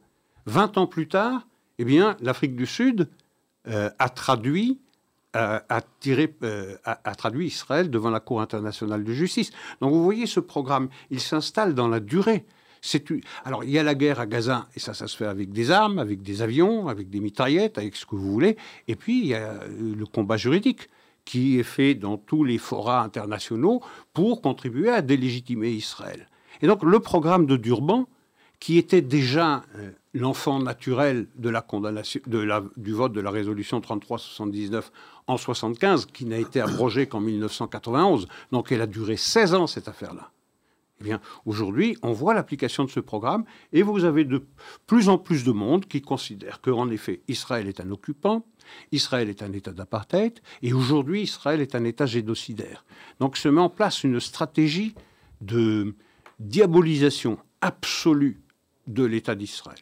20 0.46 0.78
ans 0.78 0.86
plus 0.86 1.08
tard, 1.08 1.46
eh 1.78 1.84
bien, 1.84 2.16
l'Afrique 2.20 2.56
du 2.56 2.66
Sud 2.66 3.08
euh, 3.68 3.90
a 3.98 4.08
traduit 4.08 4.80
a, 5.32 5.62
a, 5.68 7.14
traduit 7.14 7.46
Israël 7.46 7.88
devant 7.88 8.10
la 8.10 8.18
Cour 8.18 8.40
internationale 8.40 9.04
de 9.04 9.12
justice. 9.12 9.52
Donc 9.80 9.92
vous 9.92 10.02
voyez, 10.02 10.26
ce 10.26 10.40
programme, 10.40 10.88
il 11.10 11.20
s'installe 11.20 11.74
dans 11.74 11.86
la 11.86 12.00
durée. 12.00 12.44
Alors, 13.44 13.62
il 13.62 13.70
y 13.70 13.78
a 13.78 13.82
la 13.82 13.94
guerre 13.94 14.20
à 14.20 14.26
Gaza, 14.26 14.66
et 14.74 14.80
ça, 14.80 14.94
ça 14.94 15.06
se 15.06 15.16
fait 15.16 15.26
avec 15.26 15.52
des 15.52 15.70
armes, 15.70 15.98
avec 15.98 16.22
des 16.22 16.42
avions, 16.42 16.88
avec 16.88 17.10
des 17.10 17.20
mitraillettes, 17.20 17.76
avec 17.78 17.94
ce 17.94 18.06
que 18.06 18.16
vous 18.16 18.32
voulez. 18.32 18.56
Et 18.88 18.96
puis, 18.96 19.20
il 19.20 19.26
y 19.26 19.34
a 19.34 19.60
le 19.66 20.06
combat 20.06 20.36
juridique 20.36 20.88
qui 21.24 21.58
est 21.58 21.64
fait 21.64 21.94
dans 21.94 22.16
tous 22.16 22.42
les 22.42 22.58
forats 22.58 23.02
internationaux 23.02 23.82
pour 24.14 24.40
contribuer 24.40 24.90
à 24.90 25.02
délégitimer 25.02 25.70
Israël. 25.70 26.26
Et 26.62 26.66
donc, 26.66 26.82
le 26.82 27.00
programme 27.00 27.46
de 27.46 27.56
Durban, 27.56 28.06
qui 28.60 28.76
était 28.76 29.00
déjà 29.00 29.64
euh, 29.76 29.90
l'enfant 30.14 30.60
naturel 30.60 31.26
de 31.36 31.48
la 31.48 31.62
condamnation, 31.62 32.20
du 32.76 32.92
vote 32.92 33.12
de 33.12 33.20
la 33.20 33.30
résolution 33.30 33.80
3379 33.80 34.92
en 35.26 35.36
75, 35.36 36.06
qui 36.06 36.26
n'a 36.26 36.38
été 36.38 36.60
abrogée 36.60 37.06
qu'en 37.06 37.20
1991. 37.20 38.28
Donc 38.52 38.70
elle 38.70 38.82
a 38.82 38.86
duré 38.86 39.16
16 39.16 39.54
ans, 39.54 39.66
cette 39.66 39.88
affaire-là. 39.88 40.30
Eh 41.00 41.04
bien, 41.04 41.20
aujourd'hui, 41.46 41.96
on 42.02 42.12
voit 42.12 42.34
l'application 42.34 42.84
de 42.84 42.90
ce 42.90 43.00
programme 43.00 43.44
et 43.72 43.80
vous 43.80 44.04
avez 44.04 44.24
de 44.24 44.44
plus 44.86 45.08
en 45.08 45.16
plus 45.16 45.44
de 45.44 45.52
monde 45.52 45.86
qui 45.86 46.02
considère 46.02 46.60
qu'en 46.60 46.90
effet, 46.90 47.22
Israël 47.26 47.68
est 47.68 47.80
un 47.80 47.90
occupant, 47.90 48.44
Israël 48.92 49.30
est 49.30 49.42
un 49.42 49.52
État 49.54 49.72
d'apartheid 49.72 50.38
et 50.60 50.74
aujourd'hui, 50.74 51.22
Israël 51.22 51.62
est 51.62 51.74
un 51.74 51.84
État 51.84 52.04
génocidaire. 52.04 52.84
Donc 53.18 53.38
se 53.38 53.48
met 53.48 53.62
en 53.62 53.70
place 53.70 54.04
une 54.04 54.20
stratégie 54.20 54.94
de 55.40 55.94
diabolisation 56.40 57.38
absolue 57.60 58.40
de 58.86 59.04
l'État 59.04 59.34
d'Israël. 59.36 59.78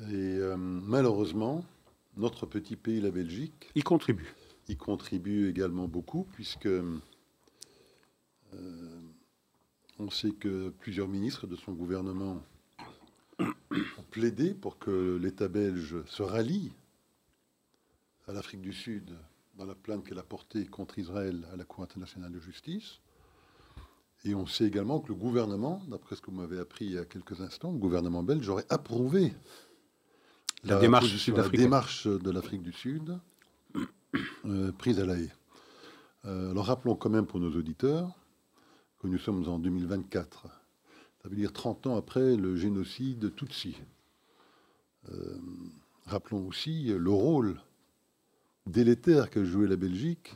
Et 0.00 0.12
euh, 0.12 0.56
malheureusement, 0.56 1.64
notre 2.16 2.44
petit 2.44 2.76
pays, 2.76 3.00
la 3.00 3.10
Belgique, 3.10 3.70
y 3.74 3.82
contribue. 3.82 4.34
Y 4.68 4.76
contribue 4.76 5.48
également 5.48 5.88
beaucoup, 5.88 6.26
puisque 6.32 6.66
euh, 6.66 6.98
on 9.98 10.10
sait 10.10 10.32
que 10.32 10.70
plusieurs 10.80 11.08
ministres 11.08 11.46
de 11.46 11.56
son 11.56 11.72
gouvernement 11.72 12.42
ont 13.38 14.04
plaidé 14.10 14.52
pour 14.52 14.78
que 14.78 15.18
l'État 15.22 15.48
belge 15.48 15.96
se 16.06 16.22
rallie 16.22 16.72
à 18.26 18.32
l'Afrique 18.32 18.60
du 18.62 18.72
Sud 18.72 19.16
dans 19.56 19.64
la 19.64 19.74
plainte 19.74 20.04
qu'elle 20.04 20.18
a 20.18 20.24
portée 20.24 20.66
contre 20.66 20.98
Israël 20.98 21.46
à 21.52 21.56
la 21.56 21.64
Cour 21.64 21.84
internationale 21.84 22.32
de 22.32 22.40
justice. 22.40 22.98
Et 24.26 24.34
on 24.34 24.44
sait 24.44 24.64
également 24.64 24.98
que 24.98 25.08
le 25.08 25.14
gouvernement, 25.14 25.80
d'après 25.86 26.16
ce 26.16 26.20
que 26.20 26.32
vous 26.32 26.36
m'avez 26.36 26.58
appris 26.58 26.86
il 26.86 26.92
y 26.92 26.98
a 26.98 27.04
quelques 27.04 27.40
instants, 27.40 27.70
le 27.70 27.78
gouvernement 27.78 28.24
belge 28.24 28.48
aurait 28.48 28.66
approuvé 28.70 29.32
la, 30.64 30.80
démarche, 30.80 31.28
la 31.28 31.48
démarche 31.48 32.08
de 32.08 32.30
l'Afrique 32.32 32.62
du 32.62 32.72
Sud 32.72 33.20
euh, 34.44 34.72
prise 34.72 34.98
à 34.98 35.06
la 35.06 35.16
haie. 35.16 35.30
Euh, 36.24 36.50
alors 36.50 36.66
rappelons 36.66 36.96
quand 36.96 37.08
même 37.08 37.26
pour 37.26 37.38
nos 37.38 37.52
auditeurs 37.56 38.10
que 38.98 39.06
nous 39.06 39.18
sommes 39.18 39.48
en 39.48 39.60
2024. 39.60 40.48
Ça 41.22 41.28
veut 41.28 41.36
dire 41.36 41.52
30 41.52 41.86
ans 41.86 41.96
après 41.96 42.34
le 42.34 42.56
génocide 42.56 43.32
Tutsi. 43.36 43.76
Euh, 45.12 45.38
rappelons 46.06 46.48
aussi 46.48 46.86
le 46.86 47.10
rôle 47.10 47.60
délétère 48.66 49.30
que 49.30 49.44
jouait 49.44 49.68
la 49.68 49.76
Belgique 49.76 50.34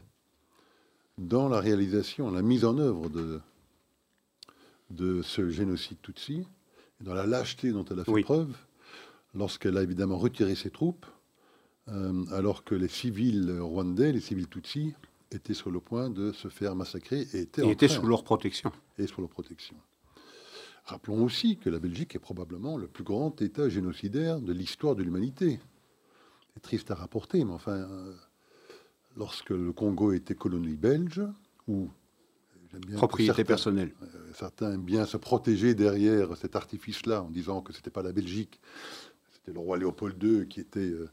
dans 1.18 1.48
la 1.48 1.58
réalisation, 1.58 2.30
la 2.30 2.42
mise 2.42 2.64
en 2.64 2.78
œuvre 2.78 3.08
de, 3.08 3.40
de 4.90 5.22
ce 5.22 5.48
génocide 5.48 6.00
Tutsi, 6.02 6.46
et 7.00 7.04
dans 7.04 7.14
la 7.14 7.26
lâcheté 7.26 7.72
dont 7.72 7.84
elle 7.84 8.00
a 8.00 8.04
fait 8.04 8.22
preuve, 8.22 8.56
lorsqu'elle 9.34 9.76
a 9.76 9.82
évidemment 9.82 10.18
retiré 10.18 10.54
ses 10.54 10.70
troupes, 10.70 11.06
euh, 11.88 12.24
alors 12.30 12.64
que 12.64 12.74
les 12.74 12.88
civils 12.88 13.58
rwandais, 13.60 14.12
les 14.12 14.20
civils 14.20 14.48
Tutsis, 14.48 14.94
étaient 15.32 15.54
sur 15.54 15.70
le 15.70 15.80
point 15.80 16.10
de 16.10 16.32
se 16.32 16.48
faire 16.48 16.74
massacrer 16.74 17.26
et 17.32 17.40
étaient, 17.40 17.88
sous 17.88 18.06
leur 18.06 18.24
protection. 18.24 18.72
Et 18.98 19.06
sous 19.06 19.20
leur 19.20 19.30
protection. 19.30 19.76
Rappelons 20.84 21.22
aussi 21.24 21.56
que 21.56 21.70
la 21.70 21.78
Belgique 21.78 22.16
est 22.16 22.20
probablement 22.20 22.76
le 22.76 22.88
plus 22.88 23.04
grand 23.04 23.40
État 23.40 23.68
génocidaire 23.68 24.40
de 24.40 24.52
l'histoire 24.52 24.96
de 24.96 25.02
l'humanité. 25.02 25.60
C'est 26.54 26.60
triste 26.60 26.90
à 26.90 26.96
rapporter, 26.96 27.44
mais 27.44 27.52
enfin, 27.52 27.76
euh, 27.76 28.14
lorsque 29.16 29.50
le 29.50 29.72
Congo 29.72 30.12
était 30.12 30.34
colonie 30.34 30.76
belge, 30.76 31.22
ou 31.68 31.90
propriété 32.94 33.44
personnelle. 33.44 33.92
Euh, 34.02 34.32
certains 34.34 34.72
aiment 34.72 34.84
bien 34.84 35.06
se 35.06 35.16
protéger 35.16 35.74
derrière 35.74 36.36
cet 36.36 36.56
artifice-là 36.56 37.22
en 37.22 37.30
disant 37.30 37.60
que 37.60 37.72
c'était 37.72 37.90
pas 37.90 38.02
la 38.02 38.12
Belgique, 38.12 38.60
c'était 39.32 39.52
le 39.52 39.60
roi 39.60 39.78
Léopold 39.78 40.22
II 40.22 40.48
qui 40.48 40.60
était 40.60 40.80
euh, 40.80 41.10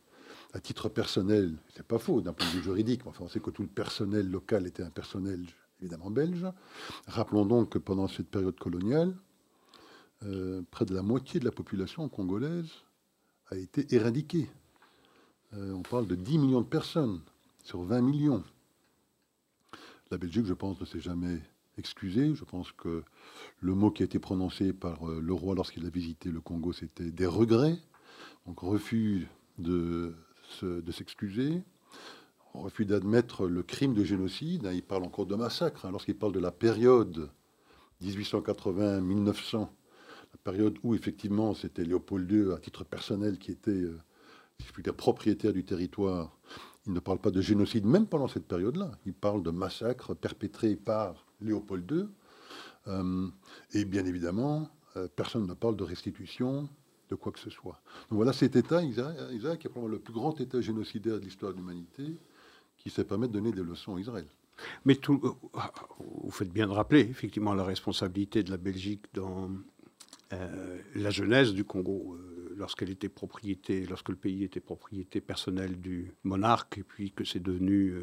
à 0.53 0.59
titre 0.59 0.89
personnel, 0.89 1.55
c'est 1.75 1.85
pas 1.85 1.99
faux 1.99 2.21
d'un 2.21 2.33
point 2.33 2.47
de 2.47 2.51
vue 2.51 2.63
juridique, 2.63 3.01
mais 3.05 3.09
enfin 3.09 3.25
on 3.25 3.27
sait 3.27 3.39
que 3.39 3.49
tout 3.49 3.63
le 3.63 3.67
personnel 3.67 4.29
local 4.29 4.65
était 4.67 4.83
un 4.83 4.89
personnel 4.89 5.45
évidemment 5.81 6.09
belge. 6.09 6.45
Rappelons 7.07 7.45
donc 7.45 7.69
que 7.69 7.79
pendant 7.79 8.07
cette 8.07 8.29
période 8.29 8.57
coloniale, 8.57 9.15
euh, 10.23 10.61
près 10.71 10.85
de 10.85 10.95
la 10.95 11.03
moitié 11.03 11.39
de 11.39 11.45
la 11.45 11.51
population 11.51 12.07
congolaise 12.09 12.69
a 13.49 13.55
été 13.55 13.95
éradiquée. 13.95 14.49
On 15.53 15.81
parle 15.81 16.07
de 16.07 16.15
10 16.15 16.39
millions 16.39 16.59
de 16.59 16.67
personnes 16.67 17.21
sur 17.63 17.81
20 17.81 18.01
millions. 18.01 18.43
La 20.11 20.17
Belgique, 20.17 20.45
je 20.45 20.53
pense, 20.53 20.79
ne 20.79 20.85
s'est 20.85 20.99
jamais 20.99 21.39
excusée. 21.77 22.33
Je 22.33 22.43
pense 22.43 22.71
que 22.71 23.03
le 23.59 23.75
mot 23.75 23.91
qui 23.91 24.03
a 24.03 24.05
été 24.05 24.19
prononcé 24.19 24.73
par 24.73 25.07
euh, 25.09 25.19
le 25.21 25.33
roi 25.33 25.55
lorsqu'il 25.55 25.85
a 25.85 25.89
visité 25.89 26.29
le 26.29 26.41
Congo, 26.41 26.73
c'était 26.73 27.11
des 27.11 27.25
regrets. 27.25 27.77
Donc 28.45 28.59
refus 28.61 29.27
de 29.57 30.13
s'excuser, 30.91 31.61
refus 32.53 32.85
d'admettre 32.85 33.47
le 33.47 33.63
crime 33.63 33.93
de 33.93 34.03
génocide. 34.03 34.65
Hein, 34.65 34.73
il 34.73 34.83
parle 34.83 35.03
encore 35.03 35.25
de 35.25 35.35
massacre. 35.35 35.85
Hein, 35.85 35.91
lorsqu'il 35.91 36.15
parle 36.15 36.33
de 36.33 36.39
la 36.39 36.51
période 36.51 37.29
1880-1900, 38.03 39.59
la 39.59 40.39
période 40.43 40.77
où 40.83 40.95
effectivement 40.95 41.53
c'était 41.53 41.83
Léopold 41.83 42.31
II 42.31 42.53
à 42.53 42.57
titre 42.57 42.83
personnel 42.83 43.37
qui 43.37 43.51
était, 43.51 43.71
euh, 43.71 43.99
propriétaire 44.95 45.53
du 45.53 45.63
territoire. 45.63 46.37
Il 46.87 46.93
ne 46.93 46.99
parle 46.99 47.19
pas 47.19 47.31
de 47.31 47.41
génocide 47.41 47.85
même 47.85 48.07
pendant 48.07 48.29
cette 48.29 48.47
période-là. 48.47 48.91
Il 49.05 49.13
parle 49.13 49.43
de 49.43 49.51
massacre 49.51 50.13
perpétré 50.13 50.75
par 50.75 51.25
Léopold 51.41 51.91
II. 51.91 52.07
Euh, 52.87 53.27
et 53.73 53.83
bien 53.83 54.05
évidemment, 54.05 54.69
euh, 54.95 55.07
personne 55.13 55.45
ne 55.45 55.53
parle 55.53 55.75
de 55.75 55.83
restitution, 55.83 56.69
de 57.09 57.15
quoi 57.15 57.33
que 57.33 57.39
ce 57.39 57.49
soit. 57.49 57.81
Donc 58.09 58.17
voilà 58.17 58.31
cet 58.31 58.55
État, 58.55 58.81
Isaac, 58.81 59.59
qui 59.59 59.67
est 59.67 59.69
probablement 59.69 59.87
le 59.87 59.99
plus 59.99 60.13
grand 60.13 60.39
État 60.39 60.61
génocidaire 60.61 61.19
de 61.19 61.25
l'histoire 61.25 61.51
de 61.51 61.57
l'humanité, 61.57 62.15
qui 62.77 62.89
s'est 62.89 63.03
permis 63.03 63.27
de 63.27 63.33
donner 63.33 63.51
des 63.51 63.63
leçons 63.63 63.97
à 63.97 63.99
Israël. 63.99 64.27
Mais 64.85 64.95
tout, 64.95 65.21
vous 65.99 66.31
faites 66.31 66.51
bien 66.51 66.67
de 66.67 66.71
rappeler 66.71 67.01
effectivement 67.01 67.53
la 67.53 67.63
responsabilité 67.63 68.43
de 68.43 68.49
la 68.49 68.57
Belgique 68.57 69.05
dans 69.13 69.51
euh, 70.33 70.79
la 70.95 71.09
jeunesse 71.09 71.53
du 71.53 71.63
Congo, 71.63 72.17
lorsqu'elle 72.57 72.89
était 72.89 73.09
propriété, 73.09 73.85
lorsque 73.85 74.09
le 74.09 74.15
pays 74.15 74.43
était 74.43 74.59
propriété 74.59 75.21
personnelle 75.21 75.79
du 75.79 76.11
monarque, 76.23 76.79
et 76.79 76.83
puis 76.83 77.11
que 77.11 77.23
c'est 77.23 77.41
devenu 77.41 77.93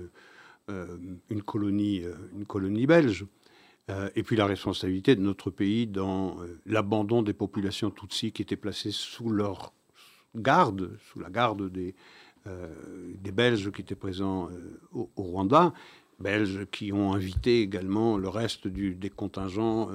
une 0.69 1.43
colonie, 1.43 2.03
une 2.33 2.47
colonie 2.47 2.87
belge. 2.87 3.27
Euh, 3.91 4.09
et 4.17 4.23
puis 4.23 4.37
la 4.37 4.47
responsabilité 4.47 5.15
de 5.15 5.21
notre 5.21 5.51
pays 5.51 5.87
dans 5.87 6.41
euh, 6.41 6.59
l'abandon 6.65 7.23
des 7.23 7.35
populations 7.35 7.91
Tutsis 7.91 8.33
qui 8.33 8.41
étaient 8.41 8.57
placées 8.57 8.93
sous 8.93 9.29
leur 9.29 9.75
garde, 10.35 10.97
sous 11.11 11.21
la 11.21 11.29
garde 11.29 11.71
des, 11.71 11.95
euh, 12.47 12.73
des 13.21 13.31
Belges 13.31 13.71
qui 13.73 13.83
étaient 13.83 13.95
présents 13.95 14.49
au, 14.93 15.11
Rwanda, 15.17 15.75
Belges 16.19 16.67
qui 16.71 16.93
ont 16.93 17.13
invité 17.13 17.61
également 17.61 18.17
le 18.17 18.29
reste 18.29 18.69
des 18.69 19.11
contingents 19.11 19.91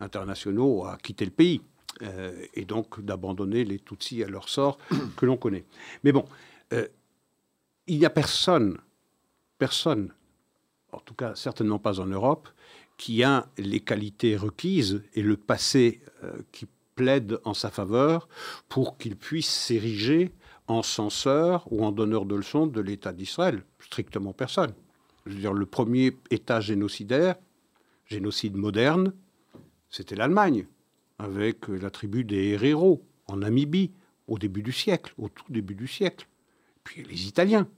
internationaux 0.00 0.84
à 0.84 0.98
quitter 0.98 1.24
le 1.24 1.30
pays, 1.30 1.62
et 2.54 2.64
donc 2.64 3.00
d'abandonner 3.00 3.64
les 3.64 3.78
Tutsis 3.78 4.22
à 4.24 4.28
leur 4.28 4.48
sort 4.48 4.78
que 5.16 5.26
l'on 5.26 5.36
connaît. 5.36 5.64
Mais 6.02 6.12
bon, 6.12 6.24
il 7.86 7.98
n'y 7.98 8.06
a 8.06 8.10
personne, 8.10 8.78
personne, 9.58 10.12
en 10.92 11.00
tout 11.00 11.14
cas 11.14 11.34
certainement 11.34 11.78
pas 11.78 12.00
en 12.00 12.06
Europe, 12.06 12.48
qui 12.96 13.24
a 13.24 13.48
les 13.58 13.80
qualités 13.80 14.36
requises 14.36 15.02
et 15.14 15.22
le 15.22 15.36
passé 15.36 16.00
euh, 16.22 16.32
qui 16.52 16.66
plaide 16.94 17.40
en 17.44 17.54
sa 17.54 17.70
faveur 17.70 18.28
pour 18.68 18.96
qu'il 18.98 19.16
puisse 19.16 19.50
s'ériger 19.50 20.32
en 20.68 20.82
censeur 20.82 21.70
ou 21.72 21.84
en 21.84 21.92
donneur 21.92 22.24
de 22.24 22.36
leçons 22.36 22.66
de 22.66 22.80
l'État 22.80 23.12
d'Israël. 23.12 23.64
Strictement 23.80 24.32
personne. 24.32 24.72
Je 25.26 25.32
veux 25.32 25.40
dire, 25.40 25.52
le 25.52 25.66
premier 25.66 26.16
État 26.30 26.60
génocidaire, 26.60 27.36
génocide 28.06 28.56
moderne, 28.56 29.12
c'était 29.90 30.14
l'Allemagne, 30.14 30.66
avec 31.18 31.68
la 31.68 31.90
tribu 31.90 32.24
des 32.24 32.50
Herero 32.50 33.04
en 33.26 33.36
Namibie, 33.38 33.92
au 34.26 34.38
début 34.38 34.62
du 34.62 34.72
siècle, 34.72 35.14
au 35.18 35.28
tout 35.28 35.50
début 35.50 35.74
du 35.74 35.86
siècle. 35.86 36.26
Puis 36.82 37.04
les 37.04 37.26
Italiens, 37.26 37.68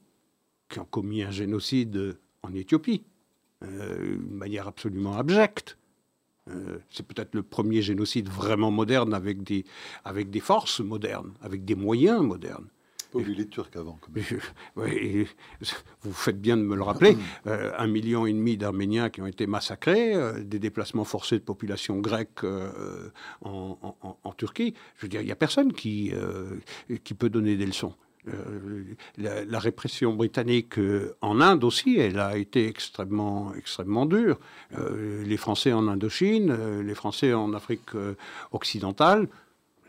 qui 0.69 0.79
ont 0.79 0.85
commis 0.85 1.23
un 1.23 1.31
génocide 1.31 2.19
en 2.43 2.55
Éthiopie, 2.55 3.05
euh, 3.63 4.17
une 4.17 4.37
manière 4.37 4.69
absolument 4.69 5.17
abjecte. 5.17 5.79
Euh, 6.49 6.79
c'est 6.91 7.07
peut-être 7.07 7.35
le 7.35 7.43
premier 7.43 7.83
génocide 7.83 8.29
vraiment 8.29 8.71
moderne 8.71 9.15
avec 9.15 9.43
des 9.43 10.41
forces 10.41 10.81
modernes, 10.81 11.35
avec 11.41 11.65
des 11.65 11.75
moyens 11.75 12.23
modernes. 12.23 12.69
Oublier 13.17 13.37
les 13.37 13.49
Turcs 13.49 13.71
avant. 13.75 13.99
vous 14.77 16.13
faites 16.13 16.41
bien 16.41 16.57
de 16.57 16.63
me 16.63 16.77
le 16.77 16.83
rappeler. 16.83 17.17
Euh, 17.47 17.73
un 17.79 17.87
million 17.87 18.27
et 18.27 18.33
demi 18.33 18.57
d'Arméniens 18.57 19.11
qui 19.11 19.21
ont 19.21 19.27
été 19.27 19.47
massacrés, 19.47 20.15
euh, 20.15 20.43
des 20.43 20.59
déplacements 20.59 21.05
forcés 21.05 21.39
de 21.39 21.45
population 21.45 21.99
grecque 21.99 22.45
euh, 22.45 23.11
en, 23.43 24.33
Turquie. 24.37 24.75
Je 24.97 25.03
veux 25.03 25.09
dire, 25.09 25.21
il 25.21 25.27
n'y 25.27 25.33
a 25.33 25.37
personne 25.37 25.73
qui, 25.73 26.13
qui 27.05 27.15
peut 27.15 27.29
donner 27.29 27.57
des 27.57 27.67
leçons. 27.67 27.95
La, 29.19 29.59
répression 29.59 30.15
britannique 30.15 30.75
en 31.21 31.41
Inde 31.41 31.65
aussi, 31.65 31.99
elle 31.99 32.19
a 32.19 32.37
été 32.37 32.67
extrêmement, 32.67 33.55
extrêmement 33.55 34.07
dure. 34.07 34.39
les 34.79 35.37
Français 35.37 35.73
en 35.73 35.87
Indochine, 35.89 36.81
les 36.83 36.95
Français 36.95 37.33
en 37.33 37.55
Afrique 37.55 37.91
occidentale, 38.53 39.29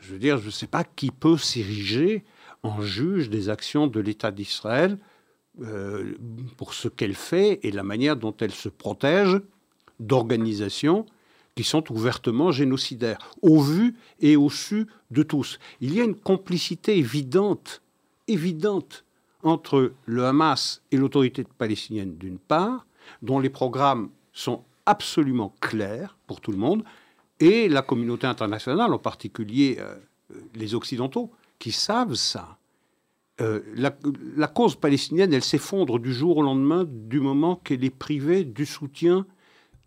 je 0.02 0.14
veux 0.14 0.20
dire, 0.20 0.38
je 0.38 0.48
ne 0.48 0.52
sais 0.52 0.68
pas 0.68 0.84
qui 0.84 1.12
peut 1.12 1.38
s'ériger 1.38 2.24
en 2.64 2.82
juge 2.82 3.30
des 3.30 3.50
actions 3.50 3.88
de 3.88 4.00
l'État 4.00 4.32
d'Israël 4.32 4.98
euh, 5.62 6.14
pour 6.58 6.74
ce 6.74 6.88
qu'elle 6.88 7.16
fait 7.16 7.60
et 7.64 7.72
la 7.72 7.84
manière 7.84 8.16
dont 8.16 8.36
elle 8.40 8.52
se 8.52 8.70
protège 8.70 9.40
d'organisations 10.00 11.06
qui 11.56 11.64
sont 11.64 11.92
ouvertement 11.92 12.52
génocidaires, 12.52 13.32
au 13.42 13.60
vu 13.60 13.96
et 14.20 14.36
au 14.36 14.50
su 14.50 14.86
de 15.10 15.24
tous. 15.24 15.58
Il 15.82 15.96
y 15.96 16.00
a 16.00 16.04
une 16.04 16.16
complicité 16.16 16.98
évidente, 16.98 17.82
évidente, 18.28 19.04
entre 19.42 19.94
le 20.06 20.26
Hamas 20.26 20.84
et 20.92 20.98
l'autorité 20.98 21.46
palestinienne 21.58 22.16
d'une 22.18 22.38
part, 22.38 22.86
dont 23.24 23.40
les 23.40 23.50
programmes 23.50 24.10
sont 24.34 24.64
absolument 24.86 25.56
clairs 25.60 26.18
pour 26.28 26.42
tout 26.42 26.52
le 26.52 26.58
monde, 26.58 26.84
et 27.40 27.70
la 27.70 27.82
communauté 27.82 28.28
internationale, 28.28 28.94
en 28.94 29.00
particulier 29.00 29.78
euh, 29.80 29.96
les 30.54 30.76
Occidentaux, 30.76 31.32
qui 31.60 31.72
savent 31.72 32.16
ça. 32.16 32.58
Euh, 33.40 33.62
la, 33.76 34.48
cause 34.48 34.76
palestinienne, 34.76 35.32
elle 35.32 35.44
s'effondre 35.44 36.00
du 36.00 36.12
jour 36.12 36.38
au 36.38 36.42
lendemain 36.42 36.86
du 36.88 37.20
moment 37.20 37.56
qu'elle 37.56 37.84
est 37.84 37.92
privée 37.92 38.44
du 38.44 38.66
soutien 38.66 39.28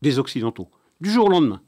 des 0.03 0.18
Occidentaux. 0.21 0.68
Du 1.01 1.11
jour 1.11 1.27
au 1.27 1.31
lendemain. 1.31 1.61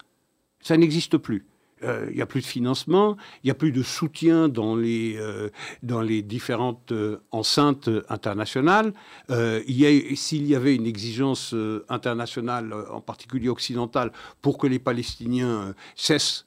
Ça 0.61 0.77
n'existe 0.77 1.17
plus. 1.17 1.45
Euh, 1.83 2.07
il 2.11 2.15
n'y 2.15 2.23
a 2.23 2.27
plus 2.27 2.41
de 2.41 2.47
financement, 2.47 3.17
il 3.43 3.49
n'y 3.49 3.51
a 3.51 3.57
plus 3.57 3.73
de 3.73 3.83
soutien 3.83 4.49
dans 4.49 4.77
les, 4.77 5.17
euh, 5.17 5.49
dans 5.83 6.01
les 6.01 6.23
différentes 6.23 6.93
enceintes 7.33 7.91
internationales. 8.09 8.95
S'il 9.29 10.47
y 10.47 10.55
avait 10.55 10.77
une 10.77 10.87
exigence 10.87 11.53
internationale, 11.89 12.73
en 12.93 13.01
particulier 13.01 13.49
occidentale, 13.49 14.13
pour 14.41 14.59
que 14.59 14.69
les 14.69 14.79
Palestiniens 14.79 15.75
cessent 15.97 16.47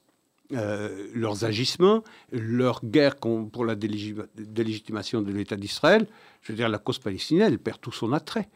euh, 0.52 1.08
leurs 1.14 1.44
agissements, 1.44 2.04
leur 2.30 2.84
guerre 2.84 3.16
pour 3.16 3.64
la 3.64 3.74
délégitimation 3.74 5.20
de 5.20 5.32
l'État 5.32 5.56
d'Israël, 5.56 6.06
je 6.42 6.52
veux 6.52 6.56
dire, 6.56 6.68
la 6.68 6.78
cause 6.78 6.98
palestinienne, 6.98 7.52
elle 7.52 7.58
perd 7.58 7.80
tout 7.80 7.92
son 7.92 8.12
attrait. 8.12 8.48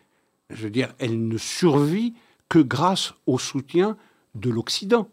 Je 0.51 0.64
veux 0.64 0.70
dire, 0.70 0.95
elle 0.99 1.26
ne 1.26 1.36
survit 1.36 2.14
que 2.49 2.61
grâce 2.61 3.14
au 3.26 3.38
soutien 3.38 3.97
de 4.34 4.51
l'Occident. 4.51 5.09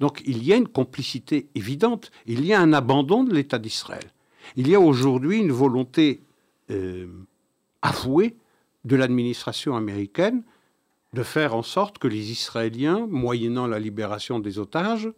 Donc 0.00 0.22
il 0.24 0.42
y 0.42 0.52
a 0.52 0.56
une 0.56 0.68
complicité 0.68 1.48
évidente, 1.54 2.10
il 2.26 2.44
y 2.44 2.52
a 2.52 2.60
un 2.60 2.72
abandon 2.72 3.24
de 3.24 3.34
l'État 3.34 3.58
d'Israël. 3.58 4.10
Il 4.56 4.68
y 4.68 4.74
a 4.74 4.80
aujourd'hui 4.80 5.38
une 5.38 5.52
volonté 5.52 6.22
euh, 6.70 7.06
avouée 7.82 8.36
de 8.84 8.96
l'administration 8.96 9.76
américaine 9.76 10.42
de 11.12 11.22
faire 11.22 11.54
en 11.54 11.62
sorte 11.62 11.98
que 11.98 12.08
les 12.08 12.30
Israéliens, 12.30 13.06
moyennant 13.08 13.66
la 13.66 13.78
libération 13.78 14.40
des 14.40 14.58
otages, 14.58 15.10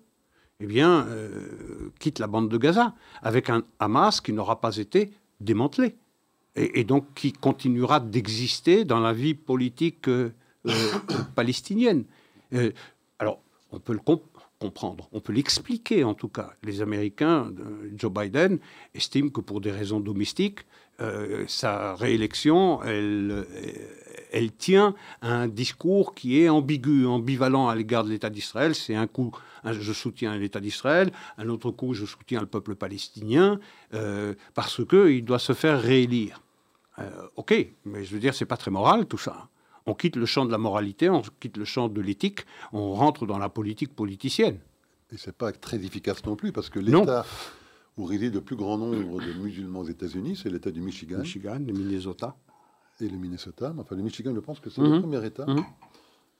eh 0.60 0.66
bien, 0.66 1.06
euh, 1.08 1.90
quitte 1.98 2.18
la 2.18 2.26
bande 2.26 2.48
de 2.48 2.58
Gaza, 2.58 2.94
avec 3.22 3.50
un 3.50 3.64
Hamas 3.78 4.20
qui 4.20 4.32
n'aura 4.32 4.60
pas 4.60 4.76
été 4.76 5.12
démantelé, 5.40 5.96
et, 6.56 6.84
donc 6.84 7.06
qui 7.14 7.32
continuera 7.32 7.98
d'exister 7.98 8.84
dans 8.84 9.00
la 9.00 9.12
vie 9.12 9.34
politique 9.34 10.08
euh, 10.08 10.32
euh, 10.66 10.72
palestinienne. 11.34 12.04
alors, 13.18 13.40
on 13.72 13.80
peut 13.80 13.92
le 13.92 14.18
comprendre, 14.60 15.08
on 15.10 15.20
peut 15.20 15.32
l'expliquer 15.32 16.04
en 16.04 16.14
tout 16.14 16.28
cas. 16.28 16.52
Les 16.62 16.80
Américains, 16.80 17.52
Joe 17.96 18.12
Biden, 18.12 18.58
estiment 18.94 19.30
que 19.30 19.40
pour 19.40 19.60
des 19.60 19.72
raisons 19.72 19.98
domestiques, 19.98 20.60
sa 21.48 21.94
réélection, 21.94 22.82
elle, 22.82 23.46
elle 24.34 24.52
tient 24.52 24.94
à 25.22 25.32
un 25.32 25.48
discours 25.48 26.14
qui 26.14 26.40
est 26.40 26.48
ambigu, 26.48 27.06
ambivalent 27.06 27.68
à 27.68 27.74
l'égard 27.74 28.04
de 28.04 28.10
l'État 28.10 28.30
d'Israël. 28.30 28.74
C'est 28.74 28.96
un 28.96 29.06
coup, 29.06 29.30
je 29.64 29.92
soutiens 29.92 30.36
l'État 30.36 30.60
d'Israël, 30.60 31.12
un 31.38 31.48
autre 31.48 31.70
coup, 31.70 31.94
je 31.94 32.04
soutiens 32.04 32.40
le 32.40 32.46
peuple 32.46 32.74
palestinien, 32.74 33.60
euh, 33.94 34.34
parce 34.54 34.84
qu'il 34.84 35.24
doit 35.24 35.38
se 35.38 35.52
faire 35.52 35.80
réélire. 35.80 36.42
Euh, 36.98 37.10
ok, 37.36 37.54
mais 37.84 38.04
je 38.04 38.12
veux 38.12 38.20
dire, 38.20 38.34
c'est 38.34 38.44
pas 38.44 38.56
très 38.56 38.70
moral 38.70 39.06
tout 39.06 39.18
ça. 39.18 39.48
On 39.86 39.94
quitte 39.94 40.16
le 40.16 40.26
champ 40.26 40.46
de 40.46 40.50
la 40.50 40.58
moralité, 40.58 41.10
on 41.10 41.22
quitte 41.40 41.56
le 41.56 41.64
champ 41.64 41.88
de 41.88 42.00
l'éthique, 42.00 42.40
on 42.72 42.94
rentre 42.94 43.26
dans 43.26 43.38
la 43.38 43.48
politique 43.48 43.94
politicienne. 43.94 44.58
Et 45.12 45.16
c'est 45.16 45.36
pas 45.36 45.52
très 45.52 45.84
efficace 45.84 46.24
non 46.24 46.34
plus, 46.34 46.50
parce 46.50 46.70
que 46.70 46.80
l'État 46.80 47.24
où 47.96 48.04
réside 48.04 48.34
le 48.34 48.40
plus 48.40 48.56
grand 48.56 48.76
nombre 48.76 49.20
de 49.20 49.32
musulmans 49.34 49.80
aux 49.80 49.88
États-Unis, 49.88 50.36
c'est 50.42 50.50
l'État 50.50 50.70
du 50.70 50.80
Michigan. 50.80 51.18
Michigan, 51.18 51.60
le 51.64 51.72
Minnesota 51.72 52.36
et 53.00 53.08
le 53.08 53.16
Minnesota. 53.16 53.74
Enfin, 53.78 53.96
le 53.96 54.02
Michigan, 54.02 54.34
je 54.34 54.40
pense 54.40 54.60
que 54.60 54.70
c'est 54.70 54.80
le 54.80 54.90
mhm. 54.90 55.00
premier 55.00 55.24
État. 55.24 55.46
Mhm. 55.46 55.64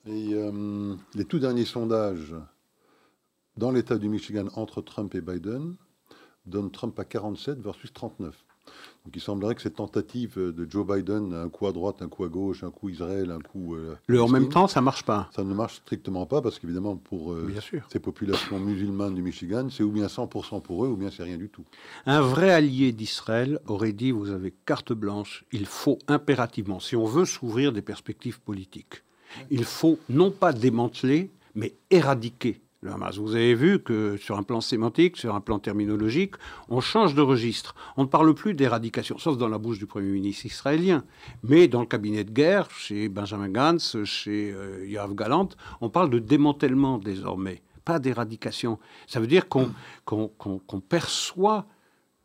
Et 0.07 0.33
euh, 0.33 0.95
les 1.15 1.25
tout 1.25 1.39
derniers 1.39 1.65
sondages 1.65 2.35
dans 3.57 3.71
l'État 3.71 3.97
du 3.97 4.09
Michigan 4.09 4.47
entre 4.55 4.81
Trump 4.81 5.15
et 5.15 5.21
Biden 5.21 5.75
donnent 6.45 6.71
Trump 6.71 6.99
à 6.99 7.05
47 7.05 7.59
versus 7.59 7.91
39. 7.93 8.44
Donc 9.05 9.15
il 9.15 9.21
semblerait 9.21 9.53
que 9.53 9.61
cette 9.61 9.75
tentative 9.75 10.37
de 10.37 10.67
Joe 10.69 10.85
Biden, 10.85 11.33
un 11.33 11.47
coup 11.49 11.67
à 11.67 11.71
droite, 11.71 12.01
un 12.01 12.07
coup 12.07 12.23
à 12.23 12.27
gauche, 12.27 12.63
un 12.63 12.71
coup 12.71 12.89
Israël, 12.89 13.29
un 13.29 13.39
coup... 13.39 13.75
Euh, 13.75 13.95
le 14.07 14.21
en 14.21 14.27
même 14.27 14.49
temps, 14.49 14.67
ça 14.67 14.81
marche 14.81 15.03
pas. 15.03 15.29
Ça 15.35 15.43
ne 15.43 15.53
marche 15.53 15.75
strictement 15.75 16.25
pas 16.25 16.41
parce 16.41 16.57
qu'évidemment, 16.57 16.95
pour 16.95 17.31
euh, 17.31 17.53
ces 17.91 17.99
populations 17.99 18.59
musulmanes 18.59 19.13
du 19.13 19.21
Michigan, 19.21 19.67
c'est 19.69 19.83
ou 19.83 19.91
bien 19.91 20.07
100% 20.07 20.61
pour 20.63 20.85
eux, 20.85 20.87
ou 20.87 20.95
bien 20.95 21.11
c'est 21.11 21.21
rien 21.21 21.37
du 21.37 21.49
tout. 21.49 21.63
Un 22.07 22.21
vrai 22.21 22.51
allié 22.51 22.91
d'Israël 22.93 23.59
aurait 23.67 23.93
dit, 23.93 24.11
vous 24.11 24.31
avez 24.31 24.51
carte 24.65 24.91
blanche, 24.91 25.45
il 25.51 25.67
faut 25.67 25.99
impérativement, 26.07 26.79
si 26.79 26.95
on 26.95 27.05
veut 27.05 27.25
s'ouvrir 27.25 27.73
des 27.73 27.83
perspectives 27.83 28.39
politiques, 28.39 29.03
il 29.51 29.65
faut 29.65 29.99
non 30.09 30.31
pas 30.31 30.51
démanteler, 30.51 31.29
mais 31.53 31.73
éradiquer 31.91 32.59
vous 33.17 33.35
avez 33.35 33.55
vu 33.55 33.79
que 33.79 34.17
sur 34.17 34.37
un 34.37 34.43
plan 34.43 34.61
sémantique, 34.61 35.17
sur 35.17 35.33
un 35.33 35.41
plan 35.41 35.59
terminologique, 35.59 36.35
on 36.69 36.81
change 36.81 37.15
de 37.15 37.21
registre. 37.21 37.75
On 37.97 38.03
ne 38.03 38.07
parle 38.07 38.33
plus 38.33 38.53
d'éradication, 38.53 39.17
sauf 39.17 39.37
dans 39.37 39.47
la 39.47 39.57
bouche 39.57 39.79
du 39.79 39.85
Premier 39.85 40.11
ministre 40.11 40.45
israélien. 40.45 41.03
Mais 41.43 41.67
dans 41.67 41.81
le 41.81 41.87
cabinet 41.87 42.23
de 42.23 42.31
guerre, 42.31 42.69
chez 42.71 43.09
Benjamin 43.09 43.49
Gantz, 43.49 44.03
chez 44.03 44.51
euh, 44.51 44.85
Yoav 44.87 45.15
Galant, 45.15 45.49
on 45.81 45.89
parle 45.89 46.09
de 46.09 46.19
démantèlement 46.19 46.97
désormais, 46.97 47.61
pas 47.83 47.99
d'éradication. 47.99 48.79
Ça 49.07 49.19
veut 49.19 49.27
dire 49.27 49.47
qu'on 49.47 50.79
perçoit 50.87 51.65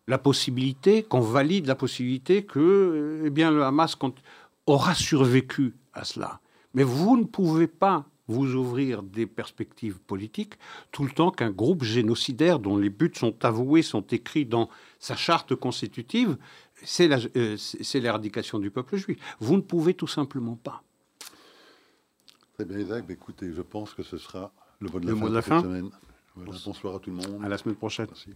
la 0.06 0.18
possibilité, 0.18 1.04
qu'on 1.04 1.20
valide 1.20 1.66
la 1.66 1.76
possibilité 1.76 2.44
que 2.44 3.22
eh 3.24 3.30
bien, 3.30 3.50
le 3.50 3.64
Hamas 3.64 3.96
aura 4.66 4.94
survécu 4.94 5.74
à 5.94 6.04
cela. 6.04 6.40
Mais 6.74 6.82
vous 6.82 7.16
ne 7.16 7.24
pouvez 7.24 7.66
pas 7.66 8.06
vous 8.30 8.54
ouvrir 8.54 9.02
des 9.02 9.26
perspectives 9.26 9.98
politiques 10.00 10.54
tout 10.92 11.04
le 11.04 11.10
temps 11.10 11.30
qu'un 11.30 11.50
groupe 11.50 11.82
génocidaire 11.82 12.58
dont 12.58 12.76
les 12.76 12.90
buts 12.90 13.12
sont 13.14 13.44
avoués, 13.44 13.82
sont 13.82 14.06
écrits 14.10 14.46
dans 14.46 14.68
sa 14.98 15.16
charte 15.16 15.54
constitutive, 15.54 16.36
c'est 16.82 17.10
euh, 17.36 17.56
l'éradication 17.94 18.58
du 18.58 18.70
peuple 18.70 18.96
juif. 18.96 19.18
Vous 19.40 19.56
ne 19.56 19.62
pouvez 19.62 19.94
tout 19.94 20.06
simplement 20.06 20.56
pas. 20.56 20.82
Très 22.54 22.64
bien, 22.64 22.78
Isaac. 22.78 23.06
Bah, 23.06 23.12
écoutez, 23.12 23.52
je 23.52 23.62
pense 23.62 23.94
que 23.94 24.02
ce 24.02 24.18
sera 24.18 24.52
le 24.80 24.90
mot 24.90 25.00
de 25.00 25.06
la, 25.06 25.16
fin, 25.16 25.28
de 25.28 25.34
la 25.34 25.42
fin. 25.42 25.62
Semaine. 25.62 25.90
bonsoir 26.36 26.96
à 26.96 26.98
tout 26.98 27.10
le 27.10 27.16
monde. 27.16 27.44
À 27.44 27.48
la 27.48 27.58
semaine 27.58 27.76
prochaine. 27.76 28.06
Merci. 28.06 28.30